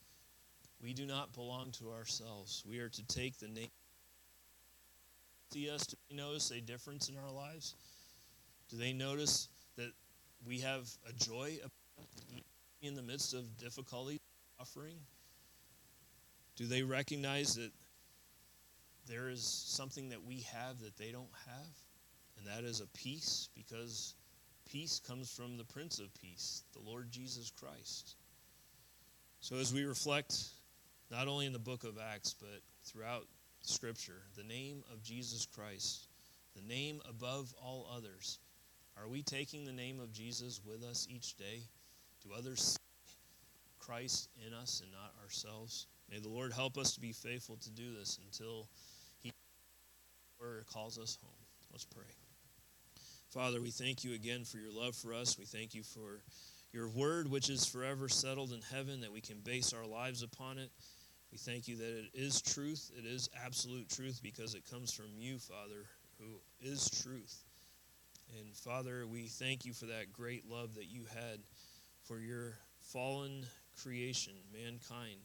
We 0.82 0.94
do 0.94 1.06
not 1.06 1.34
belong 1.34 1.72
to 1.80 1.92
ourselves. 1.92 2.64
We 2.68 2.80
are 2.80 2.90
to 2.90 3.06
take 3.08 3.38
the 3.38 3.48
name 3.48 3.70
see 5.52 5.70
us? 5.70 5.86
Do 5.86 5.98
they 6.10 6.16
notice 6.16 6.52
a 6.52 6.62
difference 6.62 7.10
in 7.10 7.18
our 7.18 7.32
lives? 7.32 7.76
Do 8.70 8.78
they 8.78 8.94
notice 8.94 9.50
that 9.78 9.92
we 10.46 10.60
have 10.60 10.90
a 11.08 11.14
joy 11.14 11.58
in 12.82 12.96
the 12.96 13.02
midst 13.02 13.34
of 13.34 13.58
difficulty, 13.58 14.20
suffering? 14.58 14.96
Do 16.56 16.66
they 16.68 16.84
recognize 16.84 17.56
that 17.56 17.72
there 19.08 19.30
is 19.30 19.44
something 19.44 20.10
that 20.10 20.24
we 20.24 20.46
have 20.54 20.80
that 20.80 20.98
they 20.98 21.12
don't 21.12 21.34
have? 21.48 21.68
And 22.38 22.48
that 22.48 22.64
is 22.64 22.80
a 22.80 22.88
peace, 22.98 23.50
because 23.56 24.16
peace 24.70 25.00
comes 25.06 25.30
from 25.30 25.58
the 25.58 25.66
Prince 25.66 26.00
of 26.00 26.14
Peace, 26.14 26.64
the 26.74 26.80
Lord 26.80 27.12
Jesus 27.12 27.52
Christ. 27.52 28.16
So 29.42 29.58
as 29.58 29.74
we 29.74 29.84
reflect, 29.84 30.36
not 31.12 31.28
only 31.28 31.46
in 31.46 31.54
the 31.54 31.60
book 31.60 31.84
of 31.84 31.98
Acts, 32.00 32.34
but 32.40 32.62
throughout 32.86 33.28
Scripture, 33.62 34.24
the 34.36 34.44
name 34.44 34.84
of 34.92 35.04
Jesus 35.04 35.46
Christ, 35.46 36.08
the 36.56 36.62
name 36.68 37.02
above 37.08 37.54
all 37.62 37.90
others. 37.96 38.40
Are 38.98 39.08
we 39.08 39.22
taking 39.22 39.66
the 39.66 39.72
name 39.72 40.00
of 40.00 40.12
Jesus 40.12 40.62
with 40.66 40.84
us 40.84 41.08
each 41.10 41.36
day? 41.38 41.62
Do 42.24 42.32
others 42.38 42.62
see 42.62 43.16
Christ 43.80 44.30
in 44.46 44.54
us 44.54 44.82
and 44.84 44.92
not 44.92 45.14
ourselves? 45.24 45.88
May 46.12 46.20
the 46.20 46.30
Lord 46.30 46.52
help 46.54 46.78
us 46.78 46.94
to 46.94 47.00
be 47.00 47.14
faithful 47.14 47.58
to 47.58 47.72
do 47.72 47.94
this 47.98 48.20
until 48.24 48.68
He 49.22 49.32
calls 50.72 50.98
us 50.98 51.18
home. 51.22 51.32
Let's 51.72 51.86
pray. 51.86 52.04
Father, 53.30 53.62
we 53.62 53.70
thank 53.72 54.04
you 54.04 54.14
again 54.14 54.44
for 54.44 54.58
your 54.58 54.74
love 54.74 54.96
for 54.96 55.14
us. 55.14 55.38
We 55.38 55.46
thank 55.46 55.74
you 55.74 55.84
for 55.84 56.22
your 56.74 56.90
word, 56.90 57.30
which 57.30 57.50
is 57.50 57.66
forever 57.66 58.10
settled 58.10 58.52
in 58.52 58.62
heaven, 58.62 59.02
that 59.02 59.12
we 59.12 59.22
can 59.22 59.38
base 59.40 59.72
our 59.74 59.86
lives 59.86 60.24
upon 60.24 60.58
it. 60.58 60.70
We 61.32 61.38
thank 61.38 61.68
you 61.68 61.78
that 61.78 62.00
it 62.00 62.10
is 62.14 62.42
truth. 62.42 62.92
It 62.98 63.06
is 63.06 63.30
absolute 63.46 63.90
truth 63.90 64.20
because 64.22 64.54
it 64.54 64.70
comes 64.70 64.92
from 64.92 65.08
you, 65.18 65.38
Father, 65.38 65.86
who 66.20 66.42
is 66.60 66.90
truth. 66.90 67.44
And 68.38 68.56
Father, 68.56 69.06
we 69.08 69.28
thank 69.28 69.66
you 69.66 69.74
for 69.74 69.86
that 69.86 70.12
great 70.12 70.50
love 70.50 70.76
that 70.76 70.90
you 70.90 71.06
had 71.14 71.40
for 72.04 72.20
your 72.20 72.58
fallen 72.82 73.46
creation, 73.82 74.34
mankind, 74.54 75.20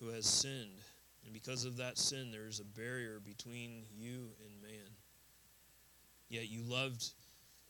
who 0.00 0.08
has 0.08 0.26
sinned. 0.26 0.80
And 1.24 1.32
because 1.32 1.64
of 1.64 1.76
that 1.76 1.98
sin, 1.98 2.30
there 2.32 2.48
is 2.48 2.60
a 2.60 2.64
barrier 2.64 3.20
between 3.24 3.84
you 3.96 4.30
and 4.44 4.62
man. 4.62 4.90
Yet 6.28 6.48
you 6.48 6.62
loved 6.62 7.10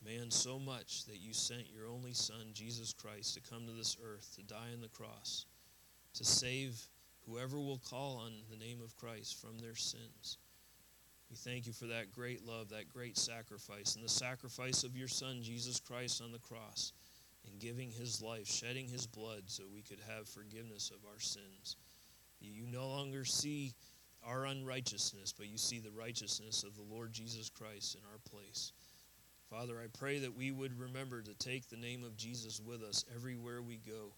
man 0.05 0.31
so 0.31 0.59
much 0.59 1.05
that 1.07 1.21
you 1.21 1.35
sent 1.35 1.71
your 1.71 1.87
only 1.87 2.13
Son, 2.13 2.53
Jesus 2.55 2.93
Christ, 2.93 3.35
to 3.35 3.51
come 3.51 3.67
to 3.67 3.73
this 3.73 3.97
earth, 4.03 4.33
to 4.37 4.43
die 4.43 4.71
on 4.73 4.81
the 4.81 4.89
cross, 4.89 5.47
to 6.15 6.25
save 6.25 6.81
whoever 7.31 7.61
will 7.61 7.81
call 7.89 8.17
on 8.17 8.33
the 8.51 8.57
name 8.57 8.81
of 8.83 8.97
Christ 8.97 9.41
from 9.41 9.59
their 9.59 9.75
sins. 9.75 10.39
We 11.31 11.37
thank 11.37 11.67
you 11.67 11.73
for 11.73 11.87
that 11.87 12.13
great 12.13 12.45
love, 12.45 12.71
that 12.71 12.89
great 12.89 13.17
sacrifice, 13.17 13.95
and 13.95 14.05
the 14.05 14.09
sacrifice 14.09 14.83
of 14.83 14.97
your 14.97 15.09
Son, 15.09 15.41
Jesus 15.43 15.79
Christ, 15.79 16.21
on 16.23 16.33
the 16.33 16.39
cross, 16.39 16.93
and 17.47 17.61
giving 17.61 17.91
his 17.91 18.21
life, 18.21 18.49
shedding 18.49 18.89
his 18.89 19.07
blood 19.07 19.45
so 19.47 19.63
we 19.73 19.83
could 19.83 20.01
have 20.09 20.29
forgiveness 20.29 20.91
of 20.91 21.09
our 21.09 21.21
sins. 21.21 21.77
You 22.41 22.67
no 22.67 22.89
longer 22.89 23.25
see 23.25 23.75
our 24.27 24.47
unrighteousness, 24.47 25.33
but 25.37 25.49
you 25.49 25.57
see 25.57 25.79
the 25.79 25.91
righteousness 25.93 26.65
of 26.65 26.75
the 26.75 26.95
Lord 26.95 27.13
Jesus 27.13 27.49
Christ 27.49 27.95
in 27.95 28.01
our 28.11 28.19
place. 28.29 28.73
Father, 29.49 29.81
I 29.83 29.87
pray 29.99 30.19
that 30.19 30.37
we 30.37 30.51
would 30.51 30.79
remember 30.79 31.23
to 31.23 31.35
take 31.35 31.69
the 31.69 31.77
name 31.77 32.03
of 32.03 32.17
Jesus 32.17 32.61
with 32.61 32.83
us 32.83 33.05
everywhere 33.15 33.63
we 33.63 33.77
go. 33.77 34.13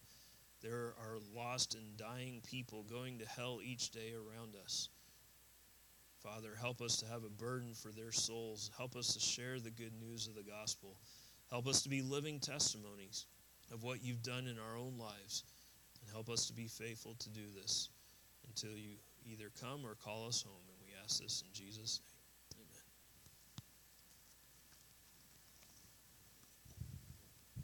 There 0.63 0.95
are 1.01 1.19
lost 1.35 1.75
and 1.75 1.97
dying 1.97 2.41
people 2.49 2.85
going 2.85 3.19
to 3.19 3.27
hell 3.27 3.61
each 3.65 3.91
day 3.91 4.13
around 4.15 4.55
us. 4.63 4.89
Father, 6.23 6.51
help 6.59 6.81
us 6.81 6.99
to 6.99 7.07
have 7.07 7.25
a 7.25 7.29
burden 7.29 7.75
for 7.75 7.91
their 7.91 8.13
souls. 8.13 8.71
Help 8.77 8.95
us 8.95 9.13
to 9.15 9.21
share 9.21 9.59
the 9.59 9.73
good 9.73 9.93
news 10.01 10.29
of 10.29 10.37
the 10.37 10.45
gospel. 10.45 10.97
Help 11.51 11.67
us 11.67 11.83
to 11.83 11.89
be 11.89 12.01
living 12.01 12.39
testimonies 12.39 13.27
of 13.73 13.83
what 13.83 14.05
you've 14.05 14.23
done 14.23 14.47
in 14.47 14.57
our 14.57 14.77
own 14.77 14.97
lives. 14.99 15.43
And 16.01 16.11
help 16.13 16.31
us 16.31 16.47
to 16.47 16.53
be 16.53 16.69
faithful 16.69 17.17
to 17.19 17.29
do 17.31 17.43
this 17.55 17.89
until 18.47 18.77
you 18.77 18.95
either 19.25 19.51
come 19.61 19.85
or 19.85 19.97
call 19.97 20.29
us 20.29 20.43
home. 20.43 20.63
And 20.69 20.79
we 20.81 20.93
ask 21.03 21.21
this 21.21 21.43
in 21.45 21.53
Jesus' 21.53 22.01
name. 22.07 22.12